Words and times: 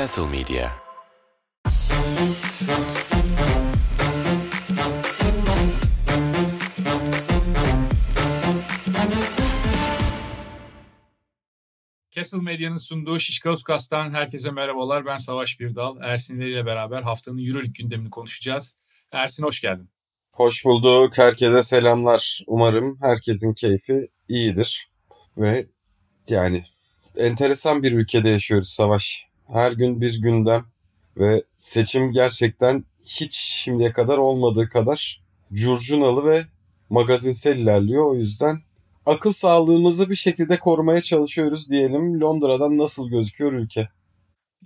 Castle 0.00 0.26
Media 0.26 0.70
Castle 12.10 12.38
Medya'nın 12.38 12.76
sunduğu 12.76 13.18
Şişkauskas 13.18 13.92
herkese 13.92 14.50
merhabalar. 14.50 15.06
Ben 15.06 15.16
Savaş 15.16 15.60
Birdal. 15.60 15.96
Ersin 16.02 16.40
ile 16.40 16.66
beraber 16.66 17.02
haftanın 17.02 17.46
Euroleague 17.46 17.72
gündemini 17.78 18.10
konuşacağız. 18.10 18.76
Ersin 19.12 19.42
hoş 19.42 19.60
geldin. 19.60 19.90
Hoş 20.32 20.64
bulduk. 20.64 21.18
Herkese 21.18 21.62
selamlar. 21.62 22.40
Umarım 22.46 22.98
herkesin 23.00 23.54
keyfi 23.54 24.08
iyidir. 24.28 24.90
Ve 25.36 25.66
yani 26.28 26.64
enteresan 27.16 27.82
bir 27.82 27.92
ülkede 27.92 28.28
yaşıyoruz 28.28 28.68
Savaş. 28.68 29.29
Her 29.52 29.72
gün 29.72 30.00
bir 30.00 30.22
gündem 30.22 30.64
ve 31.16 31.42
seçim 31.56 32.12
gerçekten 32.12 32.84
hiç 33.04 33.34
şimdiye 33.36 33.92
kadar 33.92 34.18
olmadığı 34.18 34.68
kadar 34.68 35.22
curcunalı 35.52 36.24
ve 36.24 36.42
magazinsel 36.90 37.56
ilerliyor. 37.56 38.10
O 38.10 38.14
yüzden 38.14 38.60
akıl 39.06 39.32
sağlığımızı 39.32 40.10
bir 40.10 40.14
şekilde 40.14 40.58
korumaya 40.58 41.00
çalışıyoruz 41.00 41.70
diyelim. 41.70 42.20
Londra'dan 42.20 42.78
nasıl 42.78 43.08
gözüküyor 43.08 43.52
ülke? 43.52 43.88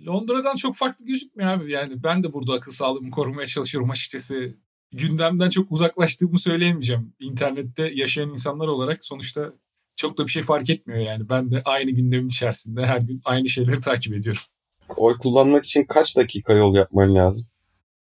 Londra'dan 0.05 0.55
çok 0.55 0.75
farklı 0.75 1.05
gözükmüyor 1.05 1.49
abi. 1.49 1.71
Yani 1.71 2.03
ben 2.03 2.23
de 2.23 2.33
burada 2.33 2.53
akıl 2.53 2.71
sağlığımı 2.71 3.11
korumaya 3.11 3.47
çalışıyorum 3.47 3.89
açıkçası. 3.89 4.55
Gündemden 4.91 5.49
çok 5.49 5.71
uzaklaştığımı 5.71 6.39
söyleyemeyeceğim. 6.39 7.13
İnternette 7.19 7.91
yaşayan 7.95 8.29
insanlar 8.29 8.67
olarak 8.67 9.05
sonuçta 9.05 9.53
çok 9.95 10.17
da 10.17 10.25
bir 10.25 10.31
şey 10.31 10.43
fark 10.43 10.69
etmiyor 10.69 11.01
yani. 11.01 11.29
Ben 11.29 11.51
de 11.51 11.61
aynı 11.65 11.91
gündemin 11.91 12.27
içerisinde 12.27 12.85
her 12.85 12.97
gün 12.97 13.21
aynı 13.25 13.49
şeyleri 13.49 13.81
takip 13.81 14.13
ediyorum. 14.13 14.41
Oy 14.97 15.17
kullanmak 15.17 15.65
için 15.65 15.83
kaç 15.83 16.17
dakika 16.17 16.53
yol 16.53 16.75
yapman 16.75 17.15
lazım? 17.15 17.47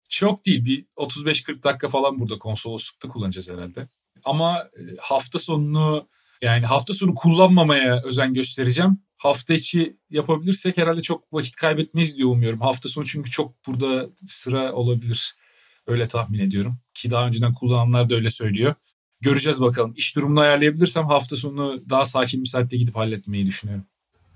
Çok 0.09 0.47
değil. 0.47 0.65
Bir 0.65 0.87
35-40 0.97 1.63
dakika 1.63 1.89
falan 1.89 2.21
burada 2.21 2.39
konsoloslukta 2.39 3.09
kullanacağız 3.09 3.51
herhalde. 3.51 3.89
Ama 4.25 4.59
e, 4.59 4.81
hafta 5.01 5.39
sonunu 5.39 6.09
yani 6.43 6.67
hafta 6.67 6.95
sonu 6.95 7.15
kullanmamaya 7.15 8.03
özen 8.03 8.35
göstereceğim. 8.35 8.99
Hafta 9.17 9.55
içi 9.55 9.97
yapabilirsek 10.11 10.77
herhalde 10.77 11.03
çok 11.03 11.33
vakit 11.33 11.57
kaybetmeyiz 11.57 12.17
diye 12.17 12.27
umuyorum. 12.27 12.61
Hafta 12.61 12.89
sonu 12.89 13.07
çünkü 13.07 13.31
çok 13.31 13.67
burada 13.67 14.07
sıra 14.17 14.73
olabilir. 14.73 15.35
Öyle 15.87 16.09
tahmin 16.09 16.39
ediyorum. 16.39 16.79
Ki 16.95 17.11
daha 17.11 17.27
önceden 17.27 17.55
kullananlar 17.55 18.11
da 18.11 18.15
öyle 18.15 18.31
söylüyor. 18.31 18.75
Göreceğiz 19.21 19.61
bakalım. 19.61 19.95
İş 19.97 20.17
durumunu 20.17 20.41
ayarlayabilirsem 20.41 21.07
hafta 21.07 21.37
sonu 21.37 21.83
daha 21.91 22.07
sakin 22.07 22.43
bir 22.43 22.49
saatte 22.49 22.77
gidip 22.77 22.97
halletmeyi 22.97 23.47
düşünüyorum. 23.47 23.85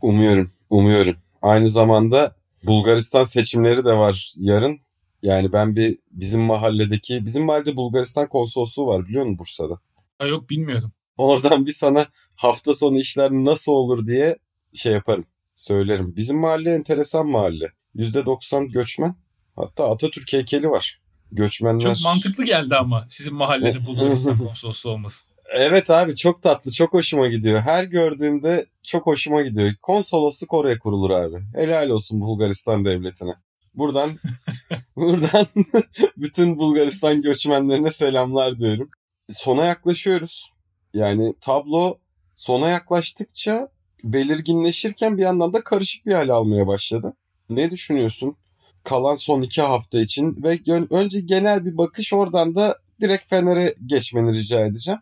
Umuyorum, 0.02 0.52
umuyorum. 0.70 1.16
Aynı 1.46 1.68
zamanda 1.68 2.36
Bulgaristan 2.66 3.22
seçimleri 3.22 3.84
de 3.84 3.92
var 3.92 4.32
yarın. 4.40 4.80
Yani 5.22 5.52
ben 5.52 5.76
bir 5.76 5.98
bizim 6.10 6.40
mahalledeki, 6.40 7.26
bizim 7.26 7.44
mahallede 7.44 7.76
Bulgaristan 7.76 8.28
konsolosluğu 8.28 8.86
var 8.86 9.06
biliyor 9.06 9.24
musun 9.24 9.38
Bursa'da? 9.38 9.80
Ha 10.18 10.26
yok 10.26 10.50
bilmiyordum. 10.50 10.92
Oradan 11.16 11.66
bir 11.66 11.72
sana 11.72 12.06
hafta 12.36 12.74
sonu 12.74 12.98
işler 12.98 13.30
nasıl 13.30 13.72
olur 13.72 14.06
diye 14.06 14.36
şey 14.74 14.92
yaparım, 14.92 15.26
söylerim. 15.54 16.16
Bizim 16.16 16.38
mahalle 16.38 16.74
enteresan 16.74 17.26
mahalle. 17.26 17.72
%90 17.96 18.72
göçmen. 18.72 19.16
Hatta 19.56 19.90
Atatürk 19.90 20.32
heykeli 20.32 20.70
var. 20.70 21.00
Göçmenler... 21.32 21.94
Çok 21.94 22.04
mantıklı 22.04 22.44
geldi 22.44 22.76
ama 22.76 23.06
sizin 23.08 23.34
mahallede 23.34 23.86
Bulgaristan 23.86 24.38
konsolosluğu 24.38 24.90
olması. 24.90 25.24
Evet 25.52 25.90
abi 25.90 26.16
çok 26.16 26.42
tatlı, 26.42 26.72
çok 26.72 26.92
hoşuma 26.92 27.26
gidiyor. 27.26 27.60
Her 27.60 27.84
gördüğümde 27.84 28.66
çok 28.82 29.06
hoşuma 29.06 29.42
gidiyor. 29.42 29.74
Konsolosluk 29.82 30.54
oraya 30.54 30.78
kurulur 30.78 31.10
abi. 31.10 31.36
Helal 31.54 31.88
olsun 31.88 32.20
Bulgaristan 32.20 32.84
devletine. 32.84 33.34
Buradan 33.74 34.10
buradan 34.96 35.46
bütün 36.16 36.58
Bulgaristan 36.58 37.22
göçmenlerine 37.22 37.90
selamlar 37.90 38.58
diyorum. 38.58 38.90
Sona 39.30 39.64
yaklaşıyoruz. 39.64 40.50
Yani 40.94 41.34
tablo 41.40 41.98
sona 42.34 42.68
yaklaştıkça 42.68 43.68
belirginleşirken 44.04 45.18
bir 45.18 45.22
yandan 45.22 45.52
da 45.52 45.64
karışık 45.64 46.06
bir 46.06 46.12
hal 46.12 46.28
almaya 46.28 46.66
başladı. 46.66 47.12
Ne 47.50 47.70
düşünüyorsun? 47.70 48.36
Kalan 48.84 49.14
son 49.14 49.42
iki 49.42 49.62
hafta 49.62 50.00
için 50.00 50.42
ve 50.42 50.58
önce 50.90 51.20
genel 51.20 51.64
bir 51.64 51.78
bakış 51.78 52.12
oradan 52.12 52.54
da 52.54 52.78
direkt 53.00 53.28
Fener'e 53.30 53.74
geçmeni 53.86 54.32
rica 54.32 54.66
edeceğim. 54.66 55.00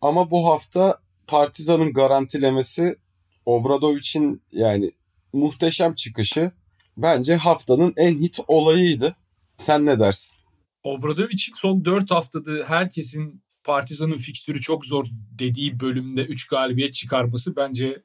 Ama 0.00 0.30
bu 0.30 0.48
hafta 0.48 1.00
Partizan'ın 1.26 1.92
garantilemesi 1.92 2.96
Obradovic'in 3.46 4.42
yani 4.52 4.90
muhteşem 5.32 5.94
çıkışı 5.94 6.50
bence 6.96 7.36
haftanın 7.36 7.94
en 7.96 8.18
hit 8.18 8.40
olayıydı. 8.48 9.16
Sen 9.56 9.86
ne 9.86 10.00
dersin? 10.00 10.36
Obradovic'in 10.82 11.54
son 11.54 11.84
4 11.84 12.10
haftada 12.10 12.50
herkesin 12.66 13.42
Partizan'ın 13.64 14.16
fikstürü 14.16 14.60
çok 14.60 14.84
zor 14.84 15.06
dediği 15.38 15.80
bölümde 15.80 16.24
3 16.24 16.48
galibiyet 16.48 16.94
çıkarması 16.94 17.56
bence 17.56 18.02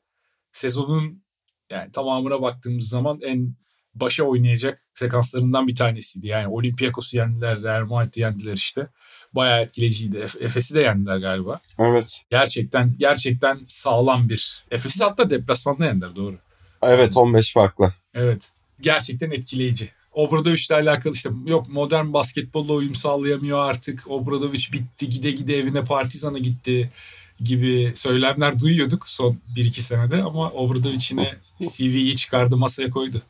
sezonun 0.54 1.24
yani 1.70 1.92
tamamına 1.92 2.42
baktığımız 2.42 2.90
zaman 2.90 3.20
en 3.22 3.56
başa 3.96 4.24
oynayacak 4.24 4.82
sekanslarından 4.94 5.68
bir 5.68 5.76
tanesiydi. 5.76 6.28
Yani 6.28 6.48
Olympiakos'u 6.48 7.18
yendiler, 7.18 7.62
Real 7.62 7.86
Madrid'i 7.86 8.20
yendiler 8.20 8.54
işte. 8.54 8.88
Bayağı 9.34 9.62
etkileyiciydi. 9.62 10.18
Efes'i 10.18 10.76
de 10.76 10.82
yendiler 10.82 11.18
galiba. 11.18 11.60
Evet. 11.80 12.22
Gerçekten 12.32 12.94
gerçekten 12.98 13.60
sağlam 13.68 14.30
bir. 14.30 14.64
Efes'i 14.72 15.04
hatta 15.04 15.30
deplasmanda 15.30 15.86
yendiler 15.86 16.16
doğru. 16.16 16.38
Evet 16.82 17.18
15 17.18 17.54
farklı. 17.54 17.94
Evet. 18.14 18.52
Gerçekten 18.82 19.32
etkileyici. 19.32 19.90
Obradovic'le 20.14 20.72
alakalı 20.72 21.14
işte 21.14 21.30
yok 21.46 21.70
modern 21.70 22.14
basketbolla 22.14 22.74
uyum 22.74 22.96
sağlayamıyor 22.96 23.60
artık. 23.60 24.04
Obradovic 24.08 24.64
bitti 24.74 25.10
gide 25.10 25.32
gide 25.32 25.58
evine 25.58 25.86
Partizan'a 25.86 26.38
gitti 26.38 26.92
gibi 27.40 27.92
söylemler 27.96 28.60
duyuyorduk 28.60 29.10
son 29.10 29.38
1-2 29.56 29.80
senede 29.82 30.24
ama 30.24 30.52
Obradovic 30.52 31.08
yine 31.10 31.36
CV'yi 31.60 32.18
çıkardı 32.18 32.58
masaya 32.58 32.90
koydu. 32.90 33.22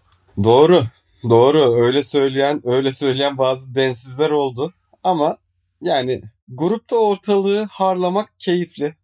Doğru. 0.43 0.83
Doğru. 1.29 1.75
Öyle 1.75 2.03
söyleyen, 2.03 2.61
öyle 2.65 2.91
söyleyen 2.91 3.37
bazı 3.37 3.75
densizler 3.75 4.29
oldu. 4.29 4.73
Ama 5.03 5.37
yani 5.81 6.21
grupta 6.47 6.95
ortalığı 6.95 7.63
harlamak 7.63 8.39
keyifli. 8.39 8.95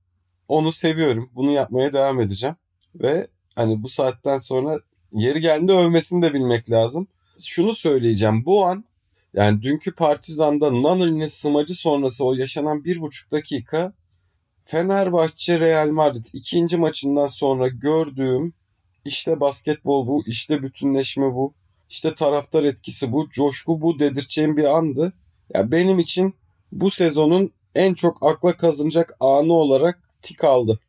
Onu 0.47 0.71
seviyorum. 0.71 1.29
Bunu 1.35 1.51
yapmaya 1.51 1.93
devam 1.93 2.19
edeceğim. 2.19 2.55
Ve 2.95 3.27
hani 3.55 3.83
bu 3.83 3.89
saatten 3.89 4.37
sonra 4.37 4.79
yeri 5.11 5.39
geldiğinde 5.39 5.73
övmesini 5.73 6.21
de 6.21 6.33
bilmek 6.33 6.71
lazım. 6.71 7.07
Şunu 7.39 7.73
söyleyeceğim. 7.73 8.45
Bu 8.45 8.65
an 8.65 8.85
yani 9.33 9.61
dünkü 9.61 9.95
Partizan'da 9.95 10.73
Nanoli'nin 10.73 11.27
smacı 11.27 11.75
sonrası 11.75 12.25
o 12.25 12.33
yaşanan 12.33 12.83
bir 12.83 13.01
buçuk 13.01 13.31
dakika 13.31 13.93
Fenerbahçe 14.65 15.59
Real 15.59 15.87
Madrid 15.87 16.25
ikinci 16.33 16.77
maçından 16.77 17.25
sonra 17.25 17.67
gördüğüm 17.67 18.53
işte 19.05 19.39
basketbol 19.39 20.07
bu, 20.07 20.23
işte 20.25 20.63
bütünleşme 20.63 21.33
bu, 21.33 21.53
işte 21.89 22.13
taraftar 22.13 22.63
etkisi 22.63 23.11
bu, 23.11 23.29
coşku 23.29 23.81
bu 23.81 23.99
dedireceğim 23.99 24.57
bir 24.57 24.77
andı. 24.77 25.13
Ya 25.53 25.71
benim 25.71 25.99
için 25.99 26.33
bu 26.71 26.91
sezonun 26.91 27.51
en 27.75 27.93
çok 27.93 28.17
akla 28.21 28.57
kazınacak 28.57 29.13
anı 29.19 29.53
olarak 29.53 30.09
tik 30.21 30.43
aldı. 30.43 30.79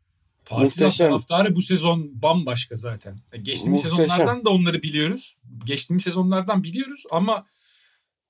Partizan 0.45 0.87
Muhteşem. 0.87 1.09
taraftarı 1.09 1.57
bu 1.57 1.63
sezon 1.63 2.23
bambaşka 2.23 2.77
zaten. 2.77 3.17
Geçtiğimiz 3.43 3.85
Muhteşem. 3.85 4.09
sezonlardan 4.09 4.45
da 4.45 4.51
onları 4.51 4.83
biliyoruz. 4.83 5.37
Geçtiğimiz 5.65 6.05
sezonlardan 6.05 6.63
biliyoruz 6.63 7.05
ama 7.11 7.47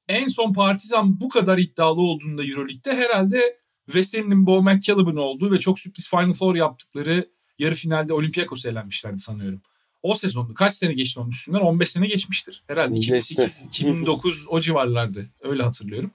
en 0.08 0.28
son 0.28 0.53
Partizan 0.53 1.20
bu 1.20 1.28
kadar 1.28 1.58
iddialı 1.58 2.00
olduğunda 2.00 2.44
Euroleague'de 2.44 2.94
herhalde 2.94 3.58
Veseli'nin 3.94 4.47
Bo 4.47 4.62
McCallum'ın 4.62 5.16
olduğu 5.16 5.53
ve 5.53 5.60
çok 5.60 5.78
sürpriz 5.78 6.10
Final 6.10 6.32
Four 6.32 6.54
yaptıkları 6.54 7.28
yarı 7.58 7.75
finalde 7.75 8.12
Olympiakos'a 8.12 8.70
elenmişlerdi 8.70 9.19
sanıyorum. 9.19 9.62
O 10.03 10.14
sezonda 10.14 10.54
kaç 10.54 10.72
sene 10.72 10.92
geçti 10.92 11.20
onun 11.20 11.31
üstünden? 11.31 11.61
15 11.61 11.88
sene 11.90 12.06
geçmiştir. 12.06 12.62
Herhalde 12.67 12.96
2008, 12.96 13.67
2009 13.67 14.46
o 14.49 14.61
civarlardı. 14.61 15.31
Öyle 15.40 15.62
hatırlıyorum. 15.62 16.11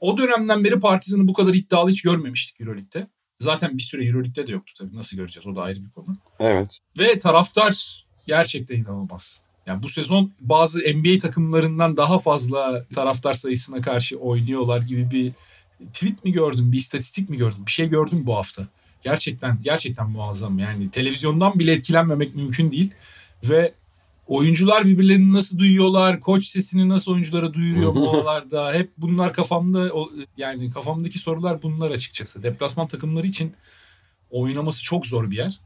O 0.00 0.18
dönemden 0.18 0.64
beri 0.64 0.80
Partizan'ı 0.80 1.28
bu 1.28 1.32
kadar 1.32 1.54
iddialı 1.54 1.90
hiç 1.90 2.02
görmemiştik 2.02 2.60
Euroleague'de. 2.60 3.06
Zaten 3.40 3.78
bir 3.78 3.82
süre 3.82 4.06
Euroleague'de 4.06 4.46
de 4.46 4.52
yoktu 4.52 4.72
tabii. 4.78 4.96
Nasıl 4.96 5.16
göreceğiz? 5.16 5.46
O 5.46 5.56
da 5.56 5.62
ayrı 5.62 5.84
bir 5.84 5.90
konu. 5.90 6.16
Evet. 6.40 6.78
Ve 6.98 7.18
taraftar 7.18 8.04
gerçekten 8.26 8.76
inanılmaz. 8.76 9.40
Yani 9.66 9.82
bu 9.82 9.88
sezon 9.88 10.32
bazı 10.40 10.80
NBA 10.80 11.18
takımlarından 11.18 11.96
daha 11.96 12.18
fazla 12.18 12.84
taraftar 12.94 13.34
sayısına 13.34 13.80
karşı 13.80 14.16
oynuyorlar 14.16 14.82
gibi 14.82 15.10
bir 15.10 15.32
tweet 15.86 16.24
mi 16.24 16.32
gördüm, 16.32 16.72
bir 16.72 16.78
istatistik 16.78 17.30
mi 17.30 17.36
gördüm? 17.36 17.66
Bir 17.66 17.70
şey 17.70 17.88
gördüm 17.88 18.26
bu 18.26 18.36
hafta. 18.36 18.66
Gerçekten 19.02 19.58
gerçekten 19.64 20.10
muazzam. 20.10 20.58
Yani 20.58 20.90
televizyondan 20.90 21.58
bile 21.58 21.72
etkilenmemek 21.72 22.34
mümkün 22.34 22.70
değil. 22.70 22.90
Ve 23.44 23.74
oyuncular 24.26 24.84
birbirlerini 24.84 25.32
nasıl 25.32 25.58
duyuyorlar, 25.58 26.20
koç 26.20 26.46
sesini 26.46 26.88
nasıl 26.88 27.12
oyunculara 27.12 27.54
duyuruyor 27.54 27.92
molalarda. 27.92 28.72
Hep 28.72 28.90
bunlar 28.98 29.32
kafamda 29.32 29.92
yani 30.36 30.70
kafamdaki 30.70 31.18
sorular 31.18 31.62
bunlar 31.62 31.90
açıkçası. 31.90 32.42
Deplasman 32.42 32.88
takımları 32.88 33.26
için 33.26 33.52
oynaması 34.30 34.82
çok 34.82 35.06
zor 35.06 35.30
bir 35.30 35.36
yer. 35.36 35.58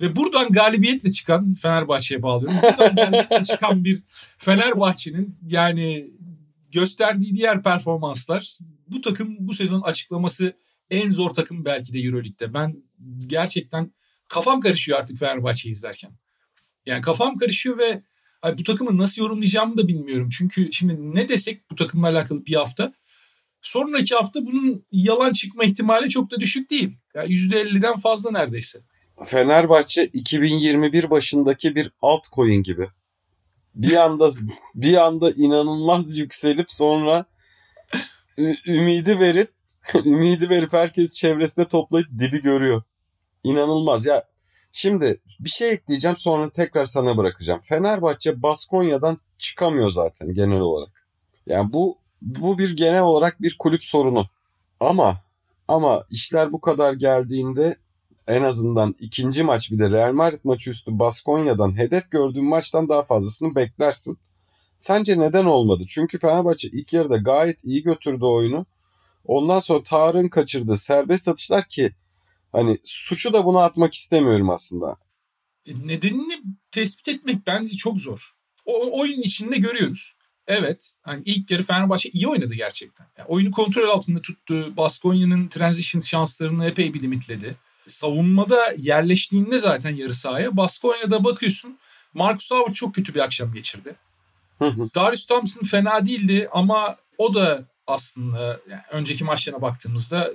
Ve 0.00 0.16
buradan 0.16 0.48
galibiyetle 0.48 1.12
çıkan 1.12 1.54
Fenerbahçe'ye 1.54 2.22
bağlıyorum. 2.22 2.56
Buradan 2.62 2.96
galibiyetle 2.96 3.44
çıkan 3.44 3.84
bir 3.84 4.02
Fenerbahçe'nin 4.38 5.36
yani 5.46 6.10
gösterdiği 6.72 7.34
diğer 7.34 7.62
performanslar 7.62 8.58
bu 8.88 9.00
takım 9.00 9.36
bu 9.38 9.54
sezon 9.54 9.80
açıklaması 9.80 10.56
en 10.90 11.12
zor 11.12 11.30
takım 11.30 11.64
belki 11.64 11.92
de 11.92 11.98
Euroleague'de. 11.98 12.54
Ben 12.54 12.82
gerçekten 13.26 13.92
kafam 14.28 14.60
karışıyor 14.60 14.98
artık 14.98 15.18
Fenerbahçe'yi 15.18 15.72
izlerken. 15.72 16.10
Yani 16.86 17.02
kafam 17.02 17.36
karışıyor 17.36 17.78
ve 17.78 18.02
Ay 18.42 18.58
bu 18.58 18.64
takımı 18.64 18.98
nasıl 18.98 19.22
yorumlayacağımı 19.22 19.76
da 19.76 19.88
bilmiyorum. 19.88 20.28
Çünkü 20.38 20.72
şimdi 20.72 21.16
ne 21.16 21.28
desek 21.28 21.70
bu 21.70 21.74
takımla 21.74 22.08
alakalı 22.08 22.46
bir 22.46 22.54
hafta 22.54 22.92
sonraki 23.62 24.14
hafta 24.14 24.46
bunun 24.46 24.84
yalan 24.92 25.32
çıkma 25.32 25.64
ihtimali 25.64 26.08
çok 26.08 26.30
da 26.30 26.40
düşük 26.40 26.70
değil. 26.70 26.96
Yani 27.14 27.28
%50'den 27.28 27.96
fazla 27.96 28.30
neredeyse. 28.30 28.80
Fenerbahçe 29.24 30.04
2021 30.04 31.10
başındaki 31.10 31.74
bir 31.74 31.92
altcoin 32.02 32.62
gibi. 32.62 32.88
Bir 33.74 33.96
anda 33.96 34.30
bir 34.74 34.96
anda 34.96 35.30
inanılmaz 35.30 36.18
yükselip 36.18 36.72
sonra 36.72 37.24
ümidi 38.66 39.20
verip 39.20 39.50
ümidi 40.04 40.50
verip 40.50 40.72
herkes 40.72 41.14
çevresinde 41.14 41.68
toplayıp 41.68 42.08
dibi 42.18 42.42
görüyor. 42.42 42.82
İnanılmaz 43.44 44.06
ya. 44.06 44.29
Şimdi 44.72 45.20
bir 45.40 45.48
şey 45.48 45.70
ekleyeceğim 45.70 46.16
sonra 46.16 46.50
tekrar 46.50 46.86
sana 46.86 47.16
bırakacağım. 47.16 47.60
Fenerbahçe 47.60 48.42
Baskonya'dan 48.42 49.18
çıkamıyor 49.38 49.90
zaten 49.90 50.34
genel 50.34 50.60
olarak. 50.60 51.06
Yani 51.46 51.72
bu 51.72 51.98
bu 52.22 52.58
bir 52.58 52.76
genel 52.76 53.02
olarak 53.02 53.42
bir 53.42 53.56
kulüp 53.58 53.84
sorunu. 53.84 54.26
Ama 54.80 55.20
ama 55.68 56.04
işler 56.10 56.52
bu 56.52 56.60
kadar 56.60 56.92
geldiğinde 56.92 57.76
en 58.28 58.42
azından 58.42 58.94
ikinci 58.98 59.42
maç 59.42 59.70
bir 59.70 59.78
de 59.78 59.90
Real 59.90 60.12
Madrid 60.12 60.40
maçı 60.44 60.70
üstü 60.70 60.98
Baskonya'dan 60.98 61.78
hedef 61.78 62.10
gördüğün 62.10 62.44
maçtan 62.44 62.88
daha 62.88 63.02
fazlasını 63.02 63.54
beklersin. 63.54 64.18
Sence 64.78 65.18
neden 65.18 65.44
olmadı? 65.44 65.84
Çünkü 65.88 66.18
Fenerbahçe 66.18 66.68
ilk 66.68 66.92
yarıda 66.92 67.16
gayet 67.16 67.64
iyi 67.64 67.82
götürdü 67.82 68.24
oyunu. 68.24 68.66
Ondan 69.24 69.60
sonra 69.60 69.82
Tarık'ın 69.82 70.28
kaçırdığı 70.28 70.76
serbest 70.76 71.28
atışlar 71.28 71.64
ki 71.64 71.92
Hani 72.52 72.78
suçu 72.84 73.32
da 73.32 73.44
buna 73.44 73.64
atmak 73.64 73.94
istemiyorum 73.94 74.50
aslında. 74.50 74.96
E, 75.66 75.86
nedenini 75.86 76.40
tespit 76.70 77.08
etmek 77.08 77.46
bence 77.46 77.76
çok 77.76 78.00
zor. 78.00 78.34
O 78.64 79.00
oyunun 79.00 79.22
içinde 79.22 79.56
görüyoruz. 79.56 80.14
Evet. 80.46 80.94
Hani 81.02 81.22
ilk 81.24 81.50
yarı 81.50 81.62
Fenerbahçe 81.62 82.08
iyi 82.08 82.28
oynadı 82.28 82.54
gerçekten. 82.54 83.06
Yani 83.18 83.26
oyunu 83.28 83.50
kontrol 83.50 83.88
altında 83.88 84.22
tuttu. 84.22 84.76
Baskonya'nın 84.76 85.48
transition 85.48 86.00
şanslarını 86.00 86.66
epey 86.66 86.94
bir 86.94 87.02
limitledi. 87.02 87.56
Savunmada 87.86 88.74
yerleştiğinde 88.78 89.58
zaten 89.58 89.96
yarı 89.96 90.14
sahaya 90.14 90.56
Baskonya'da 90.56 91.24
bakıyorsun 91.24 91.78
Marcus 92.14 92.50
Howard 92.50 92.74
çok 92.74 92.94
kötü 92.94 93.14
bir 93.14 93.20
akşam 93.20 93.52
geçirdi. 93.52 93.94
Darius 94.94 95.26
Thompson 95.26 95.66
fena 95.66 96.06
değildi 96.06 96.48
ama 96.52 96.96
o 97.18 97.34
da 97.34 97.64
aslında 97.86 98.60
yani 98.70 98.82
önceki 98.90 99.24
maçlarına 99.24 99.62
baktığımızda 99.62 100.30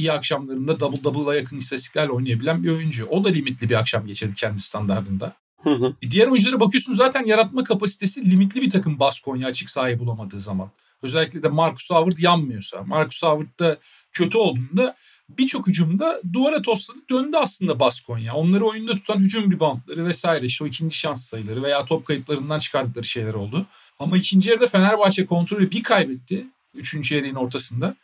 iyi 0.00 0.12
akşamlarında 0.12 0.80
double 0.80 1.04
double'a 1.04 1.34
yakın 1.34 1.58
istatistiklerle 1.58 2.10
oynayabilen 2.10 2.62
bir 2.62 2.70
oyuncu. 2.70 3.06
O 3.06 3.24
da 3.24 3.28
limitli 3.28 3.70
bir 3.70 3.74
akşam 3.74 4.06
geçirdi 4.06 4.34
kendi 4.34 4.60
standartında. 4.60 5.36
Hı 5.62 5.70
hı. 5.70 5.94
E, 6.02 6.10
diğer 6.10 6.26
oyunculara 6.26 6.60
bakıyorsun 6.60 6.94
zaten 6.94 7.26
yaratma 7.26 7.64
kapasitesi 7.64 8.30
limitli 8.30 8.62
bir 8.62 8.70
takım 8.70 8.98
Baskonya 8.98 9.48
açık 9.48 9.70
sahayı 9.70 9.98
bulamadığı 9.98 10.40
zaman. 10.40 10.70
Özellikle 11.02 11.42
de 11.42 11.48
Marcus 11.48 11.90
Howard 11.90 12.18
yanmıyorsa. 12.18 12.82
Marcus 12.82 13.22
Howard 13.22 13.58
da 13.58 13.76
kötü 14.12 14.38
olduğunda 14.38 14.96
birçok 15.38 15.66
hücumda 15.66 16.20
duvara 16.32 16.62
tosladı 16.62 16.98
döndü 17.10 17.36
aslında 17.36 17.80
Baskonya. 17.80 18.34
Onları 18.34 18.64
oyunda 18.64 18.92
tutan 18.92 19.18
hücum 19.18 19.52
reboundları 19.52 20.04
vesaire 20.04 20.46
işte 20.46 20.64
o 20.64 20.66
ikinci 20.66 20.96
şans 20.96 21.24
sayıları 21.24 21.62
veya 21.62 21.84
top 21.84 22.06
kayıplarından 22.06 22.58
çıkardıkları 22.58 23.04
şeyler 23.04 23.34
oldu. 23.34 23.66
Ama 23.98 24.16
ikinci 24.16 24.50
yarıda 24.50 24.66
Fenerbahçe 24.66 25.26
kontrolü 25.26 25.70
bir 25.70 25.82
kaybetti. 25.82 26.46
Üçüncü 26.74 27.14
yarının 27.14 27.34
ortasında. 27.34 27.96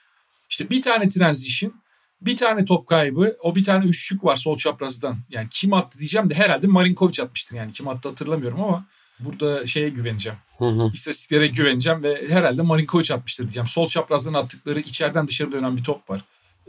İşte 0.50 0.70
bir 0.70 0.82
tane 0.82 1.08
transition, 1.08 1.74
bir 2.20 2.36
tane 2.36 2.64
top 2.64 2.86
kaybı, 2.86 3.36
o 3.40 3.54
bir 3.54 3.64
tane 3.64 3.84
üçlük 3.84 4.24
var 4.24 4.36
sol 4.36 4.56
çaprazdan. 4.56 5.18
Yani 5.28 5.48
kim 5.50 5.72
attı 5.72 5.98
diyeceğim 5.98 6.30
de 6.30 6.34
herhalde 6.34 6.66
Marinkovic 6.66 7.22
atmıştır 7.22 7.56
yani. 7.56 7.72
Kim 7.72 7.88
attı 7.88 8.08
hatırlamıyorum 8.08 8.60
ama 8.60 8.86
burada 9.20 9.66
şeye 9.66 9.88
güveneceğim. 9.88 10.38
Hı 10.58 10.64
hı. 10.64 10.90
İstatistiklere 10.94 11.46
güveneceğim 11.46 12.02
ve 12.02 12.28
herhalde 12.28 12.62
Marinkovic 12.62 13.14
atmıştır 13.14 13.44
diyeceğim. 13.44 13.66
Sol 13.66 13.88
çaprazdan 13.88 14.34
attıkları 14.34 14.80
içeriden 14.80 15.28
dışarı 15.28 15.52
dönen 15.52 15.76
bir 15.76 15.84
top 15.84 16.10
var. 16.10 16.24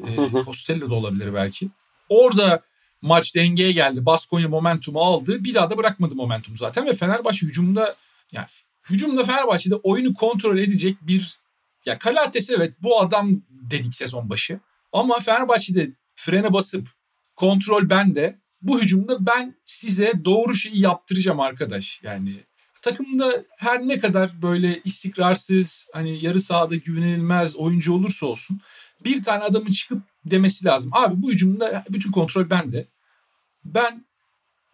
Ee, 0.08 0.44
Costello 0.46 0.90
da 0.90 0.96
olabilir 0.96 1.34
belki. 1.34 1.70
Orada 2.10 2.62
maç 3.02 3.36
dengeye 3.36 3.72
geldi. 3.72 4.06
Baskonya 4.06 4.48
momentumu 4.48 5.00
aldı. 5.02 5.44
Bir 5.44 5.54
daha 5.54 5.70
da 5.70 5.78
bırakmadı 5.78 6.16
momentum 6.16 6.58
zaten 6.58 6.86
ve 6.86 6.94
Fenerbahçe 6.94 7.48
hücumda 7.48 7.96
yani 8.32 8.48
hücumda 8.90 9.24
Fenerbahçe'de 9.24 9.76
oyunu 9.76 10.14
kontrol 10.14 10.58
edecek 10.58 10.98
bir 11.02 11.40
ya 11.86 12.00
Kalates 12.00 12.50
evet 12.50 12.74
bu 12.84 13.02
adam 13.02 13.32
dedik 13.50 13.96
sezon 13.96 14.30
başı. 14.30 14.60
Ama 14.98 15.20
Fenerbahçe'de 15.20 15.92
frene 16.16 16.54
basıp 16.54 16.88
kontrol 17.36 17.90
bende. 17.90 18.40
Bu 18.62 18.82
hücumda 18.82 19.26
ben 19.26 19.56
size 19.66 20.14
doğru 20.26 20.56
şeyi 20.56 20.80
yaptıracağım 20.80 21.40
arkadaş. 21.40 22.00
Yani 22.04 22.34
takımda 22.82 23.44
her 23.58 23.88
ne 23.88 24.00
kadar 24.00 24.42
böyle 24.42 24.82
istikrarsız, 24.86 25.88
hani 25.94 26.26
yarı 26.26 26.42
sahada 26.42 26.76
güvenilmez 26.76 27.56
oyuncu 27.56 27.94
olursa 27.94 28.26
olsun 28.26 28.62
bir 29.04 29.24
tane 29.24 29.44
adamın 29.44 29.72
çıkıp 29.72 30.02
demesi 30.26 30.66
lazım. 30.66 30.92
Abi 30.96 31.22
bu 31.22 31.32
hücumda 31.32 31.84
bütün 31.90 32.12
kontrol 32.12 32.50
bende. 32.50 32.86
Ben 33.66 34.06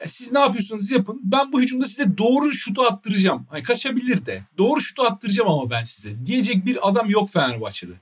siz 0.06 0.32
ne 0.32 0.40
yapıyorsunuz 0.40 0.92
yapın. 0.92 1.22
Ben 1.24 1.52
bu 1.52 1.62
hücumda 1.62 1.86
size 1.86 2.18
doğru 2.18 2.54
şutu 2.54 2.82
attıracağım. 2.84 3.48
Hani 3.50 3.64
kaçabilir 3.64 4.26
de. 4.26 4.44
Doğru 4.58 4.82
şutu 4.82 5.04
attıracağım 5.04 5.50
ama 5.50 5.70
ben 5.70 5.84
size. 5.84 6.26
Diyecek 6.26 6.66
bir 6.66 6.90
adam 6.90 7.10
yok 7.10 7.30
Fenerbahçe'de. 7.30 7.94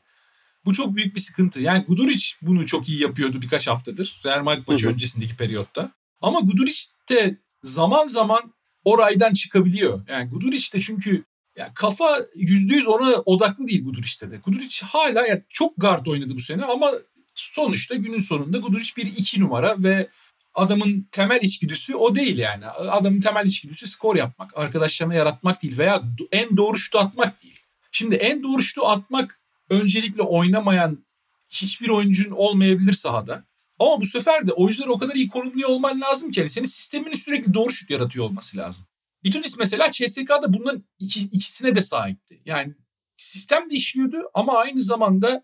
Bu 0.65 0.73
çok 0.73 0.95
büyük 0.95 1.15
bir 1.15 1.19
sıkıntı. 1.19 1.61
Yani 1.61 1.83
Guduric 1.83 2.25
bunu 2.41 2.65
çok 2.65 2.89
iyi 2.89 3.01
yapıyordu 3.01 3.41
birkaç 3.41 3.67
haftadır. 3.67 4.21
Real 4.25 4.43
Madrid 4.43 4.63
maçı 4.67 4.89
öncesindeki 4.89 5.35
periyotta. 5.35 5.91
Ama 6.21 6.39
Guduric 6.39 6.81
de 7.09 7.37
zaman 7.63 8.05
zaman 8.05 8.53
o 8.83 8.97
raydan 8.97 9.33
çıkabiliyor. 9.33 10.01
Yani 10.07 10.29
Guduric 10.29 10.73
de 10.73 10.79
çünkü 10.79 11.23
yani 11.55 11.71
kafa 11.75 12.17
%100 12.35 12.85
ona 12.85 13.15
odaklı 13.15 13.67
değil 13.67 13.83
Guduric'te 13.83 14.31
de. 14.31 14.37
Guduric 14.37 14.85
hala 14.85 15.27
yani 15.27 15.43
çok 15.49 15.73
guard 15.77 16.05
oynadı 16.05 16.35
bu 16.35 16.41
sene 16.41 16.65
ama 16.65 16.91
sonuçta 17.35 17.95
günün 17.95 18.19
sonunda 18.19 18.57
Guduric 18.57 18.91
bir 18.97 19.05
iki 19.05 19.41
numara 19.41 19.83
ve 19.83 20.07
adamın 20.53 21.07
temel 21.11 21.41
içgüdüsü 21.41 21.95
o 21.95 22.15
değil 22.15 22.37
yani. 22.37 22.65
Adamın 22.65 23.21
temel 23.21 23.45
içgüdüsü 23.45 23.87
skor 23.87 24.15
yapmak, 24.15 24.57
arkadaşlarına 24.57 25.13
yaratmak 25.13 25.63
değil 25.63 25.77
veya 25.77 26.01
en 26.31 26.57
doğru 26.57 26.77
şutu 26.77 26.99
atmak 26.99 27.43
değil. 27.43 27.59
Şimdi 27.91 28.15
en 28.15 28.43
doğru 28.43 28.61
şutu 28.61 28.85
atmak 28.85 29.40
öncelikle 29.71 30.21
oynamayan 30.21 31.05
hiçbir 31.49 31.89
oyuncun 31.89 32.31
olmayabilir 32.31 32.93
sahada. 32.93 33.45
Ama 33.79 34.01
bu 34.01 34.05
sefer 34.05 34.47
de 34.47 34.53
oyuncular 34.53 34.87
o 34.87 34.97
kadar 34.97 35.15
iyi 35.15 35.27
konumluyor 35.27 35.69
olman 35.69 36.01
lazım 36.01 36.31
ki 36.31 36.39
yani 36.39 36.49
senin 36.49 36.65
sistemin 36.65 37.13
sürekli 37.13 37.53
doğru 37.53 37.71
şut 37.71 37.89
yaratıyor 37.89 38.25
olması 38.25 38.57
lazım. 38.57 38.85
Itudis 39.23 39.57
mesela 39.57 39.91
CSK'da 39.91 40.53
bunların 40.53 40.83
iki, 40.99 41.19
ikisine 41.19 41.75
de 41.75 41.81
sahipti. 41.81 42.41
Yani 42.45 42.73
sistem 43.15 43.69
de 43.69 43.75
işliyordu 43.75 44.17
ama 44.33 44.57
aynı 44.57 44.81
zamanda 44.81 45.43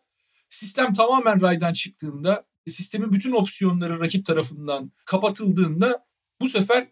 sistem 0.50 0.94
tamamen 0.94 1.42
raydan 1.42 1.74
çıktığında 1.74 2.46
sistemin 2.68 3.14
bütün 3.14 3.32
opsiyonları 3.32 4.00
rakip 4.00 4.26
tarafından 4.26 4.92
kapatıldığında 5.06 6.06
bu 6.42 6.48
sefer 6.50 6.88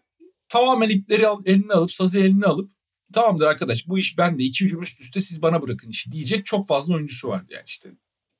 tamamen 0.48 0.88
ipleri 0.88 1.26
eline 1.44 1.72
alıp 1.72 1.92
sazı 1.92 2.20
eline 2.20 2.46
alıp 2.46 2.70
tamamdır 3.12 3.46
arkadaş 3.46 3.88
bu 3.88 3.98
iş 3.98 4.18
bende 4.18 4.44
iki 4.44 4.64
hücum 4.64 4.82
üst 4.82 5.00
üste 5.00 5.20
siz 5.20 5.42
bana 5.42 5.62
bırakın 5.62 5.90
işi 5.90 6.12
diyecek 6.12 6.46
çok 6.46 6.68
fazla 6.68 6.94
oyuncusu 6.94 7.28
vardı 7.28 7.46
yani 7.50 7.64
işte. 7.66 7.90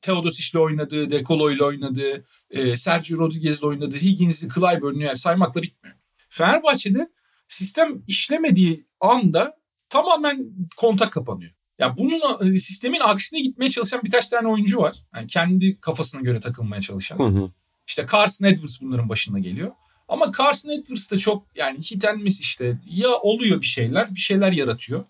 Teodosic'le 0.00 0.60
oynadığı, 0.60 1.10
Dekolo'yla 1.10 1.64
oynadığı, 1.64 2.24
e, 2.50 2.76
Sergio 2.76 3.18
Rodriguez'le 3.18 3.62
oynadığı, 3.62 3.96
Higgins'i, 3.96 4.48
Clyburn'u 4.48 5.02
yani 5.02 5.16
saymakla 5.16 5.62
bitmiyor. 5.62 5.96
Fenerbahçe'de 6.28 7.10
sistem 7.48 8.02
işlemediği 8.06 8.86
anda 9.00 9.56
tamamen 9.88 10.46
kontak 10.76 11.12
kapanıyor. 11.12 11.52
Ya 11.78 11.96
bunun 11.98 12.54
e, 12.54 12.60
sistemin 12.60 13.00
aksine 13.00 13.40
gitmeye 13.40 13.70
çalışan 13.70 14.00
birkaç 14.04 14.28
tane 14.28 14.48
oyuncu 14.48 14.78
var. 14.78 14.96
Yani 15.14 15.26
kendi 15.26 15.80
kafasına 15.80 16.20
göre 16.20 16.40
takılmaya 16.40 16.82
çalışan. 16.82 17.18
Hı 17.18 17.22
hı. 17.22 17.50
İşte 17.86 18.06
Carson 18.12 18.46
Edwards 18.46 18.80
bunların 18.80 19.08
başında 19.08 19.38
geliyor. 19.38 19.72
Ama 20.08 20.32
Carson 20.38 20.70
Edwards 20.70 21.10
da 21.10 21.18
çok 21.18 21.46
yani 21.54 21.78
hit 21.78 22.04
and 22.04 22.20
miss 22.20 22.40
işte. 22.40 22.78
Ya 22.86 23.08
oluyor 23.08 23.60
bir 23.60 23.66
şeyler, 23.66 24.14
bir 24.14 24.20
şeyler 24.20 24.52
yaratıyor. 24.52 25.04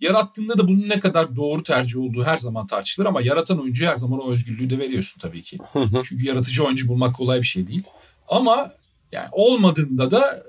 Yarattığında 0.00 0.58
da 0.58 0.68
bunun 0.68 0.88
ne 0.88 1.00
kadar 1.00 1.36
doğru 1.36 1.62
tercih 1.62 2.00
olduğu 2.00 2.24
her 2.24 2.38
zaman 2.38 2.66
tartışılır 2.66 3.06
ama 3.06 3.22
yaratan 3.22 3.60
oyuncu 3.60 3.86
her 3.86 3.96
zaman 3.96 4.20
o 4.20 4.30
özgürlüğü 4.30 4.70
de 4.70 4.78
veriyorsun 4.78 5.20
tabii 5.20 5.42
ki. 5.42 5.58
Çünkü 6.04 6.26
yaratıcı 6.26 6.64
oyuncu 6.64 6.88
bulmak 6.88 7.16
kolay 7.16 7.40
bir 7.40 7.46
şey 7.46 7.68
değil. 7.68 7.82
Ama 8.28 8.72
yani 9.12 9.28
olmadığında 9.32 10.10
da 10.10 10.42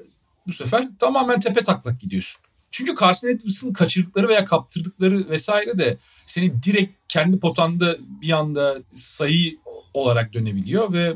bu 0.47 0.53
sefer 0.53 0.87
tamamen 0.99 1.39
tepe 1.39 1.63
taklak 1.63 2.01
gidiyorsun. 2.01 2.41
Çünkü 2.71 2.95
Carson 2.99 3.29
Edwards'ın 3.29 3.73
kaçırdıkları 3.73 4.27
veya 4.27 4.45
kaptırdıkları 4.45 5.29
vesaire 5.29 5.77
de 5.77 5.97
seni 6.25 6.63
direkt 6.63 6.93
kendi 7.07 7.39
potanda 7.39 7.97
bir 8.21 8.31
anda 8.31 8.75
sayı 8.95 9.57
olarak 9.93 10.33
dönebiliyor 10.33 10.93
ve 10.93 11.13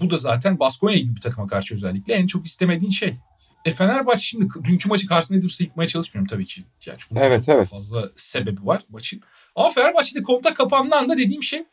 Bu 0.00 0.10
da 0.10 0.16
zaten 0.16 0.58
Baskonya 0.58 0.98
gibi 0.98 1.16
bir 1.16 1.20
takıma 1.20 1.46
karşı 1.46 1.74
özellikle 1.74 2.14
en 2.14 2.26
çok 2.26 2.46
istemediğin 2.46 2.90
şey. 2.90 3.16
E 3.64 3.72
Fenerbahçe 3.72 4.22
şimdi 4.22 4.48
dünkü 4.64 4.88
maçı 4.88 5.06
karşısında 5.06 5.38
Edwards'ı 5.38 5.62
yıkmaya 5.62 5.88
çalışmıyorum 5.88 6.26
tabii 6.26 6.46
ki. 6.46 6.62
Yani 6.86 6.98
çünkü 6.98 7.22
evet, 7.22 7.48
evet. 7.48 7.68
fazla 7.68 8.10
sebebi 8.16 8.66
var 8.66 8.82
maçın. 8.88 9.20
Ama 9.56 9.70
Fenerbahçe'de 9.70 10.22
kontak 10.22 10.56
kapandığı 10.56 10.96
anda 10.96 11.16
dediğim 11.16 11.42
şey 11.42 11.64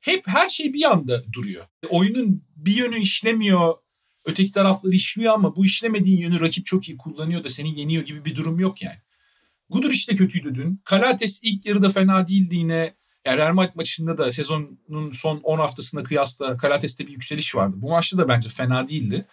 hep 0.00 0.28
her 0.28 0.48
şey 0.48 0.72
bir 0.72 0.90
anda 0.90 1.32
duruyor. 1.32 1.64
Oyunun 1.90 2.42
bir 2.56 2.76
yönü 2.76 2.98
işlemiyor, 2.98 3.74
öteki 4.24 4.52
tarafları 4.52 4.92
işliyor 4.92 5.34
ama 5.34 5.56
bu 5.56 5.66
işlemediğin 5.66 6.20
yönü 6.20 6.40
rakip 6.40 6.66
çok 6.66 6.88
iyi 6.88 6.98
kullanıyor 6.98 7.44
da 7.44 7.50
seni 7.50 7.80
yeniyor 7.80 8.02
gibi 8.02 8.24
bir 8.24 8.36
durum 8.36 8.60
yok 8.60 8.82
yani. 8.82 8.98
Gudur 9.70 9.90
işte 9.90 10.16
kötüydü 10.16 10.54
dün. 10.54 10.80
Kalates 10.84 11.40
ilk 11.42 11.66
yarıda 11.66 11.90
fena 11.90 12.28
değildi 12.28 12.56
yine. 12.56 12.94
Madrid 13.34 13.74
maçında 13.74 14.18
da 14.18 14.32
sezonun 14.32 15.12
son 15.12 15.36
10 15.36 15.58
haftasına 15.58 16.02
kıyasla 16.02 16.56
Kalates'te 16.56 17.06
bir 17.06 17.12
yükseliş 17.12 17.54
vardı. 17.54 17.76
Bu 17.78 17.90
maçta 17.90 18.18
da 18.18 18.28
bence 18.28 18.48
fena 18.48 18.88
değildi. 18.88 19.26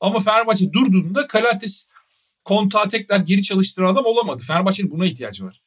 Ama 0.00 0.18
Fenerbahçe 0.18 0.72
durduğunda 0.72 1.26
Kalates 1.26 1.88
kontağı 2.44 2.88
tekrar 2.88 3.20
geri 3.20 3.42
çalıştıran 3.42 3.92
adam 3.92 4.04
olamadı. 4.04 4.42
Fenerbahçe'nin 4.42 4.90
buna 4.90 5.06
ihtiyacı 5.06 5.44
var. 5.44 5.62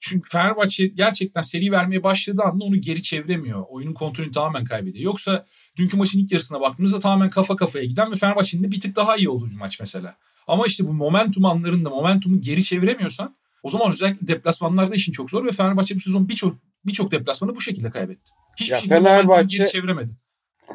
Çünkü 0.00 0.30
Fenerbahçe 0.30 0.86
gerçekten 0.86 1.42
seri 1.42 1.72
vermeye 1.72 2.02
başladığı 2.02 2.42
anda 2.42 2.64
onu 2.64 2.80
geri 2.80 3.02
çeviremiyor. 3.02 3.64
Oyunun 3.68 3.94
kontrolünü 3.94 4.32
tamamen 4.32 4.64
kaybediyor. 4.64 5.04
Yoksa 5.04 5.46
dünkü 5.76 5.96
maçın 5.96 6.18
ilk 6.18 6.32
yarısına 6.32 6.60
baktığımızda 6.60 7.00
tamamen 7.00 7.30
kafa 7.30 7.56
kafaya 7.56 7.84
giden 7.84 8.12
ve 8.12 8.16
Fenerbahçe'nin 8.16 8.62
de 8.62 8.70
bir 8.70 8.80
tık 8.80 8.96
daha 8.96 9.16
iyi 9.16 9.28
olduğu 9.28 9.50
bir 9.50 9.56
maç 9.56 9.80
mesela. 9.80 10.16
Ama 10.46 10.66
işte 10.66 10.86
bu 10.86 10.92
momentum 10.92 11.44
anlarında 11.44 11.90
momentumu 11.90 12.40
geri 12.40 12.64
çeviremiyorsan 12.64 13.36
o 13.62 13.70
zaman 13.70 13.92
özellikle 13.92 14.28
deplasmanlarda 14.28 14.94
işin 14.94 15.12
çok 15.12 15.30
zor 15.30 15.46
ve 15.46 15.52
Fenerbahçe 15.52 15.96
bu 15.96 16.00
sezon 16.00 16.28
birçok 16.28 16.71
birçok 16.84 17.10
deplasmanı 17.10 17.56
bu 17.56 17.60
şekilde 17.60 17.90
kaybetti. 17.90 18.30
Hiçbir 18.56 18.72
ya 18.72 18.78
şekilde 18.78 18.94
Fenerbahçe 18.94 19.58
geri 19.58 19.70
çeviremedi. 19.70 20.12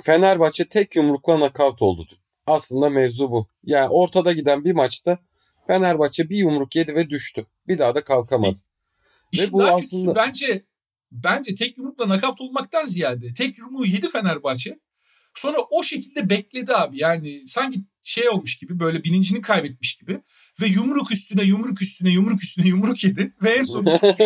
Fenerbahçe 0.01 0.67
tek 0.67 0.95
yumrukla 0.95 1.39
nakavt 1.39 1.81
oldu. 1.81 2.07
Aslında 2.47 2.89
mevzu 2.89 3.31
bu. 3.31 3.47
Yani 3.63 3.89
ortada 3.89 4.33
giden 4.33 4.65
bir 4.65 4.71
maçta 4.71 5.19
Fenerbahçe 5.67 6.29
bir 6.29 6.37
yumruk 6.37 6.75
yedi 6.75 6.95
ve 6.95 7.09
düştü. 7.09 7.45
Bir 7.67 7.77
daha 7.77 7.95
da 7.95 8.03
kalkamadı. 8.03 8.59
İşin 9.31 9.43
ve 9.43 9.51
bu 9.51 9.63
aslında 9.63 10.15
bence 10.15 10.65
bence 11.11 11.55
tek 11.55 11.77
yumrukla 11.77 12.09
nakavt 12.09 12.41
olmaktan 12.41 12.85
ziyade 12.85 13.33
tek 13.33 13.57
yumruğu 13.57 13.85
yedi 13.85 14.09
Fenerbahçe. 14.09 14.79
Sonra 15.35 15.57
o 15.71 15.83
şekilde 15.83 16.29
bekledi 16.29 16.75
abi. 16.75 16.99
Yani 16.99 17.47
sanki 17.47 17.79
şey 18.01 18.29
olmuş 18.29 18.57
gibi 18.57 18.79
böyle 18.79 19.03
bilincini 19.03 19.41
kaybetmiş 19.41 19.97
gibi 19.97 20.21
ve 20.61 20.67
yumruk 20.67 21.11
üstüne 21.11 21.43
yumruk 21.43 21.81
üstüne 21.81 22.09
yumruk 22.09 22.43
üstüne 22.43 22.67
yumruk 22.67 23.03
yedi 23.03 23.33
ve 23.41 23.49
en 23.49 23.63
son 23.63 23.85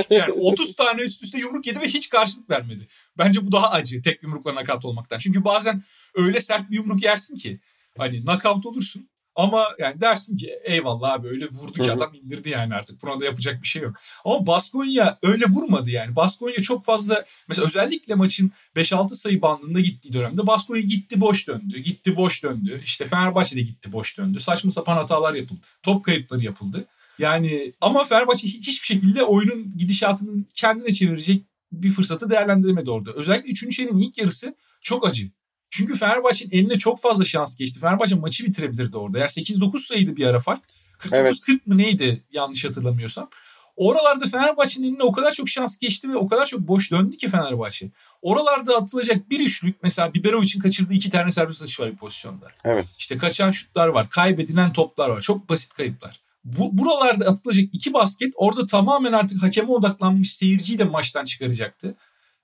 yani 0.10 0.32
30 0.32 0.76
tane 0.76 1.02
üst 1.02 1.24
üste 1.24 1.38
yumruk 1.40 1.68
yedi 1.68 1.80
ve 1.80 1.88
hiç 1.88 2.10
karşılık 2.10 2.50
vermedi. 2.50 2.88
Bence 3.18 3.48
bu 3.48 3.52
daha 3.52 3.72
acı 3.72 4.02
tek 4.02 4.24
yumrukla 4.24 4.56
nakavt 4.56 4.86
olmaktan. 4.86 5.20
Çünkü 5.20 5.44
bazen 5.44 5.84
öyle 6.16 6.42
sert 6.42 6.70
bir 6.70 6.76
yumruk 6.76 7.04
yersin 7.04 7.38
ki 7.38 7.60
hani 7.98 8.26
nakavt 8.26 8.66
olursun 8.66 9.10
ama 9.36 9.66
yani 9.80 10.02
dersin 10.02 10.38
ki 10.38 10.60
eyvallah 10.64 11.12
abi 11.12 11.28
öyle 11.28 11.50
vurdu 11.50 11.74
ki 11.74 11.92
adam 11.92 12.14
indirdi 12.14 12.50
yani 12.50 12.76
artık. 12.76 13.02
Buna 13.04 13.20
da 13.20 13.26
yapacak 13.26 13.62
bir 13.62 13.68
şey 13.68 13.82
yok. 13.82 13.96
Ama 14.26 14.48
Baskonya 14.48 15.18
öyle 15.24 15.46
vurmadı 15.46 15.90
yani. 15.90 16.16
Baskonya 16.16 16.62
çok 16.62 16.86
fazla 16.86 17.26
mesela 17.48 17.68
özellikle 17.68 18.16
maçın 18.16 18.52
5-6 18.76 19.10
sayı 19.10 19.42
bandında 19.42 19.80
gittiği 19.80 20.14
dönemde 20.14 20.48
Baskonya 20.48 20.82
gitti 20.82 21.22
boş 21.22 21.48
döndü. 21.48 21.80
Gitti 21.80 22.16
boş 22.16 22.44
döndü. 22.44 22.82
İşte 22.84 23.06
Fenerbahçe 23.06 23.56
de 23.56 23.62
gitti 23.62 23.92
boş 23.92 24.18
döndü. 24.18 24.40
Saçma 24.40 24.72
sapan 24.72 24.96
hatalar 24.98 25.34
yapıldı. 25.34 25.62
Top 25.84 26.06
kayıpları 26.06 26.44
yapıldı. 26.44 26.86
Yani 27.20 27.74
ama 27.82 28.04
Fenerbahçe 28.04 28.48
hiçbir 28.48 28.86
şekilde 28.86 29.24
oyunun 29.24 29.78
gidişatının 29.78 30.46
kendine 30.56 30.92
çevirecek 30.92 31.46
bir 31.72 31.92
fırsatı 31.92 32.30
değerlendiremedi 32.30 32.92
orada. 32.92 33.12
Özellikle 33.12 33.52
3. 33.52 33.76
çeyreğin 33.76 33.98
ilk 33.98 34.18
yarısı 34.18 34.56
çok 34.82 35.08
acı. 35.08 35.32
Çünkü 35.72 35.96
Fenerbahçe'nin 35.96 36.52
eline 36.52 36.78
çok 36.78 37.00
fazla 37.02 37.26
şans 37.26 37.58
geçti. 37.58 37.80
Fenerbahçe 37.80 38.16
maçı 38.16 38.46
bitirebilirdi 38.46 38.98
orada. 38.98 39.20
Yani 39.20 39.30
8-9 39.30 39.88
sayıydı 39.88 40.16
bir 40.16 40.26
ara 40.26 40.40
fark. 40.40 40.62
49-40 41.00 41.16
evet. 41.16 41.68
mı 41.68 41.78
neydi 41.78 42.24
yanlış 42.32 42.66
hatırlamıyorsam. 42.66 43.30
Oralarda 43.76 44.26
Fenerbahçe'nin 44.26 44.88
eline 44.88 45.04
o 45.04 45.12
kadar 45.12 45.32
çok 45.32 45.50
şans 45.50 45.78
geçti 45.78 46.10
ve 46.10 46.16
o 46.16 46.28
kadar 46.28 46.46
çok 46.46 46.60
boş 46.60 46.92
döndü 46.92 47.18
ki 47.18 47.30
Fenerbahçe. 47.30 47.90
Oralarda 48.22 48.78
atılacak 48.78 49.30
bir 49.30 49.40
üçlük 49.40 49.84
mesela 49.84 50.12
için 50.44 50.60
kaçırdığı 50.60 50.94
iki 50.94 51.10
tane 51.10 51.32
serbest 51.32 51.62
atış 51.62 51.80
var 51.80 51.92
bir 51.92 51.98
pozisyonda. 51.98 52.48
Evet. 52.64 52.96
İşte 53.00 53.18
kaçan 53.18 53.52
şutlar 53.52 53.88
var, 53.88 54.10
kaybedilen 54.10 54.74
toplar 54.74 55.10
var. 55.10 55.22
Çok 55.22 55.50
basit 55.50 55.74
kayıplar. 55.74 56.20
Bu, 56.44 56.78
buralarda 56.78 57.26
atılacak 57.26 57.66
iki 57.74 57.94
basket 57.94 58.34
orada 58.36 58.66
tamamen 58.66 59.14
artık 59.14 59.44
hakeme 59.44 59.72
odaklanmış 59.72 60.34
seyirciyi 60.34 60.80
de 60.80 60.84
maçtan 60.84 61.26
çıkaracaktı 61.26 61.96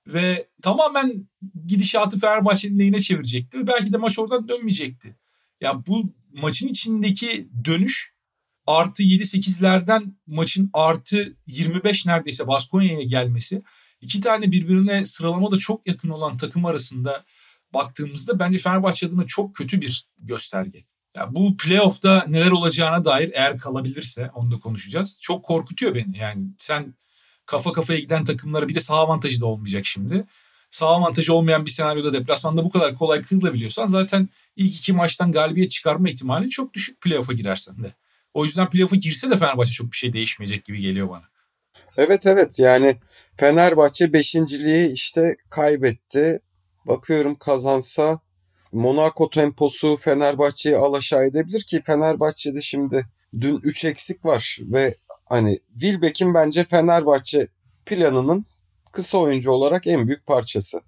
ve 0.08 0.48
tamamen 0.62 1.28
gidişatı 1.66 2.18
Fenerbahçe'nin 2.18 2.78
lehine 2.78 3.00
çevirecekti 3.00 3.58
ve 3.58 3.66
belki 3.66 3.92
de 3.92 3.96
maç 3.96 4.18
oradan 4.18 4.48
dönmeyecekti. 4.48 5.16
Ya 5.60 5.86
bu 5.86 6.12
maçın 6.32 6.68
içindeki 6.68 7.48
dönüş 7.64 8.14
artı 8.66 9.02
7-8'lerden 9.02 10.16
maçın 10.26 10.70
artı 10.72 11.36
25 11.46 12.06
neredeyse 12.06 12.46
Baskonya'ya 12.46 13.02
gelmesi 13.02 13.62
iki 14.00 14.20
tane 14.20 14.52
birbirine 14.52 15.04
sıralamada 15.04 15.58
çok 15.58 15.86
yakın 15.86 16.08
olan 16.08 16.36
takım 16.36 16.66
arasında 16.66 17.24
baktığımızda 17.74 18.38
bence 18.38 18.58
Fenerbahçe 18.58 19.06
adına 19.06 19.26
çok 19.26 19.56
kötü 19.56 19.80
bir 19.80 20.08
gösterge. 20.18 20.84
Ya 21.16 21.34
bu 21.34 21.56
playoff'ta 21.56 22.24
neler 22.28 22.50
olacağına 22.50 23.04
dair 23.04 23.30
eğer 23.34 23.58
kalabilirse 23.58 24.30
onu 24.34 24.50
da 24.50 24.58
konuşacağız. 24.58 25.20
Çok 25.22 25.44
korkutuyor 25.44 25.94
beni. 25.94 26.18
Yani 26.18 26.46
sen 26.58 26.94
kafa 27.48 27.72
kafaya 27.72 27.98
giden 27.98 28.24
takımlara 28.24 28.68
bir 28.68 28.74
de 28.74 28.80
sağ 28.80 28.96
avantajı 28.96 29.40
da 29.40 29.46
olmayacak 29.46 29.86
şimdi. 29.86 30.26
Sağ 30.70 30.86
avantajı 30.86 31.34
olmayan 31.34 31.66
bir 31.66 31.70
senaryoda 31.70 32.12
deplasmanda 32.12 32.64
bu 32.64 32.70
kadar 32.70 32.94
kolay 32.94 33.22
kırılabiliyorsan 33.22 33.86
zaten 33.86 34.28
ilk 34.56 34.76
iki 34.76 34.92
maçtan 34.92 35.32
galibiyet 35.32 35.70
çıkarma 35.70 36.08
ihtimali 36.08 36.50
çok 36.50 36.74
düşük 36.74 37.00
playoff'a 37.00 37.32
girersen 37.32 37.82
de. 37.82 37.94
O 38.34 38.44
yüzden 38.44 38.70
playoff'a 38.70 38.96
girse 38.96 39.30
de 39.30 39.36
Fenerbahçe 39.36 39.72
çok 39.72 39.92
bir 39.92 39.96
şey 39.96 40.12
değişmeyecek 40.12 40.64
gibi 40.64 40.80
geliyor 40.80 41.08
bana. 41.08 41.24
Evet 41.96 42.26
evet 42.26 42.58
yani 42.58 42.96
Fenerbahçe 43.36 44.12
beşinciliği 44.12 44.92
işte 44.92 45.36
kaybetti. 45.50 46.40
Bakıyorum 46.84 47.34
kazansa 47.34 48.20
Monaco 48.72 49.30
temposu 49.30 49.96
Fenerbahçe'yi 49.96 50.76
alaşağı 50.76 51.26
edebilir 51.26 51.62
ki 51.62 51.82
Fenerbahçe'de 51.82 52.60
şimdi 52.60 53.06
dün 53.40 53.60
3 53.62 53.84
eksik 53.84 54.24
var 54.24 54.58
ve 54.60 54.94
Hani 55.28 55.58
Wilbeck'in 55.72 56.34
bence 56.34 56.64
Fenerbahçe 56.64 57.48
planının 57.86 58.46
kısa 58.92 59.18
oyuncu 59.18 59.50
olarak 59.50 59.86
en 59.86 60.06
büyük 60.06 60.26
parçası. 60.26 60.80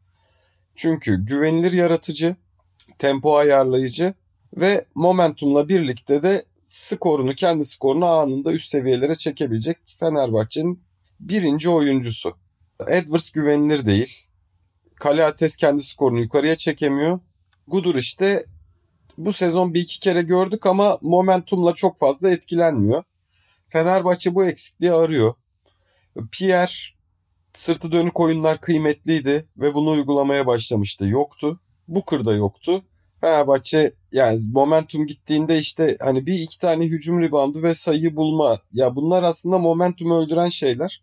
Çünkü 0.74 1.24
güvenilir 1.24 1.72
yaratıcı, 1.72 2.36
tempo 2.98 3.36
ayarlayıcı 3.36 4.14
ve 4.56 4.84
momentumla 4.94 5.68
birlikte 5.68 6.22
de 6.22 6.44
skorunu, 6.62 7.34
kendi 7.34 7.64
skorunu 7.64 8.06
anında 8.06 8.52
üst 8.52 8.68
seviyelere 8.68 9.14
çekebilecek 9.14 9.78
Fenerbahçe'nin 9.86 10.82
birinci 11.20 11.70
oyuncusu. 11.70 12.36
Edwards 12.88 13.30
güvenilir 13.30 13.86
değil. 13.86 14.26
Kalates 14.94 15.56
kendi 15.56 15.82
skorunu 15.82 16.20
yukarıya 16.20 16.56
çekemiyor. 16.56 17.20
Gudur 17.66 17.94
işte 17.94 18.44
bu 19.18 19.32
sezon 19.32 19.74
bir 19.74 19.80
iki 19.80 20.00
kere 20.00 20.22
gördük 20.22 20.66
ama 20.66 20.98
momentumla 21.02 21.74
çok 21.74 21.98
fazla 21.98 22.30
etkilenmiyor. 22.30 23.04
Fenerbahçe 23.70 24.34
bu 24.34 24.44
eksikliği 24.44 24.92
arıyor. 24.92 25.34
Pierre 26.32 26.72
sırtı 27.52 27.92
dönük 27.92 28.20
oyunlar 28.20 28.60
kıymetliydi 28.60 29.48
ve 29.56 29.74
bunu 29.74 29.90
uygulamaya 29.90 30.46
başlamıştı. 30.46 31.06
Yoktu. 31.06 31.60
Booker 31.88 32.24
da 32.24 32.34
yoktu. 32.34 32.82
Fenerbahçe 33.20 33.94
yani 34.12 34.40
momentum 34.52 35.06
gittiğinde 35.06 35.58
işte 35.58 35.96
hani 36.00 36.26
bir 36.26 36.34
iki 36.34 36.58
tane 36.58 36.84
hücum 36.84 37.22
ribandı 37.22 37.62
ve 37.62 37.74
sayı 37.74 38.16
bulma. 38.16 38.58
Ya 38.72 38.96
bunlar 38.96 39.22
aslında 39.22 39.58
momentum 39.58 40.10
öldüren 40.10 40.48
şeyler. 40.48 41.02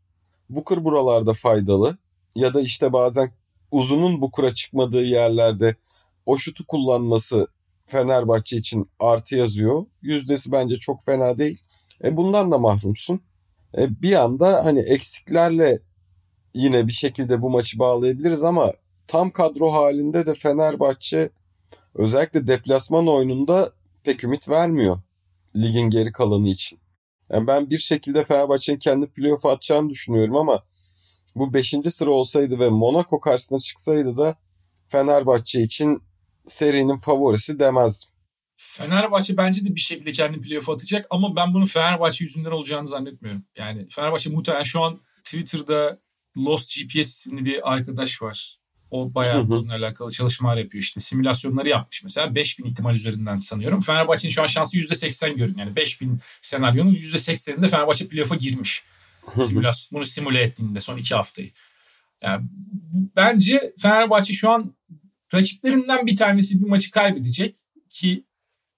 Booker 0.49 0.83
buralarda 0.83 1.33
faydalı. 1.33 1.97
Ya 2.35 2.53
da 2.53 2.61
işte 2.61 2.93
bazen 2.93 3.31
uzunun 3.71 4.21
Booker'a 4.21 4.53
çıkmadığı 4.53 5.03
yerlerde 5.03 5.75
o 6.25 6.37
şutu 6.37 6.67
kullanması 6.67 7.47
Fenerbahçe 7.85 8.57
için 8.57 8.89
artı 8.99 9.35
yazıyor. 9.35 9.85
Yüzdesi 10.01 10.51
bence 10.51 10.75
çok 10.75 11.03
fena 11.03 11.37
değil. 11.37 11.61
E 12.03 12.17
bundan 12.17 12.51
da 12.51 12.57
mahrumsun. 12.57 13.21
E 13.77 14.01
bir 14.01 14.13
anda 14.13 14.65
hani 14.65 14.79
eksiklerle 14.79 15.79
yine 16.53 16.87
bir 16.87 16.93
şekilde 16.93 17.41
bu 17.41 17.49
maçı 17.49 17.79
bağlayabiliriz 17.79 18.43
ama 18.43 18.73
tam 19.07 19.31
kadro 19.31 19.71
halinde 19.71 20.25
de 20.25 20.33
Fenerbahçe 20.33 21.29
özellikle 21.95 22.47
deplasman 22.47 23.07
oyununda 23.07 23.71
pek 24.03 24.23
ümit 24.23 24.49
vermiyor 24.49 24.97
ligin 25.55 25.89
geri 25.89 26.11
kalanı 26.11 26.47
için. 26.47 26.79
Yani 27.29 27.47
ben 27.47 27.69
bir 27.69 27.77
şekilde 27.77 28.23
Fenerbahçe'nin 28.23 28.79
kendi 28.79 29.07
playoff 29.07 29.45
atacağını 29.45 29.89
düşünüyorum 29.89 30.35
ama 30.35 30.63
bu 31.35 31.53
5. 31.53 31.75
sıra 31.89 32.11
olsaydı 32.11 32.59
ve 32.59 32.69
Monaco 32.69 33.19
karşısına 33.19 33.59
çıksaydı 33.59 34.17
da 34.17 34.35
Fenerbahçe 34.87 35.61
için 35.61 36.01
serinin 36.45 36.97
favorisi 36.97 37.59
demezdim. 37.59 38.09
Fenerbahçe 38.57 39.37
bence 39.37 39.65
de 39.65 39.75
bir 39.75 39.79
şekilde 39.79 40.11
kendi 40.11 40.41
playoff 40.41 40.69
atacak 40.69 41.07
ama 41.09 41.35
ben 41.35 41.53
bunun 41.53 41.65
Fenerbahçe 41.65 42.23
yüzünden 42.23 42.51
olacağını 42.51 42.87
zannetmiyorum. 42.87 43.45
Yani 43.57 43.87
Fenerbahçe 43.89 44.29
muhtemelen 44.29 44.63
şu 44.63 44.83
an 44.83 45.01
Twitter'da 45.23 45.99
Lost 46.37 46.75
GPS 46.75 47.07
isimli 47.07 47.45
bir 47.45 47.73
arkadaş 47.73 48.21
var. 48.21 48.57
O 48.91 49.13
bayağı 49.13 49.49
bununla 49.49 49.73
alakalı 49.73 50.11
çalışmalar 50.11 50.57
yapıyor 50.57 50.83
işte. 50.83 50.99
Simülasyonları 50.99 51.69
yapmış 51.69 52.03
mesela. 52.03 52.35
5000 52.35 52.65
ihtimal 52.65 52.95
üzerinden 52.95 53.37
sanıyorum. 53.37 53.81
Fenerbahçe'nin 53.81 54.31
şu 54.31 54.43
an 54.43 54.47
şansı 54.47 54.77
%80 54.77 55.35
görün. 55.35 55.57
Yani 55.57 55.75
5000 55.75 56.19
senaryonun 56.41 56.95
%80'inde 56.95 57.69
Fenerbahçe 57.69 58.07
playoff'a 58.07 58.35
girmiş. 58.35 58.83
Simülasyon, 59.41 59.97
bunu 59.97 60.05
simüle 60.05 60.41
ettiğinde 60.41 60.79
son 60.79 60.97
iki 60.97 61.15
haftayı. 61.15 61.51
Yani 62.21 62.45
bence 63.15 63.73
Fenerbahçe 63.81 64.33
şu 64.33 64.49
an 64.49 64.75
rakiplerinden 65.33 66.07
bir 66.07 66.15
tanesi 66.15 66.61
bir 66.61 66.67
maçı 66.67 66.91
kaybedecek 66.91 67.55
ki 67.89 68.23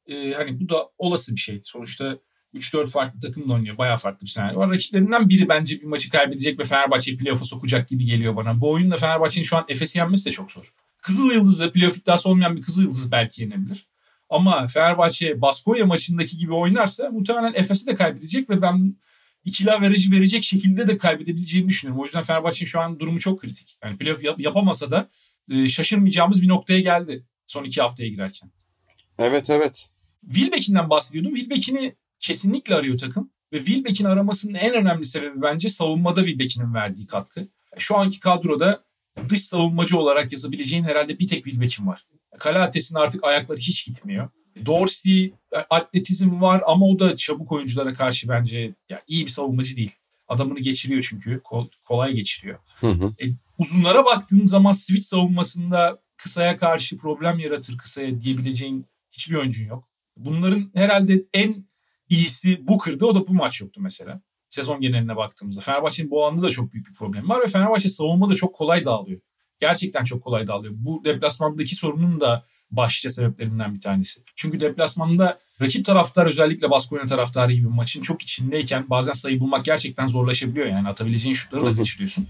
e, 0.09 0.33
hani 0.33 0.59
bu 0.59 0.69
da 0.69 0.89
olası 0.97 1.35
bir 1.35 1.39
şey. 1.39 1.61
Sonuçta 1.63 2.17
3-4 2.55 2.87
farklı 2.87 3.19
takımla 3.19 3.53
oynuyor. 3.53 3.77
Bayağı 3.77 3.97
farklı 3.97 4.25
bir 4.25 4.31
senaryo 4.31 4.59
var. 4.59 4.71
Rakiplerinden 4.71 5.29
biri 5.29 5.49
bence 5.49 5.81
bir 5.81 5.85
maçı 5.85 6.09
kaybedecek 6.09 6.59
ve 6.59 6.63
Fenerbahçe'yi 6.63 7.17
playoff'a 7.17 7.45
sokacak 7.45 7.89
gibi 7.89 8.05
geliyor 8.05 8.35
bana. 8.35 8.61
Bu 8.61 8.71
oyunda 8.71 8.97
Fenerbahçe'nin 8.97 9.45
şu 9.45 9.57
an 9.57 9.65
Efes'i 9.67 9.97
yenmesi 9.97 10.25
de 10.25 10.31
çok 10.31 10.51
zor. 10.51 10.73
Kızıl 11.01 11.31
Yıldız'ı 11.31 11.71
playoff 11.71 11.97
iddiası 11.97 12.29
olmayan 12.29 12.57
bir 12.57 12.61
Kızıl 12.61 12.83
Yıldız 12.83 13.11
belki 13.11 13.41
yenebilir. 13.41 13.87
Ama 14.29 14.67
Fenerbahçe 14.67 15.41
Baskonya 15.41 15.85
maçındaki 15.85 16.37
gibi 16.37 16.53
oynarsa 16.53 17.09
muhtemelen 17.09 17.53
Efes'i 17.53 17.87
de 17.87 17.95
kaybedecek 17.95 18.49
ve 18.49 18.61
ben 18.61 18.95
ikili 19.45 19.71
averajı 19.71 20.11
verecek 20.11 20.43
şekilde 20.43 20.87
de 20.87 20.97
kaybedebileceğini 20.97 21.69
düşünüyorum. 21.69 22.01
O 22.01 22.05
yüzden 22.05 22.23
Fenerbahçe'nin 22.23 22.69
şu 22.69 22.79
an 22.79 22.99
durumu 22.99 23.19
çok 23.19 23.41
kritik. 23.41 23.77
Yani 23.83 23.97
playoff 23.97 24.23
yap- 24.23 24.39
yapamasa 24.39 24.91
da 24.91 25.09
e, 25.51 25.69
şaşırmayacağımız 25.69 26.41
bir 26.41 26.47
noktaya 26.47 26.79
geldi 26.79 27.23
son 27.47 27.63
iki 27.63 27.81
haftaya 27.81 28.09
girerken. 28.09 28.51
Evet 29.19 29.49
evet. 29.49 29.89
Wilbeck'inden 30.25 30.89
bahsediyordum. 30.89 31.35
Wilbeck'ini 31.35 31.95
kesinlikle 32.19 32.75
arıyor 32.75 32.97
takım. 32.97 33.31
Ve 33.53 33.57
Wilbeck'in 33.57 34.05
aramasının 34.05 34.53
en 34.53 34.73
önemli 34.73 35.05
sebebi 35.05 35.41
bence 35.41 35.69
savunmada 35.69 36.25
Wilbeck'in 36.25 36.73
verdiği 36.73 37.07
katkı. 37.07 37.47
Şu 37.77 37.97
anki 37.97 38.19
kadroda 38.19 38.83
dış 39.29 39.43
savunmacı 39.43 39.97
olarak 39.97 40.31
yazabileceğin 40.31 40.83
herhalde 40.83 41.19
bir 41.19 41.27
tek 41.27 41.43
Wilbeck'in 41.43 41.87
var. 41.87 42.05
Kalates'in 42.39 42.95
artık 42.95 43.23
ayakları 43.23 43.59
hiç 43.59 43.85
gitmiyor. 43.85 44.29
Dorsey 44.65 45.33
atletizm 45.69 46.41
var 46.41 46.63
ama 46.65 46.85
o 46.85 46.99
da 46.99 47.15
çabuk 47.15 47.51
oyunculara 47.51 47.93
karşı 47.93 48.29
bence 48.29 48.75
yani 48.89 49.01
iyi 49.07 49.25
bir 49.25 49.31
savunmacı 49.31 49.75
değil. 49.75 49.91
Adamını 50.27 50.59
geçiriyor 50.59 51.07
çünkü. 51.09 51.41
kolay 51.85 52.13
geçiriyor. 52.13 52.59
Hı 52.79 52.87
hı. 52.87 53.13
E, 53.23 53.25
uzunlara 53.57 54.05
baktığın 54.05 54.45
zaman 54.45 54.71
switch 54.71 55.05
savunmasında 55.05 56.01
kısaya 56.17 56.57
karşı 56.57 56.97
problem 56.97 57.39
yaratır 57.39 57.77
kısaya 57.77 58.21
diyebileceğin 58.21 58.85
hiçbir 59.11 59.35
oyuncun 59.35 59.65
yok. 59.65 59.88
Bunların 60.25 60.71
herhalde 60.75 61.25
en 61.33 61.65
iyisi 62.09 62.67
bu 62.67 62.77
kırdı. 62.77 63.05
O 63.05 63.15
da 63.15 63.27
bu 63.27 63.33
maç 63.33 63.61
yoktu 63.61 63.81
mesela. 63.83 64.21
Sezon 64.49 64.81
geneline 64.81 65.15
baktığımızda. 65.15 65.61
Fenerbahçe'nin 65.61 66.11
bu 66.11 66.25
alanda 66.25 66.41
da 66.41 66.49
çok 66.49 66.73
büyük 66.73 66.87
bir 66.87 66.93
problem 66.93 67.29
var 67.29 67.41
ve 67.41 67.47
Fenerbahçe 67.47 67.89
savunma 67.89 68.29
da 68.29 68.35
çok 68.35 68.55
kolay 68.55 68.85
dağılıyor. 68.85 69.21
Gerçekten 69.59 70.03
çok 70.03 70.23
kolay 70.23 70.47
dağılıyor. 70.47 70.73
Bu 70.77 71.01
deplasmandaki 71.05 71.75
sorunun 71.75 72.19
da 72.21 72.45
başlıca 72.71 73.11
sebeplerinden 73.11 73.75
bir 73.75 73.81
tanesi. 73.81 74.21
Çünkü 74.35 74.59
deplasmanda 74.59 75.37
rakip 75.61 75.85
taraftar 75.85 76.25
özellikle 76.25 76.69
Baskonya 76.69 77.05
taraftarı 77.05 77.53
gibi 77.53 77.67
maçın 77.67 78.01
çok 78.01 78.21
içindeyken 78.21 78.89
bazen 78.89 79.13
sayı 79.13 79.39
bulmak 79.39 79.65
gerçekten 79.65 80.07
zorlaşabiliyor. 80.07 80.65
Yani 80.65 80.87
atabileceğin 80.87 81.35
şutları 81.35 81.65
da 81.65 81.75
kaçırıyorsun. 81.75 82.27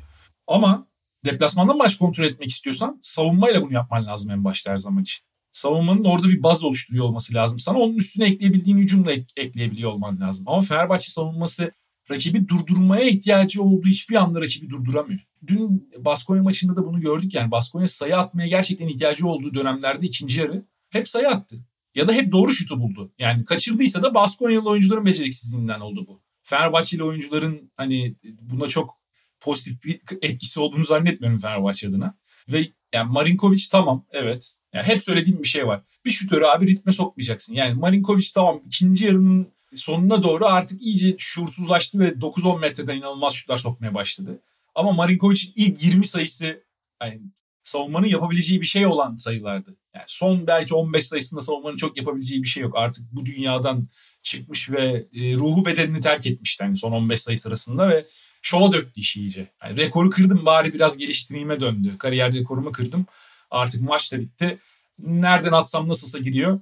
Ama 0.47 0.87
deplasmanda 1.25 1.73
maç 1.73 1.97
kontrol 1.97 2.25
etmek 2.25 2.49
istiyorsan 2.49 2.97
savunmayla 3.01 3.61
bunu 3.61 3.73
yapman 3.73 4.05
lazım 4.05 4.31
en 4.31 4.43
başta 4.43 4.71
her 4.71 4.77
zaman 4.77 5.03
için. 5.03 5.28
Savunmanın 5.59 6.03
orada 6.03 6.27
bir 6.29 6.43
baz 6.43 6.63
oluşturuyor 6.63 7.05
olması 7.05 7.33
lazım. 7.33 7.59
Sana 7.59 7.77
onun 7.77 7.95
üstüne 7.95 8.25
ekleyebildiğin 8.25 8.77
hücumla 8.77 9.11
ekleyebiliyor 9.37 9.91
olman 9.91 10.19
lazım. 10.19 10.45
Ama 10.47 10.61
Fenerbahçe 10.61 11.11
savunması 11.11 11.71
rakibi 12.11 12.47
durdurmaya 12.47 13.03
ihtiyacı 13.03 13.63
olduğu 13.63 13.87
hiçbir 13.87 14.15
anda 14.15 14.41
rakibi 14.41 14.69
durduramıyor. 14.69 15.19
Dün 15.47 15.91
Baskonya 15.97 16.43
maçında 16.43 16.75
da 16.75 16.85
bunu 16.85 17.01
gördük 17.01 17.33
yani. 17.33 17.51
Baskonya 17.51 17.87
sayı 17.87 18.17
atmaya 18.17 18.47
gerçekten 18.47 18.87
ihtiyacı 18.87 19.27
olduğu 19.27 19.53
dönemlerde 19.53 20.05
ikinci 20.05 20.39
yarı 20.39 20.65
hep 20.89 21.07
sayı 21.07 21.27
attı. 21.27 21.55
Ya 21.95 22.07
da 22.07 22.13
hep 22.13 22.31
doğru 22.31 22.51
şutu 22.51 22.79
buldu. 22.79 23.13
Yani 23.19 23.45
kaçırdıysa 23.45 24.03
da 24.03 24.13
Baskonyalı 24.13 24.69
oyuncuların 24.69 25.05
beceriksizliğinden 25.05 25.79
oldu 25.79 26.05
bu. 26.07 26.21
Fenerbahçeli 26.43 27.03
oyuncuların 27.03 27.71
hani 27.77 28.15
buna 28.41 28.67
çok 28.67 28.97
pozitif 29.39 29.83
bir 29.83 30.01
etkisi 30.21 30.59
olduğunu 30.59 30.85
zannetmiyorum 30.85 31.39
Fenerbahçe 31.39 31.87
adına. 31.87 32.17
Ve 32.47 32.65
yani 32.93 33.11
Marinkovic 33.11 33.63
tamam 33.71 34.05
evet. 34.11 34.58
Yani 34.73 34.83
hep 34.83 35.03
söylediğim 35.03 35.43
bir 35.43 35.47
şey 35.47 35.67
var. 35.67 35.81
Bir 36.05 36.11
şutörü 36.11 36.45
abi 36.45 36.67
ritme 36.67 36.91
sokmayacaksın. 36.91 37.53
Yani 37.53 37.73
Marinkovic 37.73 38.27
tamam 38.33 38.61
ikinci 38.65 39.05
yarının 39.05 39.47
sonuna 39.73 40.23
doğru 40.23 40.45
artık 40.45 40.81
iyice 40.81 41.15
şuursuzlaştı 41.17 41.99
ve 41.99 42.09
9-10 42.09 42.59
metreden 42.59 42.97
inanılmaz 42.97 43.33
şutlar 43.33 43.57
sokmaya 43.57 43.93
başladı. 43.93 44.41
Ama 44.75 44.91
Marinkovic'in 44.91 45.53
ilk 45.55 45.83
20 45.83 46.07
sayısı 46.07 46.63
yani 47.03 47.21
savunmanın 47.63 48.07
yapabileceği 48.07 48.61
bir 48.61 48.65
şey 48.65 48.85
olan 48.85 49.15
sayılardı. 49.15 49.75
Yani 49.95 50.05
son 50.07 50.47
belki 50.47 50.75
15 50.75 51.05
sayısında 51.05 51.41
savunmanın 51.41 51.77
çok 51.77 51.97
yapabileceği 51.97 52.43
bir 52.43 52.47
şey 52.47 52.63
yok. 52.63 52.77
Artık 52.77 53.03
bu 53.11 53.25
dünyadan 53.25 53.87
çıkmış 54.23 54.71
ve 54.71 55.07
e, 55.13 55.35
ruhu 55.35 55.65
bedenini 55.65 56.01
terk 56.01 56.27
etmişti 56.27 56.63
yani 56.63 56.77
son 56.77 56.91
15 56.91 57.21
sayı 57.21 57.39
sırasında 57.39 57.89
ve 57.89 58.05
şova 58.41 58.71
döktü 58.71 59.01
işi 59.01 59.19
iyice. 59.21 59.51
Yani 59.63 59.77
rekoru 59.77 60.09
kırdım 60.09 60.45
bari 60.45 60.73
biraz 60.73 60.97
geliştireyime 60.97 61.59
döndü. 61.59 61.97
Kariyer 61.97 62.33
rekorumu 62.33 62.71
kırdım. 62.71 63.05
Artık 63.51 63.81
maç 63.81 64.13
da 64.13 64.19
bitti. 64.19 64.57
Nereden 64.99 65.51
atsam 65.51 65.89
nasılsa 65.89 66.19
giriyor. 66.19 66.59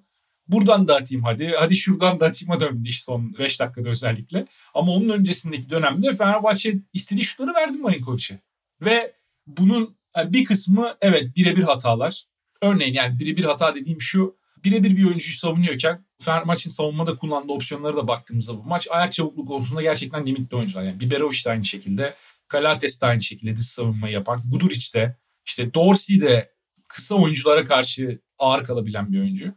Buradan 0.48 0.88
da 0.88 0.96
atayım 0.96 1.24
hadi. 1.24 1.54
Hadi 1.60 1.76
şuradan 1.76 2.20
da 2.20 2.26
atayım'a 2.26 2.60
döndü 2.60 2.90
iş 2.90 3.04
son 3.04 3.34
5 3.40 3.60
dakikada 3.60 3.90
özellikle. 3.90 4.46
Ama 4.74 4.92
onun 4.92 5.10
öncesindeki 5.10 5.70
dönemde 5.70 6.14
Fenerbahçe 6.14 6.78
istediği 6.94 7.24
şutları 7.24 7.54
verdi 7.54 7.78
Marinkovic'e. 7.78 8.40
Ve 8.82 9.14
bunun 9.48 9.96
bir 10.26 10.46
kısmı 10.46 10.98
evet 11.02 11.36
birebir 11.36 11.64
hatalar. 11.64 12.24
Örneğin 12.62 12.94
yani 12.94 13.20
birebir 13.20 13.44
hata 13.44 13.76
dediğim 13.76 14.02
şu. 14.02 14.38
Birebir 14.64 14.98
bir 14.98 15.06
oyuncuyu 15.06 15.34
savunuyorken 15.34 16.06
Fenerbahçe'nin 16.22 16.74
savunmada 16.74 17.16
kullandığı 17.16 17.54
opsiyonlara 17.54 17.96
da 17.96 18.08
baktığımızda 18.08 18.58
bu 18.58 18.64
maç 18.64 18.88
ayak 18.92 19.12
çabukluğu 19.12 19.46
konusunda 19.46 19.82
gerçekten 19.82 20.26
limitli 20.26 20.56
oyuncular. 20.56 20.84
Yani 20.84 21.00
Biberovic 21.00 21.46
de 21.46 21.50
aynı 21.50 21.66
şekilde. 21.66 22.14
Kalates 22.48 23.02
de 23.02 23.06
aynı 23.06 23.22
şekilde 23.22 23.56
dış 23.56 23.66
savunmayı 23.66 24.14
yapan. 24.14 24.44
Guduric 24.52 24.94
de 24.94 25.16
işte 25.46 25.74
Dorsey 25.74 26.22
de 26.22 26.52
kısa 26.98 27.16
oyunculara 27.16 27.66
karşı 27.66 28.20
ağır 28.40 28.64
kalabilen 28.64 29.12
bir 29.12 29.20
oyuncu. 29.20 29.54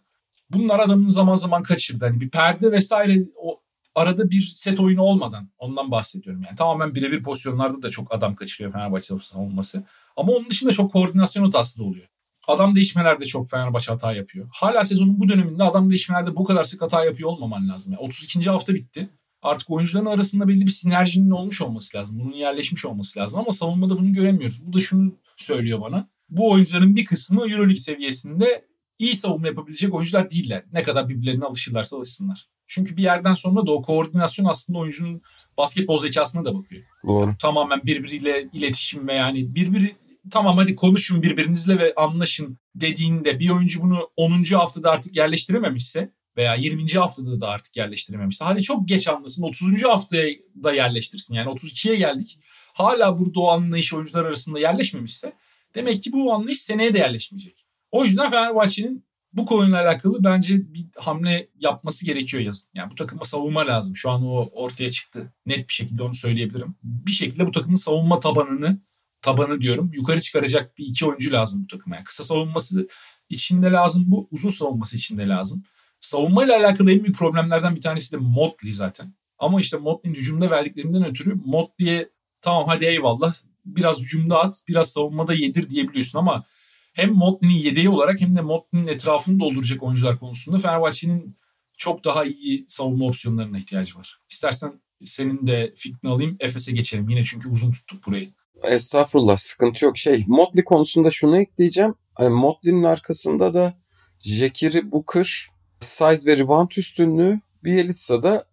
Bunlar 0.50 0.79
adamın 0.79 1.09
zaman 1.09 1.35
zaman 1.35 1.62
kaçırdı. 1.62 2.05
Hani 2.05 2.20
bir 2.20 2.31
perde 2.31 2.72
vesaire 2.72 3.24
o 3.37 3.61
arada 3.94 4.31
bir 4.31 4.42
set 4.42 4.81
oyunu 4.81 5.03
olmadan 5.03 5.50
ondan 5.59 5.90
bahsediyorum. 5.90 6.42
Yani 6.42 6.57
tamamen 6.57 6.94
birebir 6.94 7.22
pozisyonlarda 7.22 7.83
da 7.83 7.90
çok 7.90 8.14
adam 8.14 8.35
kaçırıyor 8.35 8.72
Fenerbahçe 8.72 9.14
olması. 9.35 9.85
Ama 10.16 10.33
onun 10.33 10.50
dışında 10.50 10.72
çok 10.72 10.92
koordinasyon 10.92 11.44
hatası 11.44 11.79
da 11.79 11.85
oluyor. 11.85 12.07
Adam 12.48 12.76
değişmelerde 12.76 13.24
çok 13.24 13.50
Fenerbahçe 13.50 13.92
hata 13.92 14.12
yapıyor. 14.12 14.48
Hala 14.53 14.85
sezonun 14.85 15.20
bu 15.20 15.29
döneminde 15.29 15.64
adam 15.64 15.90
değişmelerde 15.90 16.37
bu 16.37 16.44
kadar 16.44 16.64
sık 16.64 16.83
hata 16.83 17.05
yapıyor 17.05 17.31
olmaman 17.31 17.68
lazım. 17.68 17.92
Yani 17.92 18.03
32. 18.03 18.50
hafta 18.50 18.74
bitti. 18.74 19.09
Artık 19.42 19.70
oyuncuların 19.70 20.07
arasında 20.07 20.48
belli 20.48 20.66
bir 20.66 20.70
sinerjinin 20.70 21.31
olmuş 21.31 21.62
olması 21.62 21.96
lazım. 21.96 22.20
Bunun 22.20 22.33
yerleşmiş 22.33 22.85
olması 22.85 23.18
lazım 23.18 23.40
ama 23.40 23.53
savunmada 23.53 23.98
bunu 23.98 24.12
göremiyoruz. 24.12 24.66
Bu 24.66 24.72
da 24.72 24.81
şunu 24.81 25.12
söylüyor 25.37 25.81
bana. 25.81 26.10
Bu 26.31 26.51
oyuncuların 26.51 26.97
bir 26.97 27.05
kısmı 27.05 27.40
Euroleague 27.40 27.77
seviyesinde 27.77 28.64
iyi 28.99 29.14
savunma 29.14 29.47
yapabilecek 29.47 29.95
oyuncular 29.95 30.31
değiller. 30.31 30.64
Ne 30.73 30.83
kadar 30.83 31.09
birbirlerine 31.09 31.45
alışırlarsa 31.45 31.97
alışsınlar. 31.97 32.49
Çünkü 32.66 32.97
bir 32.97 33.03
yerden 33.03 33.35
sonra 33.35 33.66
da 33.66 33.73
o 33.73 33.83
koordinasyon 33.83 34.47
aslında 34.47 34.79
oyuncunun 34.79 35.23
basketbol 35.59 35.99
zekasına 35.99 36.45
da 36.45 36.55
bakıyor. 36.55 36.83
Doğru. 37.07 37.37
Tamamen 37.38 37.81
birbiriyle 37.85 38.49
iletişim 38.53 39.09
ve 39.09 39.14
yani 39.14 39.55
birbiri 39.55 39.95
tamam 40.31 40.57
hadi 40.57 40.77
konuşun 40.77 41.23
birbirinizle 41.23 41.79
ve 41.79 41.95
anlaşın 41.97 42.59
dediğinde 42.75 43.38
bir 43.38 43.51
oyuncu 43.51 43.83
bunu 43.83 44.11
10. 44.16 44.45
haftada 44.45 44.90
artık 44.90 45.16
yerleştirememişse 45.16 46.12
veya 46.37 46.55
20. 46.55 46.93
haftada 46.93 47.40
da 47.40 47.49
artık 47.49 47.77
yerleştirememişse 47.77 48.45
hadi 48.45 48.62
çok 48.62 48.88
geç 48.88 49.09
anlasın 49.09 49.43
30. 49.43 49.83
haftaya 49.83 50.35
da 50.64 50.73
yerleştirsin 50.73 51.35
yani 51.35 51.51
32'ye 51.51 51.97
geldik 51.97 52.38
hala 52.73 53.19
burada 53.19 53.40
o 53.40 53.49
anlayış 53.49 53.95
oyuncular 53.95 54.25
arasında 54.25 54.59
yerleşmemişse 54.59 55.33
demek 55.75 56.03
ki 56.03 56.13
bu 56.13 56.33
anlayış 56.35 56.63
seneye 56.63 56.95
de 56.95 56.99
yerleşmeyecek. 56.99 57.67
O 57.91 58.05
yüzden 58.05 58.31
Fenerbahçe'nin 58.31 59.05
bu 59.33 59.47
konuyla 59.47 59.83
alakalı 59.83 60.25
bence 60.25 60.75
bir 60.75 60.87
hamle 60.97 61.49
yapması 61.59 62.07
gerekiyor 62.07 62.43
yazın. 62.43 62.71
Yani 62.75 62.91
bu 62.91 62.95
takıma 62.95 63.25
savunma 63.25 63.67
lazım. 63.67 63.97
Şu 63.97 64.11
an 64.11 64.27
o 64.27 64.49
ortaya 64.53 64.91
çıktı. 64.91 65.33
Net 65.47 65.69
bir 65.69 65.73
şekilde 65.73 66.03
onu 66.03 66.15
söyleyebilirim. 66.15 66.75
Bir 66.83 67.13
şekilde 67.13 67.47
bu 67.47 67.53
takımın 67.53 67.77
savunma 67.77 68.21
tabanını 68.21 68.81
tabanı 69.23 69.61
diyorum 69.61 69.91
yukarı 69.93 70.21
çıkaracak 70.21 70.79
bir 70.79 70.87
iki 70.87 71.07
oyuncu 71.07 71.33
lazım 71.33 71.63
bu 71.63 71.67
takıma. 71.67 71.97
Yani 71.97 72.05
kısa 72.05 72.25
savunması 72.25 72.89
içinde 73.29 73.67
lazım 73.67 74.05
bu. 74.07 74.29
Uzun 74.31 74.51
savunması 74.51 74.97
içinde 74.97 75.29
lazım. 75.29 75.65
Savunmayla 76.01 76.59
alakalı 76.59 76.93
en 76.93 77.05
büyük 77.05 77.17
problemlerden 77.17 77.77
bir 77.77 77.81
tanesi 77.81 78.13
de 78.13 78.17
Motley 78.17 78.73
zaten. 78.73 79.15
Ama 79.39 79.61
işte 79.61 79.77
Motley'in 79.77 80.17
hücumda 80.17 80.51
verdiklerinden 80.51 81.07
ötürü 81.07 81.35
Motley'e 81.35 82.11
tamam 82.41 82.65
hadi 82.67 82.85
eyvallah 82.85 83.35
biraz 83.77 84.01
hücumda 84.01 84.41
at 84.41 84.65
biraz 84.69 84.93
savunmada 84.93 85.35
yedir 85.35 85.71
diyebiliyorsun 85.71 86.19
ama 86.19 86.45
hem 86.93 87.13
Motley'nin 87.13 87.55
yedeği 87.55 87.89
olarak 87.89 88.21
hem 88.21 88.37
de 88.37 88.41
Motley'nin 88.41 88.87
etrafını 88.87 89.41
dolduracak 89.41 89.83
oyuncular 89.83 90.19
konusunda 90.19 90.59
Fenerbahçe'nin 90.59 91.37
çok 91.77 92.05
daha 92.05 92.25
iyi 92.25 92.65
savunma 92.69 93.07
opsiyonlarına 93.07 93.59
ihtiyacı 93.59 93.99
var. 93.99 94.21
İstersen 94.31 94.73
senin 95.05 95.47
de 95.47 95.73
fikrini 95.77 96.11
alayım 96.11 96.37
Efes'e 96.41 96.73
geçelim 96.73 97.09
yine 97.09 97.25
çünkü 97.25 97.49
uzun 97.49 97.73
tuttuk 97.73 98.07
burayı. 98.07 98.31
Estağfurullah 98.63 99.37
sıkıntı 99.37 99.85
yok. 99.85 99.99
Şey 99.99 100.25
Motley 100.27 100.65
konusunda 100.65 101.11
şunu 101.11 101.39
ekleyeceğim. 101.39 101.95
Hani 102.15 102.29
Motley'nin 102.29 102.83
arkasında 102.83 103.53
da 103.53 103.75
Jekiri 104.19 104.93
Booker, 104.93 105.49
size 105.81 106.31
ve 106.31 106.37
rebound 106.37 106.71
üstünlüğü, 106.77 107.41
Bielitsa'da 107.65 108.45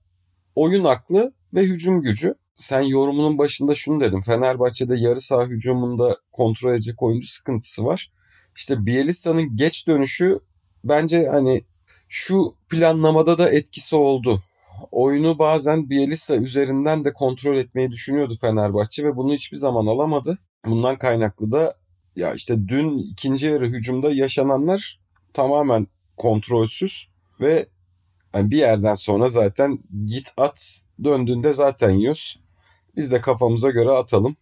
oyun 0.56 0.84
aklı 0.84 1.34
ve 1.54 1.64
hücum 1.64 2.02
gücü. 2.02 2.36
Sen 2.58 2.82
yorumunun 2.82 3.38
başında 3.38 3.76
şunu 3.76 4.00
dedim. 4.00 4.22
Fenerbahçe'de 4.22 4.96
yarı 4.98 5.22
saha 5.22 5.46
hücumunda 5.46 6.18
kontrol 6.32 6.74
edecek 6.74 7.04
oyuncu 7.04 7.28
sıkıntısı 7.28 7.86
var. 7.86 8.12
İşte 8.56 8.86
Bielitsa'nın 8.86 9.56
geç 9.56 9.88
dönüşü 9.88 10.40
bence 10.84 11.28
hani 11.28 11.64
şu 12.10 12.56
planlamada 12.70 13.38
da 13.38 13.50
etkisi 13.50 13.96
oldu. 13.96 14.40
Oyunu 14.92 15.40
bazen 15.40 15.90
Bielitsa 15.90 16.36
üzerinden 16.36 17.04
de 17.04 17.14
kontrol 17.14 17.58
etmeyi 17.58 17.92
düşünüyordu 17.92 18.36
Fenerbahçe 18.42 19.04
ve 19.04 19.16
bunu 19.16 19.34
hiçbir 19.34 19.58
zaman 19.58 19.86
alamadı. 19.86 20.38
Bundan 20.66 20.98
kaynaklı 20.98 21.52
da 21.52 21.76
ya 22.16 22.34
işte 22.34 22.68
dün 22.68 22.98
ikinci 22.98 23.46
yarı 23.46 23.68
hücumda 23.68 24.12
yaşananlar 24.12 25.00
tamamen 25.34 25.88
kontrolsüz 26.18 27.08
ve 27.40 27.66
yani 28.36 28.52
bir 28.52 28.58
yerden 28.58 28.94
sonra 28.94 29.28
zaten 29.28 29.80
git 30.06 30.32
at 30.38 30.82
döndüğünde 31.04 31.54
zaten 31.54 31.90
yiyoruz. 31.90 32.40
Biz 32.98 33.12
de 33.12 33.22
kafamıza 33.22 33.70
göre 33.70 33.90
atalım. 33.90 34.36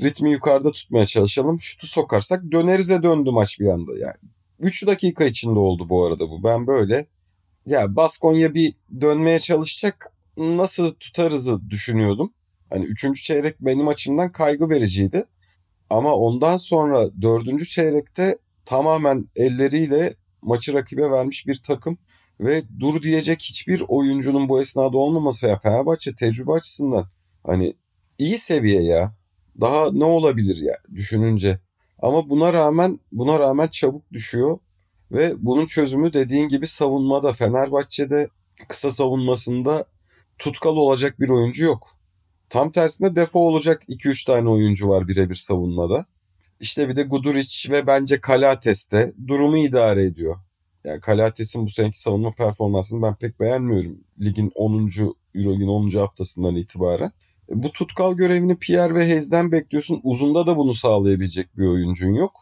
Ritmi 0.00 0.30
yukarıda 0.30 0.72
tutmaya 0.72 1.06
çalışalım. 1.06 1.60
Şutu 1.60 1.86
sokarsak 1.86 2.42
dönerize 2.52 3.02
döndü 3.02 3.30
maç 3.30 3.60
bir 3.60 3.66
anda 3.66 3.92
yani. 3.92 4.30
3 4.58 4.86
dakika 4.86 5.24
içinde 5.24 5.58
oldu 5.58 5.88
bu 5.88 6.06
arada 6.06 6.30
bu. 6.30 6.44
Ben 6.44 6.66
böyle 6.66 7.06
ya 7.66 7.96
Baskonya 7.96 8.54
bir 8.54 8.74
dönmeye 9.00 9.40
çalışacak 9.40 10.12
nasıl 10.36 10.94
tutarızı 10.94 11.70
düşünüyordum. 11.70 12.32
Hani 12.70 12.84
üçüncü 12.84 13.22
çeyrek 13.22 13.60
benim 13.60 13.88
açımdan 13.88 14.32
kaygı 14.32 14.70
vericiydi. 14.70 15.24
Ama 15.90 16.14
ondan 16.14 16.56
sonra 16.56 17.22
dördüncü 17.22 17.66
çeyrekte 17.66 18.38
tamamen 18.64 19.28
elleriyle 19.36 20.14
maçı 20.42 20.74
rakibe 20.74 21.10
vermiş 21.10 21.46
bir 21.46 21.62
takım 21.66 21.98
ve 22.40 22.62
dur 22.80 23.02
diyecek 23.02 23.40
hiçbir 23.40 23.84
oyuncunun 23.88 24.48
bu 24.48 24.60
esnada 24.60 24.98
olmaması 24.98 25.46
ya 25.48 25.58
Fenerbahçe 25.58 26.14
tecrübe 26.14 26.52
açısından 26.52 27.06
hani 27.46 27.74
iyi 28.20 28.38
seviye 28.38 28.82
ya. 28.82 29.14
Daha 29.60 29.92
ne 29.92 30.04
olabilir 30.04 30.56
ya 30.62 30.74
düşününce. 30.94 31.58
Ama 31.98 32.30
buna 32.30 32.52
rağmen 32.52 33.00
buna 33.12 33.38
rağmen 33.38 33.68
çabuk 33.68 34.12
düşüyor 34.12 34.58
ve 35.12 35.34
bunun 35.38 35.66
çözümü 35.66 36.12
dediğin 36.12 36.48
gibi 36.48 36.66
savunmada 36.66 37.32
Fenerbahçe'de 37.32 38.28
kısa 38.68 38.90
savunmasında 38.90 39.84
tutkal 40.38 40.76
olacak 40.76 41.20
bir 41.20 41.28
oyuncu 41.28 41.64
yok. 41.64 41.88
Tam 42.48 42.70
tersine 42.70 43.16
defo 43.16 43.38
olacak 43.38 43.82
2-3 43.88 44.26
tane 44.26 44.48
oyuncu 44.48 44.88
var 44.88 45.08
birebir 45.08 45.34
savunmada. 45.34 46.06
İşte 46.60 46.88
bir 46.88 46.96
de 46.96 47.02
Guduric 47.02 47.72
ve 47.72 47.86
bence 47.86 48.20
Kalates 48.20 48.90
de 48.90 49.12
durumu 49.26 49.58
idare 49.58 50.04
ediyor. 50.04 50.36
Yani 50.84 51.00
Kalates'in 51.00 51.66
bu 51.66 51.70
seneki 51.70 52.00
savunma 52.00 52.32
performansını 52.34 53.02
ben 53.02 53.14
pek 53.14 53.40
beğenmiyorum. 53.40 53.98
Ligin 54.20 54.52
10. 54.54 54.90
Euroleague'in 55.34 55.68
10. 55.68 55.90
haftasından 55.90 56.56
itibaren. 56.56 57.12
Bu 57.50 57.72
tutkal 57.72 58.14
görevini 58.14 58.58
Pierre 58.58 58.94
ve 58.94 59.02
Hayes'den 59.02 59.52
bekliyorsun. 59.52 60.00
Uzunda 60.02 60.46
da 60.46 60.56
bunu 60.56 60.74
sağlayabilecek 60.74 61.56
bir 61.56 61.66
oyuncun 61.66 62.14
yok. 62.14 62.32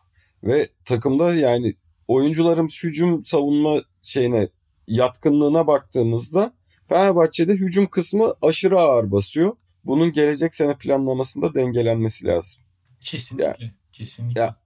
Ve 0.43 0.69
takımda 0.85 1.35
yani 1.35 1.75
oyuncuların 2.09 2.69
hücum 2.83 3.25
savunma 3.25 3.83
şeyine 4.03 4.49
yatkınlığına 4.89 5.67
baktığımızda 5.67 6.55
Fenerbahçe'de 6.89 7.53
hücum 7.53 7.87
kısmı 7.87 8.35
aşırı 8.43 8.81
ağır 8.81 9.11
basıyor. 9.11 9.57
Bunun 9.85 10.13
gelecek 10.13 10.55
sene 10.55 10.79
planlamasında 10.79 11.55
dengelenmesi 11.55 12.27
lazım. 12.27 12.63
Kesinlikle. 13.01 13.45
Ya, 13.45 13.71
kesinlikle. 13.93 14.41
Ya, 14.41 14.57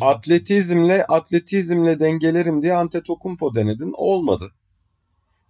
atletizmle 0.00 1.04
atletizmle 1.04 2.00
dengelerim 2.00 2.62
diye 2.62 2.74
Antetokounmpo 2.74 3.54
denedin. 3.54 3.92
Olmadı. 3.96 4.52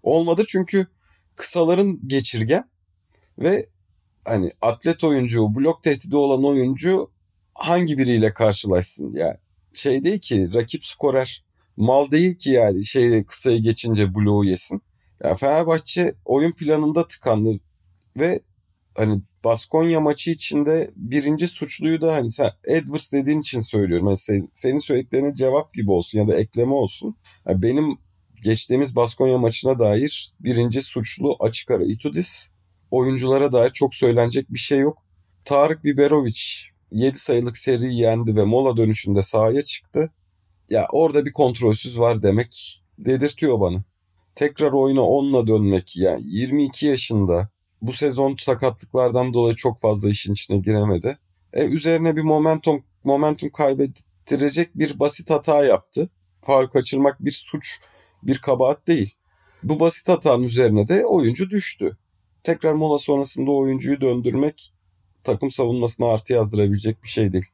Olmadı 0.02 0.44
çünkü 0.48 0.86
kısaların 1.36 2.08
geçirgen 2.08 2.70
ve 3.38 3.68
hani 4.24 4.52
atlet 4.62 5.04
oyuncu, 5.04 5.54
blok 5.54 5.82
tehdidi 5.82 6.16
olan 6.16 6.44
oyuncu 6.44 7.10
hangi 7.54 7.98
biriyle 7.98 8.32
karşılaşsın? 8.34 9.14
Ya 9.14 9.26
yani 9.26 9.36
şey 9.72 10.04
değil 10.04 10.18
ki 10.18 10.54
rakip 10.54 10.86
skorer 10.86 11.44
mal 11.76 12.10
değil 12.10 12.38
ki 12.38 12.50
yani 12.50 12.84
şey 12.84 13.24
kısayı 13.24 13.62
geçince 13.62 14.14
bloğu 14.14 14.44
yesin. 14.44 14.82
Ya 15.24 15.28
yani 15.28 15.38
Fenerbahçe 15.38 16.14
oyun 16.24 16.52
planında 16.52 17.06
tıkandı 17.06 17.60
ve 18.16 18.40
hani 18.96 19.22
Baskonya 19.44 20.00
maçı 20.00 20.30
içinde 20.30 20.90
birinci 20.96 21.48
suçluyu 21.48 22.00
da 22.00 22.12
hani 22.12 22.30
sen 22.30 22.50
Edwards 22.64 23.12
dediğin 23.12 23.40
için 23.40 23.60
söylüyorum. 23.60 24.06
Hani 24.06 24.16
sen, 24.16 24.48
senin 24.52 24.78
söylediklerine 24.78 25.34
cevap 25.34 25.74
gibi 25.74 25.90
olsun 25.90 26.18
ya 26.18 26.28
da 26.28 26.36
ekleme 26.36 26.72
olsun. 26.72 27.16
Yani 27.48 27.62
benim 27.62 27.98
geçtiğimiz 28.42 28.96
Baskonya 28.96 29.38
maçına 29.38 29.78
dair 29.78 30.32
birinci 30.40 30.82
suçlu 30.82 31.36
açık 31.40 31.70
ara 31.70 31.84
Itudis. 31.84 32.49
Oyunculara 32.90 33.52
dair 33.52 33.70
çok 33.70 33.94
söylenecek 33.94 34.52
bir 34.52 34.58
şey 34.58 34.78
yok. 34.78 34.98
Tarık 35.44 35.84
Biberovic 35.84 36.40
7 36.90 37.18
sayılık 37.18 37.58
seri 37.58 37.94
yendi 37.94 38.36
ve 38.36 38.44
mola 38.44 38.76
dönüşünde 38.76 39.22
sahaya 39.22 39.62
çıktı. 39.62 40.10
Ya 40.70 40.86
orada 40.92 41.24
bir 41.24 41.32
kontrolsüz 41.32 42.00
var 42.00 42.22
demek 42.22 42.82
dedirtiyor 42.98 43.60
bana. 43.60 43.84
Tekrar 44.34 44.72
oyuna 44.72 45.02
onunla 45.02 45.46
dönmek 45.46 45.96
yani 45.96 46.22
22 46.24 46.86
yaşında 46.86 47.48
bu 47.82 47.92
sezon 47.92 48.34
sakatlıklardan 48.34 49.34
dolayı 49.34 49.54
çok 49.54 49.80
fazla 49.80 50.10
işin 50.10 50.32
içine 50.32 50.58
giremedi. 50.58 51.18
E, 51.52 51.64
üzerine 51.64 52.16
bir 52.16 52.22
momentum 52.22 52.84
momentum 53.04 53.50
kaybettirecek 53.50 54.78
bir 54.78 54.98
basit 54.98 55.30
hata 55.30 55.64
yaptı. 55.64 56.10
Faul 56.42 56.66
kaçırmak 56.66 57.24
bir 57.24 57.32
suç, 57.32 57.78
bir 58.22 58.38
kabahat 58.38 58.86
değil. 58.86 59.14
Bu 59.62 59.80
basit 59.80 60.08
hatanın 60.08 60.42
üzerine 60.42 60.88
de 60.88 61.06
oyuncu 61.06 61.50
düştü. 61.50 61.96
Tekrar 62.42 62.72
mola 62.72 62.98
sonrasında 62.98 63.50
oyuncuyu 63.50 64.00
döndürmek 64.00 64.72
takım 65.24 65.50
savunmasına 65.50 66.06
artı 66.06 66.32
yazdırabilecek 66.32 67.02
bir 67.02 67.08
şey 67.08 67.32
değil. 67.32 67.46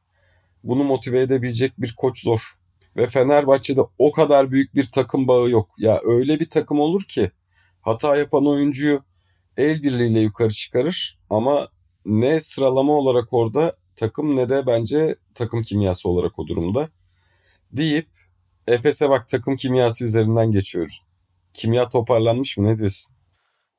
Bunu 0.63 0.83
motive 0.83 1.21
edebilecek 1.21 1.81
bir 1.81 1.95
koç 1.97 2.23
zor. 2.23 2.53
Ve 2.97 3.07
Fenerbahçe'de 3.07 3.81
o 3.97 4.11
kadar 4.11 4.51
büyük 4.51 4.75
bir 4.75 4.85
takım 4.85 5.27
bağı 5.27 5.49
yok. 5.49 5.69
Ya 5.77 6.01
öyle 6.03 6.39
bir 6.39 6.49
takım 6.49 6.79
olur 6.79 7.03
ki 7.03 7.31
hata 7.81 8.15
yapan 8.15 8.47
oyuncuyu 8.47 9.03
el 9.57 9.83
birliğiyle 9.83 10.19
yukarı 10.19 10.53
çıkarır 10.53 11.19
ama 11.29 11.67
ne 12.05 12.39
sıralama 12.39 12.93
olarak 12.93 13.33
orada 13.33 13.75
takım 13.95 14.35
ne 14.35 14.49
de 14.49 14.67
bence 14.67 15.15
takım 15.35 15.61
kimyası 15.61 16.09
olarak 16.09 16.39
o 16.39 16.47
durumda 16.47 16.89
deyip 17.71 18.07
Efes'e 18.67 19.09
bak 19.09 19.27
takım 19.27 19.55
kimyası 19.55 20.05
üzerinden 20.05 20.51
geçiyoruz. 20.51 21.01
Kimya 21.53 21.89
toparlanmış 21.89 22.57
mı 22.57 22.67
ne 22.67 22.77
diyorsun? 22.77 23.16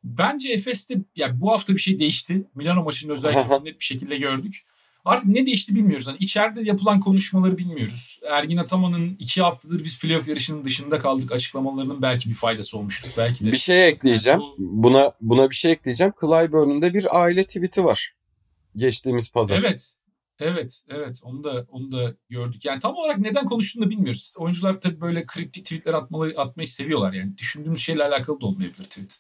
Bence 0.05 0.53
Efes'te 0.53 0.95
yani 1.17 1.41
bu 1.41 1.53
hafta 1.53 1.75
bir 1.75 1.81
şey 1.81 1.99
değişti. 1.99 2.45
Milano 2.55 2.83
maçında 2.83 3.13
özellikle 3.13 3.65
net 3.65 3.81
bir 3.81 3.85
şekilde 3.85 4.17
gördük. 4.17 4.65
Artık 5.05 5.29
ne 5.29 5.47
değişti 5.47 5.75
bilmiyoruz. 5.75 6.07
Yani 6.07 6.17
içeride 6.21 6.63
yapılan 6.63 7.01
konuşmaları 7.01 7.59
bilmiyoruz. 7.59 8.21
Ergin 8.31 8.57
Ataman'ın 8.57 9.17
iki 9.19 9.43
haftadır 9.43 9.85
biz 9.85 10.01
playoff 10.01 10.29
yarışının 10.29 10.65
dışında 10.65 10.99
kaldık 10.99 11.33
açıklamalarının 11.33 12.03
belki 12.03 12.29
bir 12.31 12.35
faydası 12.35 12.79
olmuştur. 12.79 13.09
Belki 13.17 13.45
de. 13.45 13.53
Bir 13.53 13.57
şey 13.57 13.89
ekleyeceğim. 13.89 14.41
Yani 14.41 14.51
bu... 14.59 14.83
Buna 14.83 15.13
buna 15.21 15.51
bir 15.51 15.55
şey 15.55 15.73
ekleyeceğim. 15.73 16.13
Clyburn'un 16.21 16.83
da 16.83 16.95
bir 16.95 17.21
aile 17.23 17.45
tweet'i 17.45 17.85
var. 17.85 18.15
Geçtiğimiz 18.77 19.33
pazar. 19.33 19.59
Evet. 19.59 19.95
Evet, 20.41 20.83
evet. 20.89 21.21
Onu 21.25 21.45
da 21.45 21.67
onu 21.69 21.93
da 21.93 22.15
gördük. 22.31 22.65
Yani 22.65 22.81
tam 22.81 22.95
olarak 22.95 23.19
neden 23.19 23.47
konuştuğunu 23.47 23.87
da 23.87 23.91
bilmiyoruz. 23.91 24.35
Oyuncular 24.39 24.81
tabii 24.81 25.01
böyle 25.01 25.27
kriptik 25.27 25.65
tweetler 25.65 25.95
atmalı, 25.95 26.35
atmayı 26.37 26.69
seviyorlar 26.69 27.13
yani. 27.13 27.39
Düşündüğümüz 27.39 27.81
şeyle 27.81 28.05
alakalı 28.05 28.41
da 28.41 28.47
olmayabilir 28.47 28.85
tweet. 28.85 29.19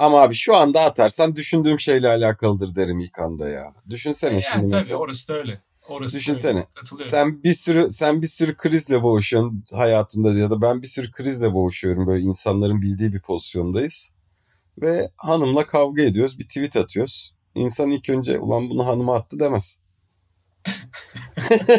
Ama 0.00 0.22
abi 0.22 0.34
şu 0.34 0.56
anda 0.56 0.80
atarsan 0.80 1.36
düşündüğüm 1.36 1.80
şeyle 1.80 2.08
alakalıdır 2.08 2.74
derim 2.74 3.00
ilk 3.00 3.18
anda 3.18 3.48
ya. 3.48 3.74
Düşünsene 3.90 4.32
yani 4.32 4.42
şimdi 4.42 4.66
tabii 4.66 4.74
mesela. 4.74 4.98
orası 4.98 5.28
da 5.28 5.38
öyle. 5.38 5.60
Orası 5.88 6.16
Düşünsene. 6.16 6.66
Sen 6.98 7.42
bir 7.42 7.54
sürü 7.54 7.90
sen 7.90 8.22
bir 8.22 8.26
sürü 8.26 8.56
krizle 8.56 9.02
boğuşuyorsun 9.02 9.64
hayatımda 9.74 10.32
ya 10.32 10.50
da 10.50 10.62
ben 10.62 10.82
bir 10.82 10.86
sürü 10.86 11.12
krizle 11.12 11.52
boğuşuyorum 11.52 12.06
böyle 12.06 12.22
insanların 12.22 12.82
bildiği 12.82 13.12
bir 13.12 13.20
pozisyondayız. 13.20 14.10
Ve 14.78 15.10
hanımla 15.16 15.66
kavga 15.66 16.02
ediyoruz, 16.02 16.38
bir 16.38 16.44
tweet 16.44 16.76
atıyoruz. 16.76 17.34
İnsan 17.54 17.90
ilk 17.90 18.10
önce 18.10 18.38
ulan 18.38 18.70
bunu 18.70 18.86
hanıma 18.86 19.16
attı 19.16 19.40
demez. 19.40 19.78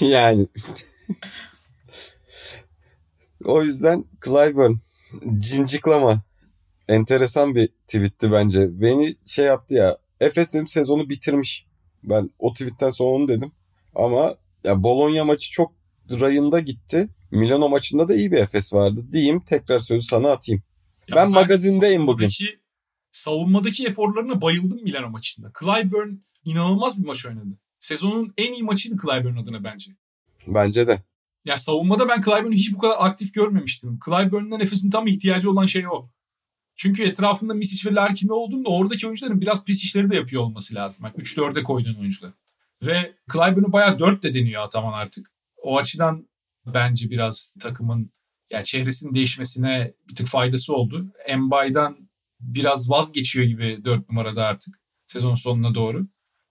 yani 0.00 0.46
o 3.44 3.62
yüzden 3.62 4.04
Clyburn 4.24 4.74
cinciklama. 5.38 6.22
Enteresan 6.88 7.54
bir 7.54 7.66
tweetti 7.66 8.32
bence. 8.32 8.80
Beni 8.80 9.14
şey 9.26 9.44
yaptı 9.44 9.74
ya. 9.74 9.98
Efes 10.20 10.54
dedim 10.54 10.68
sezonu 10.68 11.08
bitirmiş. 11.08 11.66
Ben 12.04 12.30
o 12.38 12.52
tweetten 12.52 12.88
sonra 12.88 13.10
onu 13.10 13.28
dedim. 13.28 13.52
Ama 13.94 14.34
ya 14.64 14.82
Bologna 14.82 15.24
maçı 15.24 15.50
çok 15.50 15.72
rayında 16.10 16.60
gitti. 16.60 17.08
Milano 17.30 17.68
maçında 17.68 18.08
da 18.08 18.14
iyi 18.14 18.32
bir 18.32 18.36
Efes 18.36 18.74
vardı 18.74 19.06
diyeyim. 19.12 19.40
Tekrar 19.40 19.78
sözü 19.78 20.06
sana 20.06 20.28
atayım. 20.28 20.62
Ya 21.08 21.16
ben, 21.16 21.24
ben 21.24 21.30
magazindeyim 21.30 22.06
bugün. 22.06 22.30
Savunmadaki 23.12 23.86
eforlarına 23.86 24.42
bayıldım 24.42 24.82
Milano 24.82 25.10
maçında. 25.10 25.52
Clyburn 25.60 26.14
inanılmaz 26.44 27.02
bir 27.02 27.06
maç 27.06 27.26
oynadı. 27.26 27.58
Sezonun 27.80 28.34
en 28.36 28.52
iyi 28.52 28.62
maçıydı 28.62 28.96
Clyburn 29.02 29.36
adına 29.36 29.64
bence. 29.64 29.92
Bence 30.46 30.86
de. 30.86 31.02
Ya 31.44 31.58
savunmada 31.58 32.08
ben 32.08 32.22
Clyburn'u 32.22 32.54
hiç 32.54 32.74
bu 32.74 32.78
kadar 32.78 32.96
aktif 32.98 33.34
görmemiştim. 33.34 33.98
Clyburn'un 34.04 34.58
nefesin 34.58 34.90
tam 34.90 35.06
ihtiyacı 35.06 35.50
olan 35.50 35.66
şey 35.66 35.88
o. 35.88 36.10
Çünkü 36.76 37.02
etrafında 37.02 37.54
Misic 37.54 37.90
ve 37.90 37.94
Larkin 37.94 38.28
olduğunda 38.28 38.68
oradaki 38.68 39.06
oyuncuların 39.06 39.40
biraz 39.40 39.64
pis 39.64 39.84
işleri 39.84 40.10
de 40.10 40.16
yapıyor 40.16 40.42
olması 40.42 40.74
lazım. 40.74 41.06
Yani 41.06 41.14
3-4'e 41.16 41.62
koyduğun 41.62 41.94
oyuncular. 41.94 42.32
Ve 42.82 43.14
Clyburn'u 43.32 43.72
bayağı 43.72 43.98
4 43.98 44.22
de 44.22 44.34
deniyor 44.34 44.62
Ataman 44.62 44.92
artık. 44.92 45.32
O 45.62 45.78
açıdan 45.78 46.28
bence 46.66 47.10
biraz 47.10 47.56
takımın 47.60 48.12
yani 48.50 48.64
çehresinin 48.64 49.14
değişmesine 49.14 49.94
bir 50.08 50.14
tık 50.14 50.28
faydası 50.28 50.74
oldu. 50.74 51.12
Embay'dan 51.26 51.96
biraz 52.40 52.90
vazgeçiyor 52.90 53.46
gibi 53.46 53.84
4 53.84 54.08
numarada 54.08 54.46
artık 54.46 54.80
sezon 55.06 55.34
sonuna 55.34 55.74
doğru. 55.74 56.06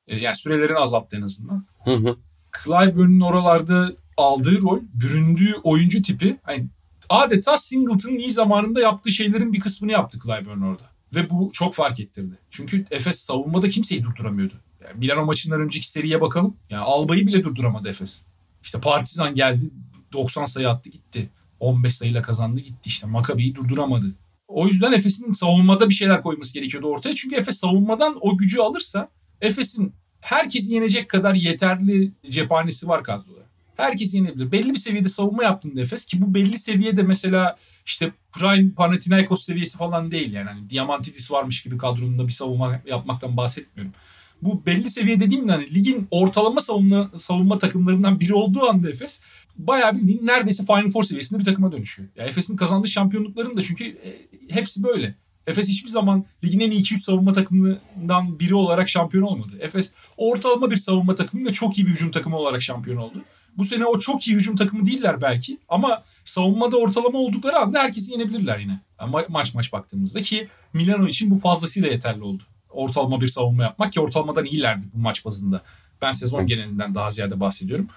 E, 0.08 0.18
yani 0.18 0.36
sürelerini 0.36 0.78
azalttı 0.78 1.18
en 1.18 1.22
azından. 1.22 1.66
Hı 1.86 1.94
hı. 1.94 2.18
Clyburn'un 2.64 3.22
oralarda 3.22 3.92
aldığı 4.18 4.62
rol, 4.62 4.80
büründüğü 4.94 5.54
oyuncu 5.64 6.02
tipi 6.02 6.38
hani 6.44 6.68
adeta 7.10 7.58
Singleton'ın 7.58 8.18
iyi 8.18 8.32
zamanında 8.32 8.82
yaptığı 8.82 9.12
şeylerin 9.12 9.54
bir 9.54 9.60
kısmını 9.60 9.92
yaptı 9.92 10.20
Clyburn 10.24 10.62
orada. 10.62 10.84
Ve 11.16 11.30
bu 11.30 11.50
çok 11.54 11.74
fark 11.74 12.00
ettirdi. 12.00 12.38
Çünkü 12.50 12.86
Efes 12.92 13.20
savunmada 13.20 13.70
kimseyi 13.70 14.04
durduramıyordu. 14.04 14.54
Yani 14.84 15.00
Milano 15.00 15.26
maçından 15.26 15.62
önceki 15.62 15.90
seriye 15.90 16.22
bakalım. 16.22 16.58
Yani 16.70 16.84
Alba'yı 16.84 17.28
bile 17.28 17.44
durduramadı 17.44 17.90
Efes. 17.90 18.24
İşte 18.64 18.80
Partizan 18.80 19.36
geldi 19.36 19.66
90 20.14 20.46
sayı 20.46 20.70
attı 20.70 20.90
gitti. 20.90 21.30
15 21.60 21.96
sayıyla 21.96 22.22
kazandı 22.22 22.60
gitti 22.60 22.90
işte. 22.90 23.08
Makabi'yi 23.08 23.56
durduramadı. 23.56 24.06
O 24.48 24.68
yüzden 24.68 24.92
Efes'in 24.92 25.32
savunmada 25.32 25.90
bir 25.90 25.94
şeyler 25.94 26.24
koyması 26.24 26.54
gerekiyordu 26.54 26.88
ortaya. 26.88 27.16
Çünkü 27.16 27.36
Efes 27.36 27.60
savunmadan 27.60 28.18
o 28.22 28.38
gücü 28.38 28.60
alırsa 28.60 29.10
Efes'in 29.42 29.94
herkesi 30.22 30.74
yenecek 30.74 31.10
kadar 31.10 31.36
yeterli 31.36 32.12
cephanesi 32.30 32.88
var 32.88 33.04
kadroda. 33.04 33.41
Herkes 33.82 34.16
yenebilir. 34.16 34.52
Belli 34.52 34.74
bir 34.74 34.80
seviyede 34.80 35.10
savunma 35.10 35.44
yaptığında 35.44 35.82
Efes 35.82 36.06
ki 36.06 36.22
bu 36.22 36.34
belli 36.34 36.58
seviyede 36.58 37.04
mesela 37.04 37.58
işte 37.86 38.12
Prime 38.32 38.74
Panathinaikos 38.74 39.46
seviyesi 39.46 39.78
falan 39.78 40.12
değil 40.12 40.34
yani. 40.34 40.50
Hani 40.50 40.70
Diamantidis 40.70 41.32
varmış 41.32 41.64
gibi 41.64 41.78
kadronunda 41.78 42.28
bir 42.28 42.34
savunma 42.34 42.82
yapmaktan 42.88 43.38
bahsetmiyorum. 43.38 43.94
Bu 44.42 44.66
belli 44.66 44.90
seviye 44.90 45.20
dediğim 45.20 45.48
hani 45.48 45.74
ligin 45.74 46.08
ortalama 46.12 46.62
savunma, 46.62 47.12
savunma 47.18 47.60
takımlarından 47.60 48.20
biri 48.20 48.34
olduğu 48.34 48.70
anda 48.70 48.90
Efes 48.90 49.22
bayağı 49.58 49.96
bildiğin 49.96 50.26
neredeyse 50.26 50.66
Final 50.66 50.90
Four 50.90 51.04
seviyesinde 51.04 51.40
bir 51.40 51.46
takıma 51.46 51.72
dönüşüyor. 51.72 52.10
Ya 52.16 52.26
Efes'in 52.26 52.56
kazandığı 52.56 52.88
şampiyonlukların 52.88 53.58
da 53.58 53.62
çünkü 53.62 53.84
e, 53.86 54.28
hepsi 54.50 54.84
böyle. 54.84 55.16
Efes 55.48 55.68
hiçbir 55.68 55.90
zaman 55.90 56.26
ligin 56.44 56.60
en 56.60 56.72
iyi 56.72 56.84
2-3 56.84 57.00
savunma 57.00 57.34
takımından 57.34 58.40
biri 58.40 58.56
olarak 58.56 58.90
şampiyon 58.90 59.24
olmadı. 59.24 59.52
Efes 59.60 59.94
ortalama 60.18 60.72
bir 60.72 60.78
savunma 60.78 61.16
takımı 61.16 61.50
ve 61.50 61.54
çok 61.54 61.78
iyi 61.78 61.88
bir 61.88 61.92
hücum 61.92 62.12
takımı 62.12 62.38
olarak 62.38 62.62
şampiyon 62.62 62.98
oldu. 62.98 63.24
Bu 63.58 63.66
sene 63.66 63.86
o 63.86 64.00
çok 64.00 64.28
iyi 64.28 64.38
hücum 64.38 64.56
takımı 64.56 64.86
değiller 64.86 65.22
belki 65.22 65.58
ama 65.70 66.04
savunmada 66.26 66.78
ortalama 66.78 67.20
oldukları 67.20 67.58
anda 67.60 67.80
herkesi 67.80 68.12
yenebilirler 68.12 68.60
yine. 68.60 68.80
Yani 69.00 69.12
ma- 69.12 69.26
maç 69.30 69.56
maç 69.56 69.74
baktığımızda 69.74 70.22
ki 70.22 70.48
Milano 70.74 71.08
için 71.08 71.32
bu 71.32 71.38
fazlasıyla 71.38 71.90
yeterli 71.90 72.24
oldu. 72.24 72.44
Ortalama 72.70 73.22
bir 73.22 73.28
savunma 73.28 73.64
yapmak 73.64 73.94
ki 73.94 74.00
ortalamadan 74.00 74.46
iyilerdi 74.46 74.86
bu 74.94 74.98
maç 75.00 75.26
bazında. 75.26 75.62
Ben 76.02 76.12
sezon 76.12 76.48
genelinden 76.48 76.96
daha 76.96 77.12
ziyade 77.12 77.40
bahsediyorum. 77.40 77.88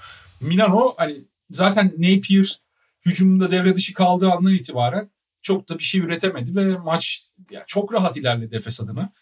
Milano 0.40 0.94
hani 0.96 1.24
zaten 1.50 1.92
Napier 1.98 2.60
hücumda 3.06 3.50
devre 3.50 3.76
dışı 3.76 3.94
kaldığı 3.94 4.30
andan 4.30 4.52
itibaren 4.54 5.10
çok 5.42 5.68
da 5.68 5.78
bir 5.78 5.84
şey 5.84 6.00
üretemedi 6.00 6.56
ve 6.56 6.76
maç 6.76 7.22
yani 7.50 7.64
çok 7.66 7.92
rahat 7.92 8.16
ilerledi 8.16 8.56
Efes 8.56 8.80
adına. 8.80 9.12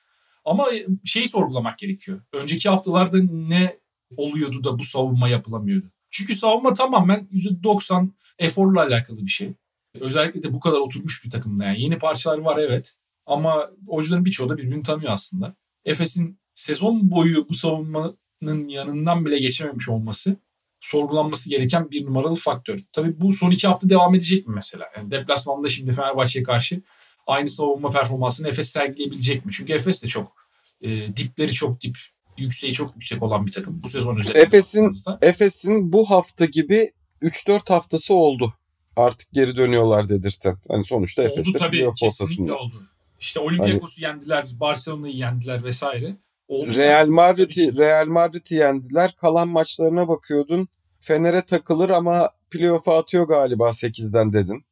Ama 0.44 0.66
şeyi 1.04 1.28
sorgulamak 1.28 1.78
gerekiyor. 1.78 2.20
Önceki 2.32 2.68
haftalarda 2.68 3.18
ne 3.32 3.76
oluyordu 4.16 4.64
da 4.64 4.78
bu 4.78 4.84
savunma 4.84 5.28
yapılamıyordu? 5.28 5.86
Çünkü 6.12 6.34
savunma 6.34 6.72
tamamen 6.72 7.28
%90 7.32 8.08
eforla 8.38 8.82
alakalı 8.82 9.26
bir 9.26 9.30
şey. 9.30 9.52
Özellikle 10.00 10.42
de 10.42 10.52
bu 10.52 10.60
kadar 10.60 10.78
oturmuş 10.78 11.24
bir 11.24 11.30
takımda 11.30 11.64
yani. 11.64 11.82
Yeni 11.82 11.98
parçalar 11.98 12.38
var 12.38 12.58
evet. 12.58 12.94
Ama 13.26 13.70
oyuncuların 13.86 14.24
birçoğu 14.24 14.48
da 14.48 14.56
birbirini 14.56 14.82
tanıyor 14.82 15.12
aslında. 15.12 15.54
Efes'in 15.84 16.38
sezon 16.54 17.10
boyu 17.10 17.48
bu 17.48 17.54
savunmanın 17.54 18.68
yanından 18.68 19.26
bile 19.26 19.38
geçememiş 19.38 19.88
olması 19.88 20.36
sorgulanması 20.82 21.50
gereken 21.50 21.90
bir 21.90 22.06
numaralı 22.06 22.34
faktör. 22.34 22.80
Tabii 22.92 23.20
bu 23.20 23.32
son 23.32 23.50
iki 23.50 23.68
hafta 23.68 23.88
devam 23.88 24.14
edecek 24.14 24.48
mi 24.48 24.54
mesela? 24.54 24.86
Yani 24.96 25.10
deplasmanda 25.10 25.68
şimdi 25.68 25.92
Fenerbahçe'ye 25.92 26.42
karşı 26.42 26.82
aynı 27.26 27.50
savunma 27.50 27.90
performansını 27.90 28.48
Efes 28.48 28.70
sergileyebilecek 28.70 29.46
mi? 29.46 29.52
Çünkü 29.52 29.72
Efes 29.72 30.04
de 30.04 30.08
çok 30.08 30.48
e, 30.80 31.16
dipleri 31.16 31.52
çok 31.52 31.80
dip, 31.80 31.98
yükseği 32.36 32.72
çok 32.72 32.94
yüksek 32.94 33.22
olan 33.22 33.46
bir 33.46 33.52
takım 33.52 33.80
bu 33.82 33.88
sezon 33.88 34.16
üzerinde. 34.16 34.40
Efes'in 34.40 34.92
Efes'in 35.22 35.92
bu 35.92 36.10
hafta 36.10 36.44
gibi 36.44 36.92
3-4 37.22 37.72
haftası 37.72 38.14
oldu. 38.14 38.54
Artık 38.96 39.32
geri 39.32 39.56
dönüyorlar 39.56 40.08
dedirten. 40.08 40.58
Hani 40.68 40.84
sonuçta 40.84 41.22
Efes'te 41.22 41.50
oldu 41.50 41.58
tabii, 41.58 41.88
kesinlikle 41.96 42.52
oldu. 42.52 42.82
İşte 43.20 43.40
Olympiakos'u 43.40 44.02
hani, 44.02 44.04
yendiler, 44.04 44.46
Barcelona'yı 44.60 45.14
yendiler 45.14 45.64
vesaire. 45.64 46.16
Oldu 46.48 46.74
Real 46.74 47.06
Madrid'i 47.06 47.76
Real 47.76 48.06
Madrid'i 48.06 48.54
yendiler. 48.54 49.14
Kalan 49.16 49.48
maçlarına 49.48 50.08
bakıyordun. 50.08 50.68
Fener'e 51.00 51.42
takılır 51.42 51.90
ama 51.90 52.30
playoff'a 52.50 52.98
atıyor 52.98 53.28
galiba 53.28 53.68
8'den 53.68 54.32
dedin. 54.32 54.64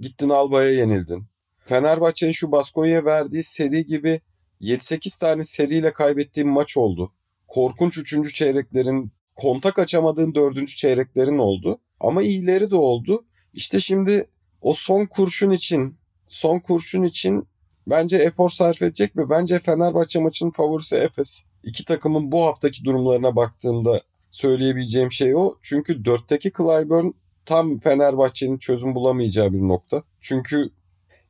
Gittin 0.00 0.28
Alba'ya 0.28 0.70
yenildin. 0.70 1.26
Fenerbahçe'nin 1.64 2.32
şu 2.32 2.52
Baskonya'ya 2.52 3.04
verdiği 3.04 3.42
seri 3.42 3.86
gibi 3.86 4.20
7-8 4.60 5.20
tane 5.20 5.44
seriyle 5.44 5.92
kaybettiğim 5.92 6.48
maç 6.48 6.76
oldu. 6.76 7.12
Korkunç 7.48 7.98
3. 7.98 8.34
çeyreklerin, 8.34 9.12
kontak 9.34 9.78
açamadığın 9.78 10.34
4. 10.34 10.68
çeyreklerin 10.68 11.38
oldu. 11.38 11.78
Ama 12.00 12.22
iyileri 12.22 12.70
de 12.70 12.76
oldu. 12.76 13.24
İşte 13.54 13.80
şimdi 13.80 14.28
o 14.60 14.72
son 14.72 15.06
kurşun 15.06 15.50
için, 15.50 15.96
son 16.28 16.58
kurşun 16.58 17.02
için 17.02 17.48
bence 17.86 18.16
efor 18.16 18.48
sarf 18.48 18.82
edecek 18.82 19.14
mi? 19.14 19.30
Bence 19.30 19.58
Fenerbahçe 19.58 20.20
maçının 20.20 20.50
favorisi 20.50 20.96
Efes. 20.96 21.44
İki 21.62 21.84
takımın 21.84 22.32
bu 22.32 22.44
haftaki 22.44 22.84
durumlarına 22.84 23.36
baktığımda 23.36 24.02
söyleyebileceğim 24.30 25.12
şey 25.12 25.36
o. 25.36 25.54
Çünkü 25.62 26.02
4'teki 26.02 26.52
Clyburn 26.56 27.10
tam 27.44 27.78
Fenerbahçe'nin 27.78 28.58
çözüm 28.58 28.94
bulamayacağı 28.94 29.52
bir 29.52 29.58
nokta. 29.58 30.02
Çünkü 30.20 30.70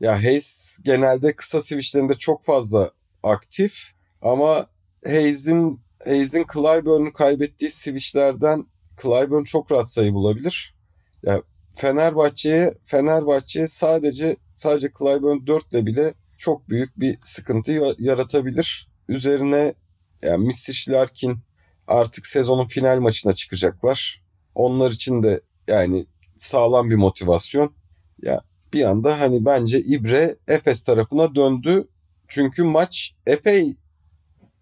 ya 0.00 0.22
Hayes 0.22 0.78
genelde 0.84 1.36
kısa 1.36 1.60
switchlerinde 1.60 2.14
çok 2.14 2.44
fazla 2.44 2.90
aktif 3.30 3.92
ama 4.22 4.66
Hayes'in 5.04 5.80
Hayes'in 6.04 6.46
Clyburn'u 6.52 7.12
kaybettiği 7.12 7.70
switchlerden 7.70 8.66
Clyburn 9.02 9.44
çok 9.44 9.72
rahat 9.72 9.88
sayı 9.88 10.14
bulabilir. 10.14 10.74
Ya 11.22 11.42
Fenerbahçe'ye 11.74 12.74
Fenerbahçe 12.84 13.66
sadece 13.66 14.36
sadece 14.48 14.90
Clyburn 14.98 15.46
4 15.46 15.72
ile 15.72 15.86
bile 15.86 16.14
çok 16.36 16.68
büyük 16.68 17.00
bir 17.00 17.18
sıkıntı 17.22 17.94
yaratabilir. 17.98 18.88
Üzerine 19.08 19.74
yani 20.22 20.46
Misic 20.46 20.92
Larkin 20.92 21.38
artık 21.86 22.26
sezonun 22.26 22.66
final 22.66 22.98
maçına 23.00 23.32
çıkacaklar. 23.32 24.22
Onlar 24.54 24.90
için 24.90 25.22
de 25.22 25.40
yani 25.68 26.06
sağlam 26.36 26.90
bir 26.90 26.96
motivasyon. 26.96 27.74
Ya 28.22 28.40
bir 28.72 28.84
anda 28.84 29.20
hani 29.20 29.44
bence 29.44 29.80
İbre 29.80 30.36
Efes 30.48 30.82
tarafına 30.82 31.34
döndü. 31.34 31.88
Çünkü 32.28 32.64
maç 32.64 33.14
epey 33.26 33.76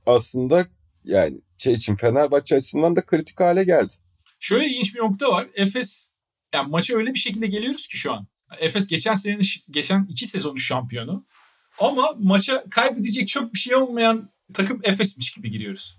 aslında 0.07 0.67
yani 1.05 1.41
şey 1.59 1.73
için 1.73 1.97
Fenerbahçe 1.97 2.57
açısından 2.57 2.97
da 2.97 3.07
kritik 3.07 3.41
hale 3.41 3.65
geldi. 3.65 3.93
Şöyle 4.41 4.67
ilginç 4.67 4.95
bir 4.95 5.01
nokta 5.01 5.29
var. 5.29 5.49
Efes 5.55 6.11
yani 6.55 6.71
maça 6.71 6.97
öyle 6.97 7.15
bir 7.15 7.19
şekilde 7.19 7.47
geliyoruz 7.47 7.89
ki 7.89 7.97
şu 7.97 8.13
an. 8.13 8.27
Efes 8.59 8.89
geçen 8.89 9.15
senenin 9.15 9.43
geçen 9.71 10.07
iki 10.11 10.27
sezonun 10.27 10.57
şampiyonu. 10.57 11.27
Ama 11.79 12.15
maça 12.19 12.65
kaybedecek 12.71 13.29
çok 13.29 13.55
bir 13.55 13.59
şey 13.59 13.75
olmayan 13.75 14.31
takım 14.55 14.81
Efes'miş 14.83 15.33
gibi 15.33 15.51
giriyoruz. 15.51 15.99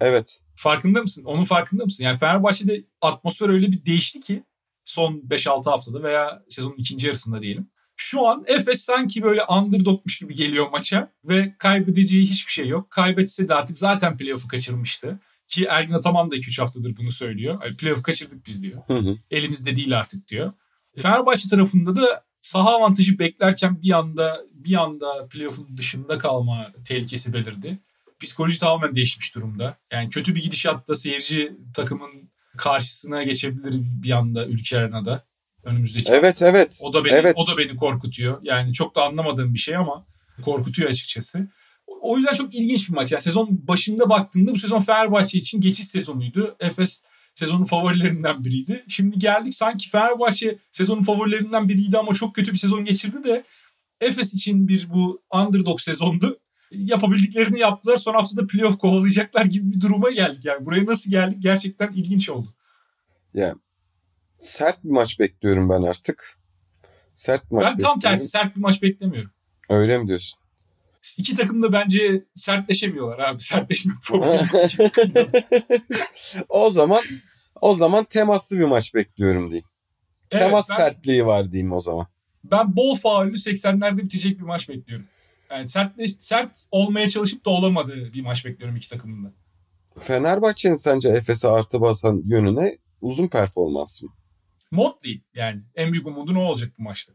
Evet. 0.00 0.40
Farkında 0.56 1.02
mısın? 1.02 1.24
Onun 1.24 1.44
farkında 1.44 1.84
mısın? 1.84 2.04
Yani 2.04 2.18
Fenerbahçe'de 2.18 2.84
atmosfer 3.00 3.48
öyle 3.48 3.66
bir 3.66 3.84
değişti 3.84 4.20
ki 4.20 4.44
son 4.84 5.14
5-6 5.14 5.70
haftada 5.70 6.02
veya 6.02 6.42
sezonun 6.48 6.76
ikinci 6.76 7.06
yarısında 7.06 7.42
diyelim. 7.42 7.70
Şu 8.02 8.26
an 8.26 8.44
Efes 8.46 8.80
sanki 8.80 9.22
böyle 9.22 9.44
underdogmuş 9.44 10.18
gibi 10.18 10.34
geliyor 10.34 10.70
maça 10.70 11.12
ve 11.24 11.54
kaybedeceği 11.58 12.26
hiçbir 12.26 12.52
şey 12.52 12.68
yok. 12.68 12.90
Kaybetse 12.90 13.48
de 13.48 13.54
artık 13.54 13.78
zaten 13.78 14.16
playoff'u 14.16 14.48
kaçırmıştı. 14.48 15.20
Ki 15.48 15.64
Ergin 15.64 15.92
Ataman 15.92 16.30
da 16.30 16.36
2-3 16.36 16.60
haftadır 16.60 16.96
bunu 16.96 17.12
söylüyor. 17.12 17.76
Playoff'u 17.76 18.02
kaçırdık 18.02 18.46
biz 18.46 18.62
diyor. 18.62 18.82
Hı 18.86 18.98
hı. 18.98 19.18
Elimizde 19.30 19.76
değil 19.76 19.98
artık 19.98 20.28
diyor. 20.28 20.52
Fenerbahçe 20.98 21.48
tarafında 21.48 21.96
da 21.96 22.24
saha 22.40 22.76
avantajı 22.76 23.18
beklerken 23.18 23.82
bir 23.82 23.92
anda 23.92 24.40
bir 24.52 24.74
anda 24.74 25.28
playoff'un 25.28 25.76
dışında 25.76 26.18
kalma 26.18 26.72
tehlikesi 26.84 27.32
belirdi 27.32 27.78
psikoloji 28.20 28.58
tamamen 28.58 28.96
değişmiş 28.96 29.34
durumda. 29.34 29.78
Yani 29.92 30.10
kötü 30.10 30.34
bir 30.34 30.42
gidişatta 30.42 30.94
seyirci 30.94 31.56
takımın 31.74 32.30
karşısına 32.56 33.22
geçebilir 33.22 33.80
bir 34.02 34.10
anda 34.10 34.46
ülke 34.46 34.78
arenada 34.78 35.24
önümüzdeki. 35.64 36.12
Evet 36.12 36.42
evet. 36.42 36.80
O 36.84 36.92
da 36.92 37.04
beni 37.04 37.14
evet. 37.14 37.34
o 37.36 37.46
da 37.46 37.58
beni 37.58 37.76
korkutuyor. 37.76 38.38
Yani 38.42 38.72
çok 38.72 38.96
da 38.96 39.02
anlamadığım 39.04 39.54
bir 39.54 39.58
şey 39.58 39.76
ama 39.76 40.06
korkutuyor 40.44 40.90
açıkçası. 40.90 41.48
O 41.86 42.16
yüzden 42.16 42.34
çok 42.34 42.54
ilginç 42.54 42.88
bir 42.88 42.94
maç. 42.94 43.12
Yani 43.12 43.22
sezon 43.22 43.48
başında 43.68 44.10
baktığında 44.10 44.54
bu 44.54 44.58
sezon 44.58 44.80
Fenerbahçe 44.80 45.38
için 45.38 45.60
geçiş 45.60 45.86
sezonuydu. 45.86 46.56
Efes 46.60 47.02
sezonun 47.34 47.64
favorilerinden 47.64 48.44
biriydi. 48.44 48.84
Şimdi 48.88 49.18
geldik 49.18 49.54
sanki 49.54 49.88
Fenerbahçe 49.88 50.58
sezonun 50.72 51.02
favorilerinden 51.02 51.68
biriydi 51.68 51.98
ama 51.98 52.14
çok 52.14 52.34
kötü 52.34 52.52
bir 52.52 52.58
sezon 52.58 52.84
geçirdi 52.84 53.24
de 53.24 53.44
Efes 54.00 54.34
için 54.34 54.68
bir 54.68 54.90
bu 54.90 55.22
underdog 55.34 55.80
sezondu. 55.80 56.38
Yapabildiklerini 56.70 57.58
yaptılar. 57.58 57.96
Son 57.96 58.14
haftada 58.14 58.46
playoff 58.46 58.78
kovalayacaklar 58.78 59.44
gibi 59.44 59.72
bir 59.72 59.80
duruma 59.80 60.10
geldik. 60.10 60.44
Yani 60.44 60.66
buraya 60.66 60.86
nasıl 60.86 61.10
geldik 61.10 61.42
gerçekten 61.42 61.92
ilginç 61.92 62.30
oldu. 62.30 62.54
Yani 63.34 63.54
sert 64.42 64.84
bir 64.84 64.90
maç 64.90 65.18
bekliyorum 65.18 65.68
ben 65.68 65.82
artık. 65.82 66.38
Sert 67.14 67.50
bir 67.50 67.56
maç 67.56 67.64
Ben 67.64 67.78
tam 67.78 67.98
tersi 67.98 68.28
sert 68.28 68.56
bir 68.56 68.60
maç 68.60 68.82
beklemiyorum. 68.82 69.30
Öyle 69.68 69.98
mi 69.98 70.08
diyorsun? 70.08 70.40
İki 71.18 71.36
takım 71.36 71.62
da 71.62 71.72
bence 71.72 72.24
sertleşemiyorlar 72.34 73.18
abi. 73.18 73.42
Sertleşme 73.42 73.94
problemi. 74.04 74.48
o 76.48 76.70
zaman 76.70 77.00
o 77.60 77.74
zaman 77.74 78.04
temaslı 78.04 78.58
bir 78.58 78.64
maç 78.64 78.94
bekliyorum 78.94 79.50
diyeyim. 79.50 79.66
Evet, 80.30 80.42
Temas 80.42 80.70
ben, 80.70 80.76
sertliği 80.76 81.26
var 81.26 81.52
diyeyim 81.52 81.72
o 81.72 81.80
zaman. 81.80 82.06
Ben 82.44 82.76
bol 82.76 82.96
faullü 82.96 83.32
80'lerde 83.32 83.96
bitecek 83.96 84.38
bir 84.38 84.44
maç 84.44 84.68
bekliyorum. 84.68 85.06
Yani 85.50 85.68
sert, 85.68 85.92
sert 86.18 86.66
olmaya 86.70 87.08
çalışıp 87.08 87.44
da 87.44 87.50
olamadığı 87.50 88.12
bir 88.12 88.22
maç 88.22 88.44
bekliyorum 88.44 88.76
iki 88.76 88.88
takımın 88.88 89.24
da. 89.24 89.32
Fenerbahçe'nin 89.98 90.74
sence 90.74 91.08
Efes'e 91.08 91.48
artı 91.48 91.80
basan 91.80 92.22
yönüne 92.24 92.78
uzun 93.00 93.28
performans 93.28 94.02
mı? 94.02 94.10
Motley 94.72 95.22
yani 95.34 95.62
en 95.74 95.92
büyük 95.92 96.06
umudu 96.06 96.34
ne 96.34 96.38
olacak 96.38 96.72
bu 96.78 96.82
maçta? 96.82 97.12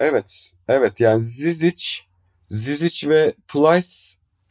Evet. 0.00 0.52
Evet 0.68 1.00
yani 1.00 1.20
Zizic 1.20 1.84
Zizic 2.48 3.08
ve 3.08 3.34
Plyce 3.48 3.88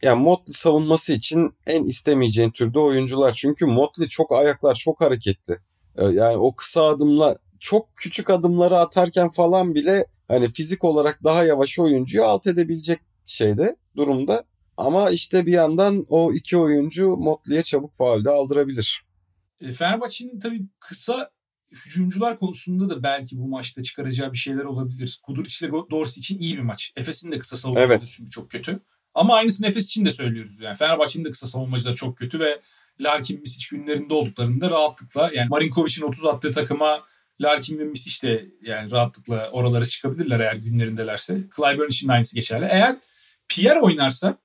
yani 0.02 0.22
Motley 0.22 0.54
savunması 0.54 1.12
için 1.12 1.54
en 1.66 1.84
istemeyeceğin 1.84 2.50
türde 2.50 2.78
oyuncular. 2.78 3.34
Çünkü 3.34 3.66
Motley 3.66 4.08
çok 4.08 4.32
ayaklar, 4.32 4.74
çok 4.74 5.00
hareketli. 5.00 5.56
Ee, 5.96 6.04
yani 6.04 6.36
o 6.36 6.54
kısa 6.54 6.82
adımla 6.82 7.38
çok 7.58 7.96
küçük 7.96 8.30
adımları 8.30 8.78
atarken 8.78 9.30
falan 9.30 9.74
bile 9.74 10.06
hani 10.28 10.48
fizik 10.48 10.84
olarak 10.84 11.24
daha 11.24 11.44
yavaş 11.44 11.78
oyuncuyu 11.78 12.24
alt 12.24 12.46
edebilecek 12.46 13.00
şeyde 13.24 13.76
durumda. 13.96 14.44
Ama 14.76 15.10
işte 15.10 15.46
bir 15.46 15.52
yandan 15.52 16.06
o 16.08 16.32
iki 16.32 16.56
oyuncu 16.56 17.16
Motley'e 17.16 17.62
çabuk 17.62 17.94
faulde 17.94 18.30
aldırabilir. 18.30 19.06
E, 19.60 19.72
Fenerbahçe'nin 19.72 20.38
tabii 20.38 20.66
kısa 20.80 21.30
hücumcular 21.72 22.38
konusunda 22.38 22.90
da 22.90 23.02
belki 23.02 23.38
bu 23.38 23.48
maçta 23.48 23.82
çıkaracağı 23.82 24.32
bir 24.32 24.38
şeyler 24.38 24.64
olabilir. 24.64 25.20
Kuduric 25.22 25.66
ile 25.66 25.72
Dorsey 25.90 26.20
için 26.20 26.38
iyi 26.38 26.56
bir 26.56 26.62
maç. 26.62 26.92
Efes'in 26.96 27.32
de 27.32 27.38
kısa 27.38 27.56
savunmacıları 27.56 27.92
evet. 27.92 28.14
çünkü 28.16 28.30
çok 28.30 28.50
kötü. 28.50 28.80
Ama 29.14 29.34
aynısını 29.34 29.66
Efes 29.66 29.86
için 29.86 30.04
de 30.04 30.10
söylüyoruz. 30.10 30.60
Yani 30.60 30.76
Fenerbahçe'nin 30.76 31.24
de 31.24 31.30
kısa 31.30 31.46
savunmacıları 31.46 31.94
çok 31.94 32.18
kötü 32.18 32.40
ve 32.40 32.60
Larkin 33.00 33.40
Misic 33.40 33.76
günlerinde 33.76 34.14
olduklarında 34.14 34.70
rahatlıkla 34.70 35.30
yani 35.34 35.48
Marinkovic'in 35.48 36.06
30 36.06 36.24
attığı 36.24 36.52
takıma 36.52 37.00
Larkin 37.40 37.78
ve 37.78 37.84
Misic 37.84 38.28
de 38.28 38.46
yani 38.62 38.90
rahatlıkla 38.90 39.50
oralara 39.50 39.86
çıkabilirler 39.86 40.40
eğer 40.40 40.56
günlerindelerse. 40.56 41.40
Clyburn 41.56 41.88
için 41.88 42.08
de 42.08 42.12
aynısı 42.12 42.34
geçerli. 42.34 42.66
Eğer 42.70 42.96
Pierre 43.48 43.80
oynarsa 43.80 44.38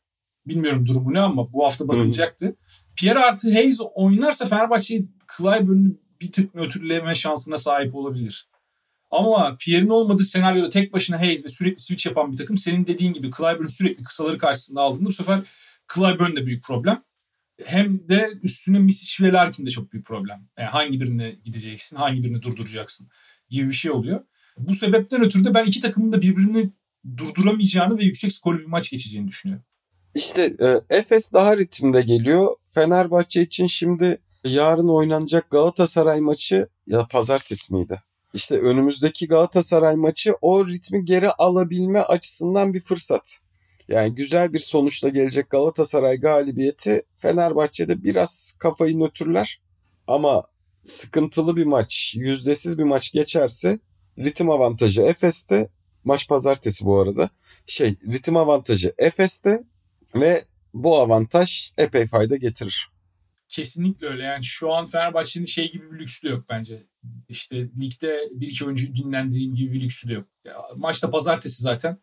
bilmiyorum 0.47 0.85
durumu 0.85 1.13
ne 1.13 1.19
ama 1.19 1.53
bu 1.53 1.65
hafta 1.65 1.87
bakılacaktı. 1.87 2.55
Pierre 2.95 3.19
artı 3.19 3.53
Hayes 3.53 3.79
oynarsa 3.95 4.47
Fenerbahçe 4.47 5.01
Clyburn'u 5.37 6.02
bir 6.23 6.31
tık 6.31 6.55
nötrleme 6.55 7.15
şansına 7.15 7.57
sahip 7.57 7.95
olabilir. 7.95 8.49
Ama 9.11 9.57
Pierre'in 9.59 9.89
olmadığı 9.89 10.23
senaryoda 10.23 10.69
tek 10.69 10.93
başına 10.93 11.19
Hayes 11.19 11.45
ve 11.45 11.49
sürekli 11.49 11.81
switch 11.81 12.05
yapan 12.05 12.31
bir 12.31 12.37
takım 12.37 12.57
senin 12.57 12.87
dediğin 12.87 13.13
gibi 13.13 13.31
Clyburn 13.37 13.67
sürekli 13.67 14.03
kısaları 14.03 14.37
karşısında 14.37 14.81
aldığında 14.81 15.05
bu 15.05 15.13
sefer 15.13 15.43
Clyburn 15.95 16.35
de 16.35 16.45
büyük 16.45 16.63
problem. 16.63 17.03
Hem 17.65 18.09
de 18.09 18.29
üstüne 18.43 18.79
Misic 18.79 19.23
ve 19.23 19.31
Larkin 19.31 19.65
de 19.65 19.69
çok 19.69 19.93
büyük 19.93 20.05
problem. 20.05 20.47
Yani 20.57 20.69
hangi 20.69 21.01
birine 21.01 21.35
gideceksin, 21.43 21.97
hangi 21.97 22.23
birini 22.23 22.41
durduracaksın 22.41 23.09
gibi 23.49 23.67
bir 23.67 23.73
şey 23.73 23.91
oluyor. 23.91 24.21
Bu 24.57 24.75
sebepten 24.75 25.23
ötürü 25.23 25.45
de 25.45 25.53
ben 25.53 25.65
iki 25.65 25.79
takımın 25.79 26.11
da 26.11 26.21
birbirini 26.21 26.69
durduramayacağını 27.17 27.97
ve 27.97 28.03
yüksek 28.03 28.33
skorlu 28.33 28.59
bir 28.59 28.65
maç 28.65 28.91
geçeceğini 28.91 29.27
düşünüyorum. 29.27 29.65
İşte 30.15 30.55
e, 30.59 30.97
Efes 30.97 31.33
daha 31.33 31.57
ritimde 31.57 32.01
geliyor. 32.01 32.47
Fenerbahçe 32.65 33.41
için 33.41 33.67
şimdi 33.67 34.21
yarın 34.43 34.87
oynanacak 34.87 35.49
Galatasaray 35.49 36.21
maçı 36.21 36.67
ya 36.87 37.07
pazartesi 37.07 37.73
miydi? 37.73 38.01
İşte 38.33 38.59
önümüzdeki 38.59 39.27
Galatasaray 39.27 39.95
maçı 39.95 40.35
o 40.41 40.67
ritmi 40.67 41.05
geri 41.05 41.31
alabilme 41.31 41.99
açısından 41.99 42.73
bir 42.73 42.79
fırsat. 42.79 43.39
Yani 43.87 44.15
güzel 44.15 44.53
bir 44.53 44.59
sonuçla 44.59 45.09
gelecek 45.09 45.49
Galatasaray 45.49 46.17
galibiyeti 46.19 47.03
Fenerbahçe'de 47.17 48.03
biraz 48.03 48.53
kafayı 48.59 48.99
nötrler. 48.99 49.61
Ama 50.07 50.43
sıkıntılı 50.83 51.55
bir 51.55 51.65
maç, 51.65 52.13
yüzdesiz 52.17 52.77
bir 52.77 52.83
maç 52.83 53.11
geçerse 53.11 53.79
ritim 54.19 54.49
avantajı 54.49 55.01
Efes'te. 55.01 55.69
Maç 56.03 56.27
pazartesi 56.27 56.85
bu 56.85 56.99
arada. 56.99 57.29
Şey 57.67 57.95
ritim 58.07 58.37
avantajı 58.37 58.93
Efes'te 58.97 59.63
ve 60.15 60.41
bu 60.73 60.99
avantaj 60.99 61.71
epey 61.77 62.05
fayda 62.05 62.35
getirir. 62.35 62.92
Kesinlikle 63.53 64.07
öyle. 64.07 64.23
Yani 64.23 64.43
şu 64.43 64.73
an 64.73 64.85
Fenerbahçe'nin 64.85 65.45
şey 65.45 65.71
gibi 65.71 65.91
bir 65.91 65.99
lüksü 65.99 66.27
de 66.27 66.31
yok 66.31 66.45
bence. 66.49 66.83
İşte 67.29 67.55
ligde 67.81 68.19
bir 68.31 68.47
iki 68.47 68.65
oyuncuyu 68.65 68.95
dinlendiğim 68.95 69.55
gibi 69.55 69.73
bir 69.73 69.81
lüksü 69.81 70.09
de 70.09 70.13
yok. 70.13 70.27
Ya, 70.45 70.53
maçta 70.75 71.11
pazartesi 71.11 71.61
zaten. 71.61 71.97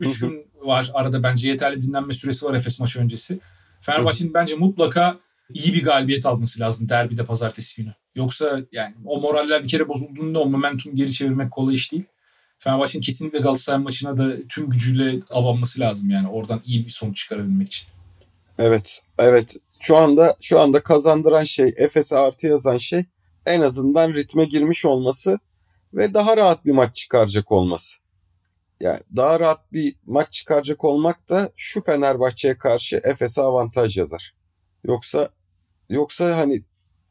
Üç 0.00 0.20
gün 0.20 0.46
var 0.54 0.90
arada 0.94 1.22
bence 1.22 1.48
yeterli 1.48 1.80
dinlenme 1.80 2.14
süresi 2.14 2.46
var 2.46 2.54
Efes 2.54 2.80
maçı 2.80 3.00
öncesi. 3.00 3.40
Fenerbahçe'nin 3.80 4.34
bence 4.34 4.54
mutlaka 4.54 5.16
iyi 5.54 5.74
bir 5.74 5.84
galibiyet 5.84 6.26
alması 6.26 6.60
lazım 6.60 6.88
derbide 6.88 7.24
pazartesi 7.24 7.76
günü. 7.76 7.94
Yoksa 8.14 8.60
yani 8.72 8.94
o 9.04 9.20
moraller 9.20 9.64
bir 9.64 9.68
kere 9.68 9.88
bozulduğunda 9.88 10.40
o 10.40 10.46
momentum 10.46 10.94
geri 10.94 11.12
çevirmek 11.12 11.50
kolay 11.50 11.74
iş 11.74 11.92
değil. 11.92 12.04
Fenerbahçe'nin 12.58 13.02
kesinlikle 13.02 13.38
Galatasaray 13.38 13.80
maçına 13.80 14.18
da 14.18 14.36
tüm 14.48 14.70
gücüyle 14.70 15.20
abanması 15.30 15.80
lazım 15.80 16.10
yani 16.10 16.28
oradan 16.28 16.62
iyi 16.66 16.84
bir 16.84 16.90
sonuç 16.90 17.16
çıkarabilmek 17.16 17.68
için. 17.68 17.88
Evet, 18.58 19.02
evet. 19.18 19.56
Şu 19.80 19.96
anda 19.96 20.36
şu 20.40 20.60
anda 20.60 20.82
kazandıran 20.82 21.44
şey, 21.44 21.74
Efes'e 21.76 22.16
artı 22.16 22.46
yazan 22.46 22.78
şey 22.78 23.04
en 23.46 23.60
azından 23.60 24.14
ritme 24.14 24.44
girmiş 24.44 24.84
olması 24.84 25.38
ve 25.94 26.14
daha 26.14 26.36
rahat 26.36 26.64
bir 26.64 26.72
maç 26.72 26.96
çıkaracak 26.96 27.52
olması. 27.52 27.98
Yani 28.80 29.00
daha 29.16 29.40
rahat 29.40 29.72
bir 29.72 29.96
maç 30.06 30.32
çıkaracak 30.32 30.84
olmak 30.84 31.28
da 31.28 31.52
şu 31.56 31.80
Fenerbahçe'ye 31.80 32.58
karşı 32.58 33.00
Efes'e 33.04 33.42
avantaj 33.42 33.98
yazar. 33.98 34.34
Yoksa 34.84 35.30
yoksa 35.88 36.36
hani 36.36 36.64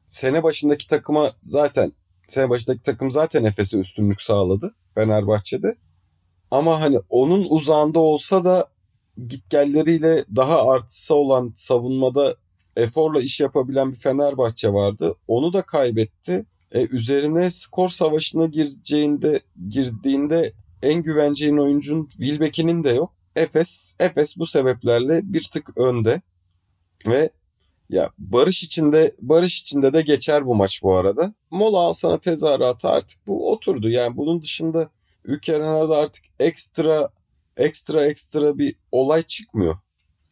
sene 0.08 0.44
başındaki 0.44 0.88
takıma 0.88 1.32
zaten 1.44 1.92
sene 2.30 2.50
başındaki 2.50 2.84
takım 2.84 3.12
zaten 3.12 3.44
Efes'e 3.44 3.80
üstünlük 3.80 4.22
sağladı 4.22 4.76
Fenerbahçe'de. 4.96 5.76
Ama 6.52 6.82
hani 6.82 7.00
onun 7.10 7.46
uzağında 7.50 8.00
olsa 8.00 8.44
da 8.44 8.70
gitgelleriyle 9.28 10.26
daha 10.36 10.70
artısı 10.70 11.16
olan 11.16 11.52
savunmada 11.56 12.36
eforla 12.76 13.22
iş 13.22 13.40
yapabilen 13.40 13.92
bir 13.92 13.98
Fenerbahçe 13.98 14.74
vardı. 14.74 15.16
Onu 15.28 15.54
da 15.54 15.62
kaybetti. 15.62 16.46
E, 16.72 16.88
üzerine 16.88 17.52
skor 17.52 17.90
savaşına 17.90 18.46
gireceğinde 18.46 19.40
girdiğinde 19.70 20.54
en 20.82 21.02
güveneceğin 21.04 21.58
oyuncun 21.58 22.06
Wilbeck'inin 22.06 22.84
de 22.84 22.90
yok. 22.90 23.14
Efes 23.36 23.96
Efes 24.00 24.38
bu 24.38 24.46
sebeplerle 24.46 25.22
bir 25.24 25.44
tık 25.44 25.78
önde. 25.78 26.22
Ve 27.06 27.30
ya 27.90 28.10
barış 28.18 28.64
içinde 28.64 29.16
barış 29.22 29.62
içinde 29.62 29.94
de 29.94 30.02
geçer 30.02 30.46
bu 30.46 30.56
maç 30.56 30.84
bu 30.84 30.96
arada. 30.96 31.34
Mola 31.52 31.80
alsana 31.80 32.20
tezahüratı 32.20 32.90
artık 32.90 33.28
bu 33.28 33.52
oturdu. 33.52 33.90
Yani 33.90 34.18
bunun 34.18 34.42
dışında 34.42 34.90
ülke 35.24 35.56
arenada 35.56 35.98
artık 35.98 36.26
ekstra 36.40 37.10
ekstra 37.58 38.06
ekstra 38.06 38.58
bir 38.58 38.76
olay 38.92 39.24
çıkmıyor. 39.24 39.78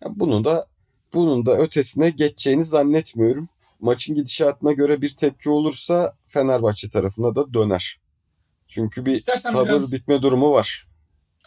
Yani 0.03 0.19
bunu 0.19 0.43
da 0.45 0.67
bunun 1.13 1.45
da 1.45 1.57
ötesine 1.57 2.09
geçeceğini 2.09 2.63
zannetmiyorum. 2.63 3.49
Maçın 3.79 4.15
gidişatına 4.15 4.71
göre 4.71 5.01
bir 5.01 5.09
tepki 5.09 5.49
olursa 5.49 6.15
Fenerbahçe 6.27 6.89
tarafına 6.89 7.35
da 7.35 7.53
döner. 7.53 7.99
Çünkü 8.67 9.05
bir 9.05 9.11
İstersen 9.11 9.51
sabır 9.51 9.69
biraz, 9.69 9.93
bitme 9.93 10.21
durumu 10.21 10.51
var. 10.51 10.87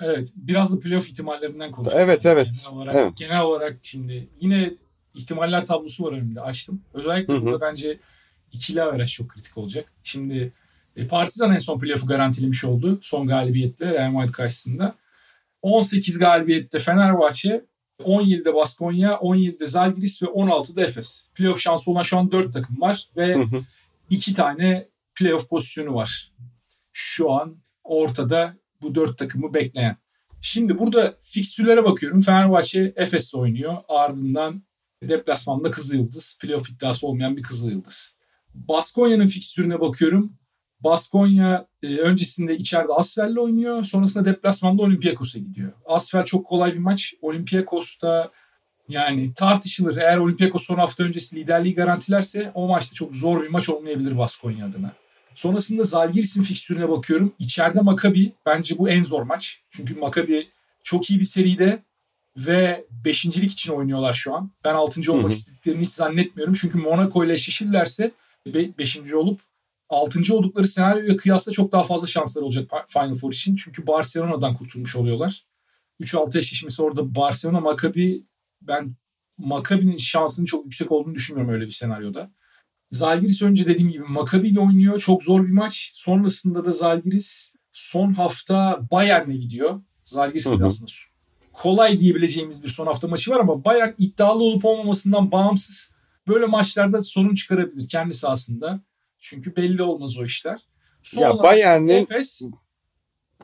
Evet, 0.01 0.33
biraz 0.37 0.73
da 0.73 0.81
playoff 0.81 1.09
ihtimallerinden 1.09 1.71
konuşalım. 1.71 2.05
Evet, 2.05 2.27
evet. 2.27 2.67
Genel 2.71 2.79
olarak, 2.79 2.95
evet. 2.95 3.17
genel 3.17 3.41
olarak 3.41 3.77
şimdi 3.83 4.29
yine 4.41 4.73
ihtimaller 5.15 5.67
tablosu 5.67 6.05
var 6.05 6.13
önümde 6.13 6.41
açtım. 6.41 6.83
Özellikle 6.95 7.35
Hı-hı. 7.35 7.43
burada 7.43 7.61
bence 7.61 7.99
ikili 8.53 8.83
averaj 8.83 9.13
çok 9.13 9.29
kritik 9.29 9.59
olacak. 9.59 9.93
Şimdi 10.03 10.53
e, 10.97 11.07
Partizan 11.07 11.53
en 11.53 11.59
son 11.59 11.81
playoff'u 11.81 12.07
garantilemiş 12.07 12.65
oldu. 12.65 12.99
Son 13.03 13.27
galibiyetle 13.27 13.93
Real 13.93 14.11
Madrid 14.11 14.33
karşısında. 14.33 14.95
18 15.63 16.19
galibiyette 16.19 16.79
Fenerbahçe, 16.79 17.65
17'de 18.01 18.55
Baskonya, 18.55 19.13
17'de 19.13 19.67
Zalgiris 19.67 20.23
ve 20.23 20.27
16'da 20.27 20.83
Efes. 20.83 21.29
Playoff 21.35 21.61
şansı 21.61 21.91
olan 21.91 22.03
şu 22.03 22.19
an 22.19 22.33
4 22.33 22.53
takım 22.53 22.81
var 22.81 23.09
ve 23.17 23.37
2 24.11 24.35
tane 24.35 24.89
playoff 25.15 25.49
pozisyonu 25.49 25.95
var. 25.95 26.33
Şu 26.93 27.33
an 27.33 27.57
ortada 27.85 28.57
bu 28.83 28.95
4 28.95 29.19
takımı 29.19 29.55
bekleyen. 29.55 29.97
Şimdi 30.41 30.79
burada 30.79 31.17
fikstürlere 31.21 31.85
bakıyorum. 31.85 32.21
Fenerbahçe 32.21 32.93
Efes'le 32.97 33.35
oynuyor. 33.35 33.77
Ardından 33.89 34.63
deplasmanda 35.03 35.71
Kızılyıldız. 35.71 36.39
Playoff 36.41 36.71
iddiası 36.71 37.07
olmayan 37.07 37.37
bir 37.37 37.43
Kızılyıldız. 37.43 38.17
Baskonya'nın 38.55 39.27
fikstürüne 39.27 39.81
bakıyorum. 39.81 40.33
Baskonya 40.81 41.67
e, 41.83 41.97
öncesinde 41.97 42.57
içeride 42.57 42.93
Asfel'le 42.93 43.37
oynuyor. 43.37 43.85
Sonrasında 43.85 44.25
deplasmanda 44.25 44.83
Olympiakos'a 44.83 45.39
gidiyor. 45.39 45.73
Asfel 45.87 46.25
çok 46.25 46.47
kolay 46.47 46.73
bir 46.73 46.79
maç. 46.79 47.15
Olympiakos'ta 47.23 48.31
yani 48.89 49.35
tartışılır. 49.35 49.97
Eğer 49.97 50.17
Olympiakos 50.17 50.65
son 50.67 50.77
hafta 50.77 51.05
öncesi 51.05 51.37
liderliği 51.37 51.75
garantilerse 51.75 52.51
o 52.55 52.69
maçta 52.69 52.95
çok 52.95 53.15
zor 53.15 53.43
bir 53.43 53.49
maç 53.49 53.69
olmayabilir 53.69 54.19
Baskonya 54.19 54.67
adına. 54.67 54.93
Sonrasında 55.35 55.85
Zalgiris'in 55.85 56.43
fikstürüne 56.43 56.89
bakıyorum. 56.89 57.33
İçeride 57.39 57.81
Makabi. 57.81 58.33
Bence 58.47 58.79
bu 58.79 58.89
en 58.89 59.03
zor 59.03 59.23
maç. 59.23 59.61
Çünkü 59.71 59.95
Makabi 59.95 60.49
çok 60.83 61.11
iyi 61.11 61.21
bir 61.21 61.25
seride 61.25 61.83
ve 62.37 62.85
beşincilik 63.05 63.53
için 63.53 63.73
oynuyorlar 63.73 64.15
şu 64.15 64.35
an. 64.35 64.51
Ben 64.65 64.75
altıncı 64.75 65.13
olmak 65.13 65.33
istediklerini 65.33 65.81
hiç 65.83 65.89
zannetmiyorum. 65.89 66.55
Çünkü 66.55 66.79
Monaco 66.79 67.25
ile 67.25 67.33
eşleşirlerse 67.33 68.11
be- 68.47 68.79
beşinci 68.79 69.17
olup 69.17 69.41
altıncı 69.89 70.37
oldukları 70.37 70.67
senaryoya 70.67 71.17
kıyasla 71.17 71.53
çok 71.53 71.73
daha 71.73 71.85
fazla 71.85 72.07
şansları 72.07 72.45
olacak 72.45 72.71
Final 72.89 73.15
Four 73.15 73.33
için. 73.33 73.57
Çünkü 73.57 73.87
Barcelona'dan 73.87 74.55
kurtulmuş 74.55 74.97
oluyorlar. 74.97 75.47
3-6 76.01 76.39
eşleşmesi 76.39 76.83
orada 76.83 77.15
Barcelona 77.15 77.61
Makabi 77.61 78.27
ben 78.63 78.97
Makabi'nin 79.39 79.97
şansının 79.97 80.47
çok 80.47 80.65
yüksek 80.65 80.93
olduğunu 80.93 81.15
düşünmüyorum 81.15 81.55
öyle 81.55 81.67
bir 81.67 81.71
senaryoda. 81.71 82.31
Zalgiris 82.91 83.43
önce 83.43 83.67
dediğim 83.67 83.91
gibi 83.91 84.05
Makabi 84.09 84.49
ile 84.49 84.61
oynuyor. 84.61 85.01
Çok 85.01 85.23
zor 85.23 85.47
bir 85.47 85.53
maç. 85.53 85.91
Sonrasında 85.95 86.65
da 86.65 86.73
Zalgiris 86.73 87.53
son 87.73 88.15
hafta 88.15 88.81
Bayern'e 88.91 89.37
gidiyor. 89.37 89.81
Zalgiris 90.05 90.47
aslında 90.47 90.93
kolay 91.53 92.01
diyebileceğimiz 92.01 92.63
bir 92.63 92.69
son 92.69 92.87
hafta 92.87 93.09
maçı 93.09 93.31
var 93.31 93.41
ama 93.41 93.65
Bayern 93.65 93.93
iddialı 93.99 94.43
olup 94.43 94.65
olmamasından 94.65 95.33
bağımsız 95.33 95.91
böyle 96.29 96.47
maçlarda 96.47 97.01
sorun 97.01 97.35
çıkarabilir 97.35 97.89
kendi 97.89 98.15
sahasında. 98.15 98.83
Çünkü 99.19 99.57
belli 99.57 99.83
olmaz 99.83 100.19
o 100.19 100.25
işler. 100.25 100.61
Son 101.03 101.23
ya 101.23 101.39
Bayern'in 101.39 102.03
Efes 102.03 102.43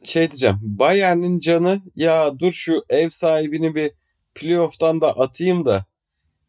şey 0.02 0.30
diyeceğim. 0.30 0.58
Bayern'in 0.62 1.38
canı 1.38 1.80
ya 1.96 2.38
dur 2.38 2.52
şu 2.52 2.84
ev 2.88 3.08
sahibini 3.08 3.74
bir 3.74 3.90
playoff'tan 4.34 5.00
da 5.00 5.18
atayım 5.18 5.66
da 5.66 5.84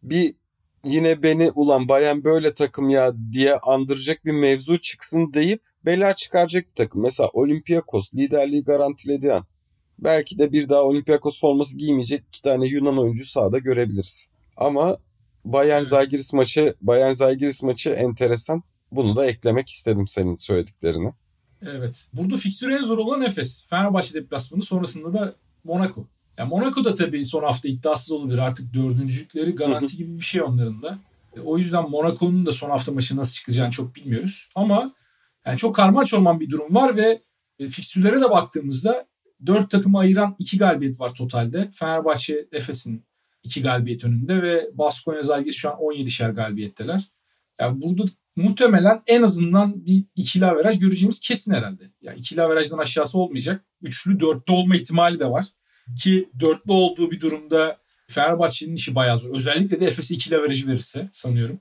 bir 0.04 0.36
yine 0.86 1.24
beni 1.24 1.52
ulan 1.52 1.88
Bayern 1.88 2.24
böyle 2.24 2.54
takım 2.54 2.90
ya 2.90 3.14
diye 3.32 3.58
andıracak 3.58 4.26
bir 4.26 4.32
mevzu 4.32 4.82
çıksın 4.82 5.34
deyip 5.34 5.62
bela 5.86 6.16
çıkaracak 6.16 6.68
bir 6.70 6.76
takım. 6.76 7.02
Mesela 7.02 7.30
Olympiakos 7.34 8.14
liderliği 8.14 8.64
garantiledi 8.64 9.34
an. 9.34 9.46
Belki 10.00 10.40
de 10.40 10.52
bir 10.52 10.70
daha 10.70 10.84
Olympiakos 10.84 11.42
forması 11.42 11.78
giymeyecek 11.78 12.24
iki 12.28 12.42
tane 12.42 12.68
Yunan 12.68 13.00
oyuncu 13.00 13.26
sahada 13.26 13.58
görebiliriz. 13.58 14.30
Ama 14.58 14.98
Bayern 15.46 15.78
evet. 15.78 15.88
Zalgiris 15.88 16.34
maçı 16.34 16.76
Bayern 16.82 17.12
Zalgiris 17.12 17.64
maçı 17.64 17.90
enteresan. 17.90 18.64
Bunu 18.96 19.16
da 19.16 19.26
eklemek 19.26 19.70
istedim 19.70 20.08
senin 20.08 20.36
söylediklerini. 20.36 21.14
Evet. 21.62 22.08
Burada 22.14 22.38
fiksür 22.38 22.70
en 22.70 22.82
zor 22.82 22.98
olan 22.98 23.22
Efes. 23.22 23.66
Fenerbahçe 23.70 24.14
deplasmanı 24.14 24.64
sonrasında 24.64 25.14
da 25.14 25.36
Monaco. 25.64 26.08
Yani 26.38 26.50
Monaco 26.50 26.86
da 26.86 26.94
tabii 26.94 27.26
son 27.26 27.44
hafta 27.44 27.68
iddiasız 27.68 28.12
olabilir. 28.12 28.38
Artık 28.38 28.74
dördüncülükleri 28.74 29.56
garanti 29.56 29.98
gibi 29.98 30.18
bir 30.18 30.24
şey 30.24 30.42
onların 30.42 30.82
da. 30.82 31.00
E, 31.36 31.40
o 31.40 31.58
yüzden 31.58 31.90
Monaco'nun 31.90 32.46
da 32.46 32.52
son 32.52 32.70
hafta 32.70 32.92
maçı 32.92 33.18
nasıl 33.18 33.34
çıkacağını 33.34 33.72
çok 33.72 33.96
bilmiyoruz. 33.96 34.50
Ama 34.56 34.94
yani 35.46 35.58
çok 35.58 35.76
karmaç 35.76 36.14
olman 36.14 36.40
bir 36.40 36.50
durum 36.50 36.76
var 36.76 36.98
ve 36.98 37.22
e, 37.60 37.68
fikstürlere 37.68 38.22
de 38.22 38.30
baktığımızda 38.30 39.08
dört 39.46 39.72
takımı 39.72 40.00
ayıran 40.00 40.36
iki 40.40 40.58
galibiyet 40.58 41.00
var 41.00 41.14
totalde. 41.14 41.72
Fenerbahçe 41.74 42.48
Efes'in 42.52 43.04
iki 43.44 43.62
galibiyet 43.62 44.06
önünde 44.06 44.42
ve 44.42 44.70
Baskonya 44.74 45.24
Zalgiris 45.24 45.56
şu 45.56 45.70
an 45.70 45.76
17'şer 45.76 46.34
galibiyetteler. 46.34 47.12
Yani 47.60 47.82
burada 47.82 48.04
muhtemelen 48.36 49.02
en 49.08 49.22
azından 49.22 49.86
bir 49.86 50.06
ikili 50.16 50.46
averaj 50.46 50.80
göreceğimiz 50.80 51.20
kesin 51.20 51.54
herhalde. 51.54 51.84
Yani 52.02 52.20
ikili 52.20 52.42
averajdan 52.42 52.78
aşağısı 52.78 53.20
olmayacak. 53.20 53.66
Üçlü 53.82 54.20
dörtlü 54.20 54.54
olma 54.54 54.76
ihtimali 54.76 55.20
de 55.20 55.30
var. 55.30 55.46
Ki 55.98 56.30
dörtlü 56.40 56.72
olduğu 56.72 57.12
bir 57.12 57.22
durumda 57.22 57.78
Fenerbahçe'nin 58.10 58.76
işi 58.76 58.96
bayağı 58.96 59.18
zor. 59.18 59.36
Özellikle 59.36 59.80
de 59.80 59.86
Efes'e 59.86 60.16
ikili 60.16 60.38
averajı 60.38 60.68
verirse 60.68 61.10
sanıyorum. 61.14 61.60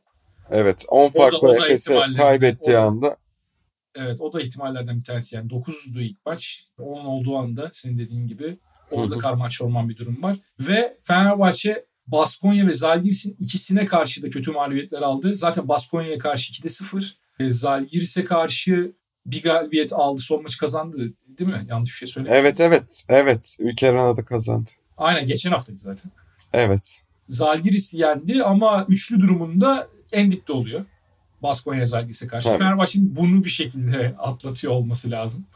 Evet 0.50 0.84
10 0.88 1.08
farklı 1.08 1.54
Efes'e 1.54 2.00
kaybettiği 2.16 2.76
o, 2.76 2.80
anda. 2.80 3.16
Evet 3.94 4.20
o 4.20 4.32
da 4.32 4.40
ihtimallerden 4.40 4.98
bir 4.98 5.04
tanesi. 5.04 5.36
Yani 5.36 5.50
9'du 5.50 6.00
ilk 6.00 6.26
maç. 6.26 6.64
10 6.78 7.04
olduğu 7.04 7.36
anda 7.36 7.70
senin 7.72 7.98
dediğin 7.98 8.26
gibi 8.26 8.58
orada 8.90 9.18
karmaç 9.18 9.62
orman 9.62 9.88
bir 9.88 9.96
durum 9.96 10.22
var. 10.22 10.36
Ve 10.60 10.96
Fenerbahçe 11.00 11.86
Baskonya 12.06 12.66
ve 12.66 12.74
Zalgiris'in 12.74 13.36
ikisine 13.40 13.86
karşı 13.86 14.22
da 14.22 14.30
kötü 14.30 14.50
mağlubiyetler 14.50 15.02
aldı. 15.02 15.36
Zaten 15.36 15.68
Baskonya'ya 15.68 16.18
karşı 16.18 16.52
2'de 16.52 16.68
0. 16.68 17.16
E, 17.40 17.52
Zalgiris'e 17.52 18.24
karşı 18.24 18.92
bir 19.26 19.42
galibiyet 19.42 19.92
aldı. 19.92 20.20
Son 20.20 20.42
maçı 20.42 20.58
kazandı 20.58 21.12
değil 21.38 21.50
mi? 21.50 21.60
Yanlış 21.68 21.90
bir 21.90 21.96
şey 21.96 22.08
söylemiyorum. 22.08 22.46
Evet 22.46 22.60
evet. 22.60 23.04
Evet. 23.08 23.56
Ülker 23.60 24.16
da 24.16 24.24
kazandı. 24.24 24.70
Aynen 24.98 25.26
geçen 25.26 25.50
haftaydı 25.50 25.80
zaten. 25.80 26.10
Evet. 26.52 27.02
Zalgiris 27.28 27.94
yendi 27.94 28.44
ama 28.44 28.86
üçlü 28.88 29.20
durumunda 29.20 29.88
en 30.12 30.30
dipte 30.30 30.52
oluyor. 30.52 30.84
Baskonya 31.42 31.86
Zalgiris'e 31.86 32.26
karşı. 32.26 32.48
Evet. 32.48 32.58
Fenerbahçe'nin 32.58 33.16
bunu 33.16 33.44
bir 33.44 33.50
şekilde 33.50 34.14
atlatıyor 34.18 34.72
olması 34.72 35.10
lazım. 35.10 35.46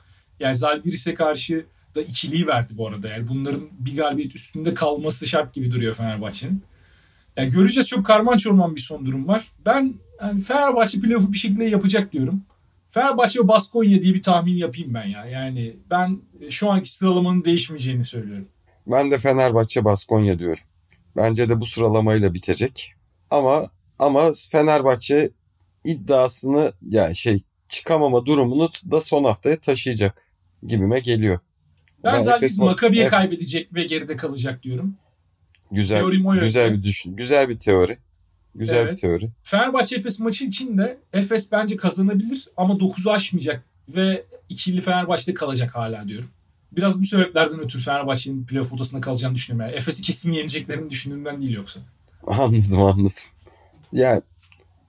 Yani 0.40 0.56
Zalgiris'e 0.56 1.14
karşı 1.14 1.66
da 1.96 2.02
ikiliyi 2.02 2.46
verdi 2.46 2.72
bu 2.76 2.88
arada. 2.88 3.08
Yani 3.08 3.28
bunların 3.28 3.62
bir 3.78 3.96
galibiyet 3.96 4.36
üstünde 4.36 4.74
kalması 4.74 5.26
şart 5.26 5.54
gibi 5.54 5.70
duruyor 5.70 5.94
Fenerbahçe'nin. 5.94 6.62
Yani 7.36 7.50
göreceğiz 7.50 7.88
çok 7.88 8.06
karman 8.06 8.36
çorman 8.36 8.76
bir 8.76 8.80
son 8.80 9.06
durum 9.06 9.28
var. 9.28 9.52
Ben 9.66 9.94
yani 10.22 10.40
Fenerbahçe 10.40 11.00
playoff'u 11.00 11.32
bir 11.32 11.38
şekilde 11.38 11.64
yapacak 11.64 12.12
diyorum. 12.12 12.42
Fenerbahçe 12.90 13.40
ve 13.40 13.48
Baskonya 13.48 14.02
diye 14.02 14.14
bir 14.14 14.22
tahmin 14.22 14.56
yapayım 14.56 14.94
ben 14.94 15.06
ya. 15.06 15.26
Yani 15.26 15.76
ben 15.90 16.20
şu 16.50 16.70
anki 16.70 16.92
sıralamanın 16.92 17.44
değişmeyeceğini 17.44 18.04
söylüyorum. 18.04 18.48
Ben 18.86 19.10
de 19.10 19.18
Fenerbahçe 19.18 19.84
Baskonya 19.84 20.38
diyorum. 20.38 20.64
Bence 21.16 21.48
de 21.48 21.60
bu 21.60 21.66
sıralamayla 21.66 22.34
bitecek. 22.34 22.92
Ama 23.30 23.66
ama 23.98 24.32
Fenerbahçe 24.50 25.30
iddiasını 25.84 26.72
yani 26.88 27.16
şey 27.16 27.38
çıkamama 27.68 28.26
durumunu 28.26 28.70
da 28.90 29.00
son 29.00 29.24
haftaya 29.24 29.60
taşıyacak 29.60 30.22
gibime 30.66 31.00
geliyor. 31.00 31.38
Ben, 32.04 32.14
ben 32.14 32.20
Zalgiris 32.20 32.58
Makabi'ye 32.58 33.04
F- 33.04 33.10
kaybedecek 33.10 33.74
ve 33.74 33.84
geride 33.84 34.16
kalacak 34.16 34.62
diyorum. 34.62 34.96
Güzel, 35.70 36.04
güzel 36.40 36.72
bir 36.72 36.82
düşün, 36.82 37.16
güzel 37.16 37.48
bir 37.48 37.58
teori. 37.58 37.98
Güzel 38.54 38.76
evet. 38.76 38.92
bir 38.92 38.96
teori. 38.96 39.30
Fenerbahçe 39.42 39.96
Efes 39.96 40.20
maçı 40.20 40.44
için 40.44 40.78
de 40.78 40.98
Efes 41.12 41.52
bence 41.52 41.76
kazanabilir 41.76 42.48
ama 42.56 42.74
9'u 42.74 43.10
aşmayacak 43.12 43.64
ve 43.88 44.24
ikili 44.48 44.80
Fenerbahçe'de 44.80 45.34
kalacak 45.34 45.74
hala 45.74 46.08
diyorum. 46.08 46.28
Biraz 46.72 47.00
bu 47.00 47.04
sebeplerden 47.04 47.60
ötürü 47.60 47.82
Fenerbahçe'nin 47.82 48.46
playoff 48.46 48.70
potasında 48.70 49.00
kalacağını 49.00 49.34
düşünüyorum. 49.34 49.70
Yani 49.70 49.78
Efes'i 49.78 50.02
kesin 50.02 50.32
yeneceklerini 50.32 50.90
düşündüğümden 50.90 51.42
değil 51.42 51.54
yoksa. 51.54 51.80
Anladım 52.26 52.82
anladım. 52.82 53.12
Yani 53.92 54.22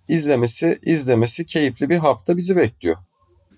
izlemesi 0.07 0.79
izlemesi 0.83 1.45
keyifli 1.45 1.89
bir 1.89 1.97
hafta 1.97 2.37
bizi 2.37 2.55
bekliyor. 2.55 2.97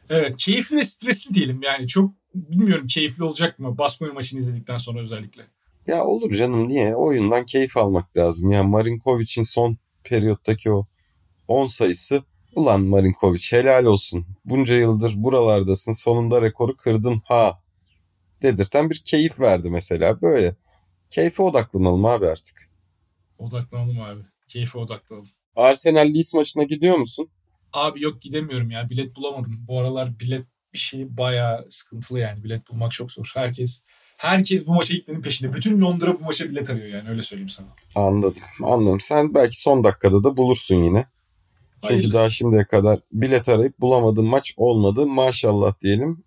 Evet 0.09 0.37
keyifli 0.37 0.77
ve 0.77 0.85
stresli 0.85 1.35
diyelim 1.35 1.61
yani 1.61 1.87
çok 1.87 2.13
bilmiyorum 2.49 2.87
keyifli 2.87 3.23
olacak 3.23 3.59
mı 3.59 3.77
Baskonya 3.77 4.13
maçını 4.13 4.39
izledikten 4.39 4.77
sonra 4.77 4.99
özellikle. 4.99 5.43
Ya 5.87 6.05
olur 6.05 6.31
canım 6.31 6.67
niye? 6.67 6.95
Oyundan 6.95 7.45
keyif 7.45 7.77
almak 7.77 8.17
lazım. 8.17 8.51
Yani 8.51 8.69
Marinkovic'in 8.69 9.43
son 9.43 9.77
periyottaki 10.03 10.71
o 10.71 10.87
10 11.47 11.65
sayısı 11.65 12.23
ulan 12.55 12.81
Marinkovic 12.81 13.51
helal 13.51 13.85
olsun. 13.85 14.25
Bunca 14.45 14.75
yıldır 14.75 15.13
buralardasın 15.15 15.91
sonunda 15.91 16.41
rekoru 16.41 16.75
kırdın 16.75 17.21
ha 17.25 17.59
dedirten 18.41 18.89
bir 18.89 19.01
keyif 19.05 19.39
verdi 19.39 19.69
mesela. 19.69 20.21
Böyle 20.21 20.55
keyfe 21.09 21.43
odaklanalım 21.43 22.05
abi 22.05 22.27
artık. 22.27 22.69
Odaklanalım 23.37 24.01
abi. 24.01 24.21
Keyfe 24.47 24.79
odaklanalım. 24.79 25.29
Arsenal 25.55 26.13
Leeds 26.13 26.33
maçına 26.33 26.63
gidiyor 26.63 26.97
musun? 26.97 27.29
Abi 27.73 28.01
yok 28.01 28.21
gidemiyorum 28.21 28.71
ya. 28.71 28.89
Bilet 28.89 29.15
bulamadım. 29.15 29.65
Bu 29.67 29.79
aralar 29.79 30.19
bilet 30.19 30.45
bir 30.73 30.79
şey 30.79 31.17
bayağı 31.17 31.65
sıkıntılı 31.69 32.19
yani. 32.19 32.43
Bilet 32.43 32.69
bulmak 32.69 32.91
çok 32.91 33.11
zor. 33.11 33.31
Herkes 33.33 33.83
herkes 34.17 34.67
bu 34.67 34.73
maça 34.73 34.93
gitmenin 34.93 35.21
peşinde. 35.21 35.53
Bütün 35.53 35.81
Londra 35.81 36.19
bu 36.19 36.23
maça 36.23 36.49
bilet 36.49 36.69
arıyor 36.69 36.87
yani 36.87 37.09
öyle 37.09 37.23
söyleyeyim 37.23 37.49
sana. 37.49 37.67
Anladım. 37.95 38.43
Anladım. 38.63 38.99
Sen 39.01 39.33
belki 39.33 39.61
son 39.61 39.83
dakikada 39.83 40.23
da 40.23 40.37
bulursun 40.37 40.75
yine. 40.75 41.05
Çünkü 41.81 41.93
Hayırlısı. 41.93 42.13
daha 42.13 42.29
şimdiye 42.29 42.65
kadar 42.65 42.99
bilet 43.11 43.49
arayıp 43.49 43.79
bulamadığın 43.79 44.25
maç 44.25 44.53
olmadı. 44.57 45.07
Maşallah 45.07 45.73
diyelim. 45.81 46.23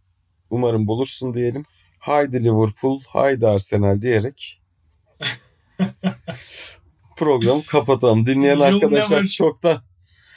Umarım 0.51 0.87
bulursun 0.87 1.35
diyelim. 1.35 1.63
Haydi 1.99 2.45
Liverpool, 2.45 3.01
haydi 3.09 3.47
Arsenal 3.47 4.03
diyerek 4.03 4.63
programı 7.17 7.63
kapatalım. 7.67 8.27
Dinleyen 8.27 8.61
arkadaşlar 8.61 9.19
never, 9.19 9.29
çok 9.29 9.63
da 9.63 9.83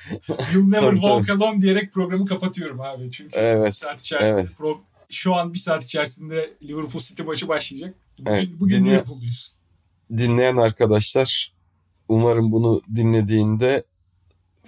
You'll 0.53 0.67
never 0.67 0.91
walk 0.91 1.29
alone 1.29 1.61
diyerek 1.61 1.93
programı 1.93 2.25
kapatıyorum 2.25 2.81
abi. 2.81 3.11
Çünkü 3.11 3.37
evet, 3.37 3.75
saat 3.75 4.01
içerisinde 4.01 4.41
evet. 4.41 4.57
pro, 4.57 4.81
şu 5.09 5.35
an 5.35 5.53
bir 5.53 5.59
saat 5.59 5.83
içerisinde 5.83 6.53
Liverpool 6.63 7.01
City 7.01 7.23
maçı 7.23 7.47
başlayacak. 7.47 7.95
Bugün, 8.19 8.31
evet, 8.31 8.47
bugün 8.59 8.79
dinle, 8.79 8.89
Liverpool'luyuz. 8.89 9.53
Dinleyen 10.17 10.57
arkadaşlar 10.57 11.53
umarım 12.07 12.51
bunu 12.51 12.81
dinlediğinde 12.95 13.83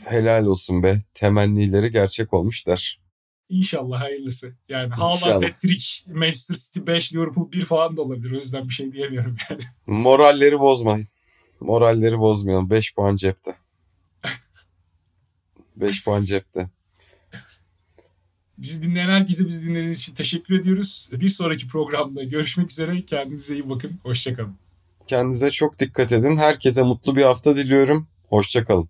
helal 0.06 0.46
olsun 0.46 0.84
be 0.84 1.02
temennileri 1.14 1.92
gerçek 1.92 2.34
olmuş 2.34 2.68
der. 2.68 3.00
İnşallah 3.50 4.02
hayırlısı. 4.02 4.54
Yani 4.70 4.94
Haaland 4.94 5.44
hat-trick, 5.44 6.14
Manchester 6.14 6.56
City 6.56 6.80
5, 6.88 7.16
Liverpool 7.16 7.52
1 7.52 7.66
falan 7.66 7.98
da 7.98 8.02
olabilir. 8.02 8.32
O 8.32 8.36
yüzden 8.36 8.68
bir 8.68 8.74
şey 8.74 8.92
diyemiyorum 8.92 9.36
yani. 9.50 9.62
Moralleri 9.86 10.60
bozmayın. 10.60 11.08
Moralleri 11.60 12.20
bozmayalım. 12.20 12.70
5 12.70 12.96
puan 12.96 13.16
cepte. 13.16 13.56
5 15.82 16.04
puan 16.04 16.24
cepte. 16.24 16.70
Bizi 18.58 18.82
dinleyen 18.82 19.10
herkese 19.10 19.48
bizi 19.48 19.68
dinlediğiniz 19.68 20.00
için 20.00 20.16
teşekkür 20.16 20.60
ediyoruz. 20.60 21.10
Bir 21.12 21.30
sonraki 21.30 21.68
programda 21.68 22.24
görüşmek 22.24 22.72
üzere. 22.72 23.02
Kendinize 23.06 23.54
iyi 23.54 23.70
bakın. 23.70 24.00
Hoşçakalın. 24.04 24.56
Kendinize 25.08 25.52
çok 25.52 25.80
dikkat 25.80 26.12
edin. 26.12 26.38
Herkese 26.38 26.84
mutlu 26.84 27.16
bir 27.16 27.24
hafta 27.24 27.56
diliyorum. 27.56 28.08
Hoşçakalın. 28.30 28.90